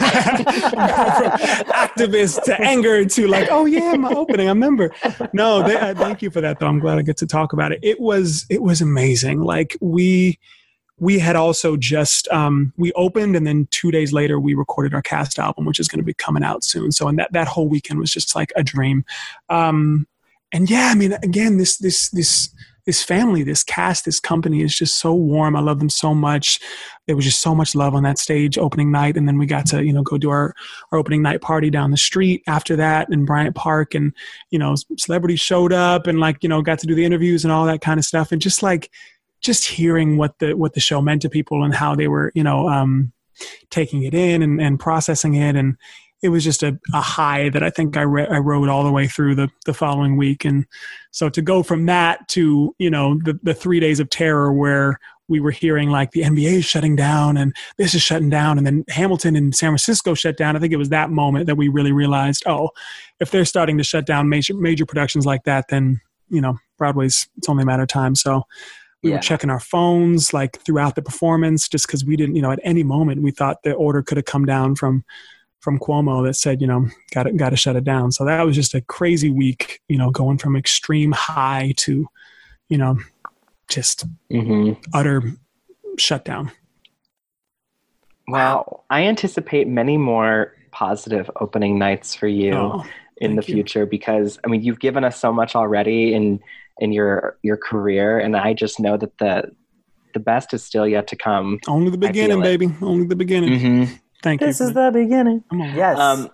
activist 1.72 2.42
to 2.44 2.60
anger 2.60 3.04
to 3.04 3.28
like, 3.28 3.48
oh 3.50 3.66
yeah, 3.66 3.94
my 3.94 4.12
opening. 4.12 4.48
I 4.48 4.50
remember. 4.50 4.90
No, 5.32 5.62
they, 5.62 5.76
uh, 5.76 5.94
thank 5.94 6.22
you 6.22 6.30
for 6.30 6.40
that. 6.40 6.58
Though 6.58 6.66
I'm 6.66 6.80
glad 6.80 6.98
I 6.98 7.02
get 7.02 7.16
to 7.18 7.26
talk 7.26 7.52
about 7.52 7.72
it. 7.72 7.78
It 7.82 8.00
was 8.00 8.44
it 8.50 8.62
was 8.62 8.80
amazing. 8.80 9.42
Like 9.42 9.76
we 9.80 10.38
we 10.98 11.18
had 11.18 11.36
also 11.36 11.76
just 11.76 12.28
um, 12.28 12.72
we 12.76 12.92
opened 12.92 13.36
and 13.36 13.46
then 13.46 13.68
two 13.70 13.90
days 13.90 14.12
later 14.12 14.38
we 14.38 14.54
recorded 14.54 14.94
our 14.94 15.02
cast 15.02 15.38
album, 15.38 15.64
which 15.64 15.80
is 15.80 15.88
going 15.88 15.98
to 16.00 16.04
be 16.04 16.14
coming 16.14 16.44
out 16.44 16.64
soon. 16.64 16.92
So 16.92 17.08
and 17.08 17.18
that 17.18 17.32
that 17.32 17.48
whole 17.48 17.68
weekend 17.68 18.00
was 18.00 18.10
just 18.10 18.34
like 18.34 18.52
a 18.56 18.62
dream. 18.62 19.04
Um, 19.48 20.06
and 20.52 20.68
yeah, 20.68 20.90
I 20.92 20.94
mean, 20.94 21.12
again, 21.14 21.56
this 21.56 21.78
this 21.78 22.10
this 22.10 22.50
this 22.84 23.02
family, 23.02 23.42
this 23.42 23.62
cast, 23.62 24.04
this 24.04 24.18
company 24.18 24.62
is 24.62 24.74
just 24.74 24.98
so 24.98 25.14
warm. 25.14 25.54
I 25.54 25.60
love 25.60 25.78
them 25.78 25.88
so 25.88 26.14
much. 26.14 26.58
There 27.06 27.14
was 27.14 27.24
just 27.24 27.40
so 27.40 27.54
much 27.54 27.74
love 27.74 27.94
on 27.94 28.02
that 28.02 28.18
stage 28.18 28.58
opening 28.58 28.90
night, 28.90 29.16
and 29.16 29.28
then 29.28 29.38
we 29.38 29.46
got 29.46 29.66
to 29.66 29.84
you 29.84 29.92
know 29.92 30.02
go 30.02 30.18
do 30.18 30.30
our 30.30 30.54
our 30.90 30.98
opening 30.98 31.22
night 31.22 31.40
party 31.40 31.70
down 31.70 31.90
the 31.90 31.96
street 31.96 32.42
after 32.46 32.74
that 32.76 33.08
in 33.12 33.24
Bryant 33.24 33.54
Park, 33.54 33.94
and 33.94 34.12
you 34.50 34.58
know 34.58 34.74
celebrities 34.98 35.40
showed 35.40 35.72
up 35.72 36.06
and 36.06 36.18
like 36.18 36.42
you 36.42 36.48
know 36.48 36.62
got 36.62 36.78
to 36.80 36.86
do 36.86 36.94
the 36.94 37.04
interviews 37.04 37.44
and 37.44 37.52
all 37.52 37.66
that 37.66 37.80
kind 37.80 37.98
of 37.98 38.04
stuff, 38.04 38.32
and 38.32 38.42
just 38.42 38.62
like 38.62 38.90
just 39.40 39.66
hearing 39.66 40.16
what 40.16 40.38
the 40.38 40.54
what 40.54 40.74
the 40.74 40.80
show 40.80 41.00
meant 41.00 41.22
to 41.22 41.28
people 41.28 41.64
and 41.64 41.74
how 41.74 41.94
they 41.94 42.08
were 42.08 42.32
you 42.34 42.42
know 42.42 42.68
um, 42.68 43.12
taking 43.70 44.02
it 44.02 44.14
in 44.14 44.42
and, 44.42 44.60
and 44.60 44.80
processing 44.80 45.34
it 45.34 45.56
and 45.56 45.76
it 46.22 46.28
was 46.28 46.44
just 46.44 46.62
a, 46.62 46.78
a 46.94 47.00
high 47.00 47.48
that 47.48 47.62
I 47.62 47.70
think 47.70 47.96
I, 47.96 48.02
re- 48.02 48.28
I 48.28 48.38
rode 48.38 48.68
all 48.68 48.84
the 48.84 48.92
way 48.92 49.08
through 49.08 49.34
the, 49.34 49.50
the 49.66 49.74
following 49.74 50.16
week. 50.16 50.44
And 50.44 50.66
so 51.10 51.28
to 51.28 51.42
go 51.42 51.62
from 51.62 51.86
that 51.86 52.28
to, 52.28 52.74
you 52.78 52.90
know, 52.90 53.18
the, 53.24 53.38
the 53.42 53.54
three 53.54 53.80
days 53.80 53.98
of 53.98 54.08
terror 54.08 54.52
where 54.52 55.00
we 55.28 55.40
were 55.40 55.50
hearing 55.50 55.90
like 55.90 56.12
the 56.12 56.22
NBA 56.22 56.52
is 56.58 56.64
shutting 56.64 56.94
down 56.94 57.36
and 57.36 57.54
this 57.76 57.94
is 57.94 58.02
shutting 58.02 58.30
down. 58.30 58.56
And 58.56 58.66
then 58.66 58.84
Hamilton 58.88 59.34
and 59.34 59.54
San 59.54 59.70
Francisco 59.70 60.14
shut 60.14 60.36
down. 60.36 60.56
I 60.56 60.60
think 60.60 60.72
it 60.72 60.76
was 60.78 60.90
that 60.90 61.10
moment 61.10 61.46
that 61.46 61.56
we 61.56 61.68
really 61.68 61.92
realized, 61.92 62.44
oh, 62.46 62.70
if 63.18 63.30
they're 63.30 63.44
starting 63.44 63.78
to 63.78 63.84
shut 63.84 64.06
down 64.06 64.28
major, 64.28 64.54
major 64.54 64.86
productions 64.86 65.26
like 65.26 65.44
that, 65.44 65.66
then, 65.68 66.00
you 66.28 66.40
know, 66.40 66.58
Broadway's, 66.78 67.28
it's 67.36 67.48
only 67.48 67.62
a 67.62 67.66
matter 67.66 67.82
of 67.82 67.88
time. 67.88 68.14
So 68.14 68.44
we 69.02 69.10
Yeah. 69.10 69.16
were 69.16 69.22
checking 69.22 69.50
our 69.50 69.60
phones 69.60 70.32
like 70.32 70.60
throughout 70.60 70.94
the 70.94 71.02
performance 71.02 71.68
just 71.68 71.86
because 71.86 72.04
we 72.04 72.14
didn't, 72.16 72.36
you 72.36 72.42
know, 72.42 72.52
at 72.52 72.60
any 72.62 72.84
moment 72.84 73.22
we 73.22 73.32
thought 73.32 73.62
the 73.64 73.72
order 73.72 74.02
could 74.02 74.16
have 74.18 74.26
come 74.26 74.44
down 74.44 74.76
from 74.76 75.04
from 75.62 75.78
Cuomo 75.78 76.24
that 76.26 76.34
said, 76.34 76.60
you 76.60 76.66
know, 76.66 76.88
got 77.14 77.22
to 77.22 77.32
got 77.32 77.50
to 77.50 77.56
shut 77.56 77.76
it 77.76 77.84
down. 77.84 78.10
So 78.12 78.24
that 78.24 78.42
was 78.44 78.54
just 78.56 78.74
a 78.74 78.80
crazy 78.82 79.30
week, 79.30 79.80
you 79.88 79.96
know, 79.96 80.10
going 80.10 80.36
from 80.36 80.56
extreme 80.56 81.12
high 81.12 81.72
to, 81.78 82.06
you 82.68 82.78
know, 82.78 82.98
just 83.68 84.04
hmm 84.30 84.72
utter 84.92 85.22
shutdown. 85.98 86.50
Well, 88.28 88.84
I 88.90 89.02
anticipate 89.04 89.68
many 89.68 89.96
more 89.96 90.54
positive 90.70 91.30
opening 91.40 91.78
nights 91.78 92.14
for 92.14 92.26
you 92.28 92.54
Oh, 92.54 92.86
in 93.18 93.36
the 93.36 93.42
thank 93.42 93.48
you. 93.48 93.54
future 93.56 93.86
because 93.86 94.38
I 94.44 94.48
mean 94.48 94.62
you've 94.62 94.80
given 94.80 95.04
us 95.04 95.20
so 95.20 95.32
much 95.32 95.54
already 95.54 96.12
in 96.14 96.40
in 96.78 96.92
your 96.92 97.38
your 97.42 97.56
career, 97.56 98.18
and 98.18 98.36
I 98.36 98.52
just 98.54 98.80
know 98.80 98.96
that 98.96 99.16
the 99.18 99.52
the 100.14 100.20
best 100.20 100.52
is 100.54 100.62
still 100.64 100.86
yet 100.86 101.06
to 101.08 101.16
come. 101.16 101.58
only 101.68 101.90
the 101.90 101.98
beginning, 101.98 102.40
baby. 102.42 102.68
Only 102.82 103.06
the 103.06 103.16
beginning. 103.16 103.50
Mm-hmm. 103.58 103.94
Thank 104.22 104.40
This 104.40 104.60
you. 104.60 104.66
is 104.66 104.72
the 104.72 104.90
beginning. 104.92 105.44
Yes. 105.52 105.98
Um, 105.98 106.30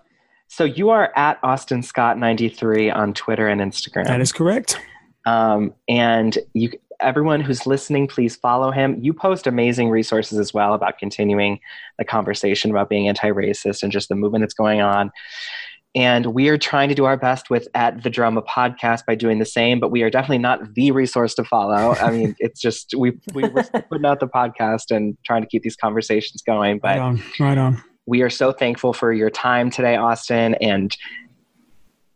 so 0.47 0.64
you 0.64 0.91
are 0.91 1.12
at 1.16 1.39
Austin 1.43 1.82
Scott 1.82 2.18
ninety 2.18 2.49
three 2.49 2.91
on 2.91 3.14
Twitter 3.14 3.49
and 3.49 3.61
Instagram. 3.61 4.05
That 4.05 4.20
is 4.20 4.32
correct. 4.32 4.78
Um, 5.26 5.74
and 5.89 6.39
you, 6.55 6.70
everyone 7.01 7.41
who's 7.41 7.66
listening, 7.66 8.07
please 8.07 8.36
follow 8.36 8.70
him. 8.70 8.97
You 9.01 9.12
post 9.12 9.47
amazing 9.47 9.91
resources 9.91 10.39
as 10.39 10.55
well 10.55 10.74
about 10.74 10.99
continuing 10.99 11.61
the 11.99 12.05
conversation 12.05 12.70
about 12.70 12.89
being 12.89 13.09
anti-racist 13.09 13.82
and 13.82 13.93
just 13.93 14.09
the 14.09 14.14
movement 14.14 14.43
that's 14.43 14.55
going 14.55 14.80
on. 14.80 15.11
And 15.95 16.26
we 16.26 16.49
are 16.49 16.59
trying 16.59 16.91
to 16.91 16.95
do 16.95 17.07
our 17.07 17.16
best 17.16 17.51
with 17.51 17.66
at 17.74 18.03
the 18.03 18.11
Drama 18.11 18.43
podcast 18.43 19.07
by 19.07 19.14
doing 19.14 19.39
the 19.39 19.47
same, 19.47 19.80
but 19.80 19.91
we 19.91 20.03
are 20.03 20.11
definitely 20.11 20.39
not 20.39 20.74
the 20.74 20.91
resource 20.91 21.34
to 21.36 21.45
follow. 21.45 21.95
I 21.95 22.11
mean, 22.16 22.36
it's 22.39 22.61
just 22.61 22.95
we 22.97 23.12
we 23.32 23.49
were 23.49 23.62
putting 23.89 24.05
out 24.05 24.20
the 24.20 24.28
podcast 24.28 24.95
and 24.95 25.16
trying 25.24 25.43
to 25.43 25.49
keep 25.49 25.62
these 25.62 25.76
conversations 25.76 26.43
going. 26.43 26.78
But 26.78 26.89
right 26.89 26.99
on. 26.99 27.22
Right 27.41 27.59
on. 27.59 27.82
we 28.07 28.22
are 28.22 28.30
so 28.30 28.53
thankful 28.53 28.93
for 28.93 29.12
your 29.12 29.30
time 29.30 29.70
today, 29.70 29.97
Austin, 29.97 30.55
and 30.57 30.95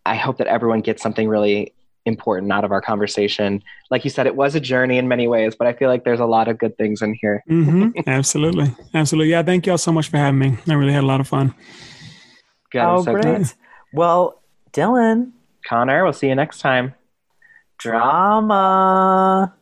I 0.05 0.17
hope 0.17 0.39
that 0.39 0.49
everyone 0.49 0.81
gets 0.81 1.03
something 1.03 1.29
really 1.29 1.75
important 2.05 2.51
out 2.53 2.65
of 2.65 2.73
our 2.73 2.81
conversation. 2.81 3.63
Like 3.91 4.05
you 4.05 4.11
said, 4.11 4.27
it 4.27 4.37
was 4.37 4.55
a 4.55 4.61
journey 4.61 4.99
in 4.99 5.09
many 5.09 5.29
ways, 5.29 5.55
but 5.57 5.67
I 5.67 5.73
feel 5.73 5.89
like 5.89 6.05
there's 6.05 6.21
a 6.21 6.27
lot 6.27 6.49
of 6.49 6.59
good 6.59 6.77
things 6.77 7.03
in 7.03 7.17
here. 7.21 7.43
hmm 7.47 7.91
Absolutely. 8.07 8.75
Absolutely. 8.95 9.31
Yeah. 9.31 9.43
Thank 9.43 9.67
y'all 9.67 9.79
so 9.79 9.93
much 9.93 10.09
for 10.09 10.17
having 10.17 10.39
me. 10.39 10.59
I 10.69 10.75
really 10.75 10.93
had 10.93 11.05
a 11.05 11.07
lot 11.07 11.21
of 11.21 11.29
fun. 11.29 11.55
Good, 12.71 12.83
oh, 12.83 13.03
so 13.05 13.13
great. 13.13 13.25
good. 13.25 13.53
Well, 13.93 14.41
Dylan, 14.73 15.33
Connor, 15.69 16.05
we'll 16.05 16.13
see 16.13 16.29
you 16.29 16.35
next 16.35 16.61
time. 16.61 16.95
drama. 17.79 19.55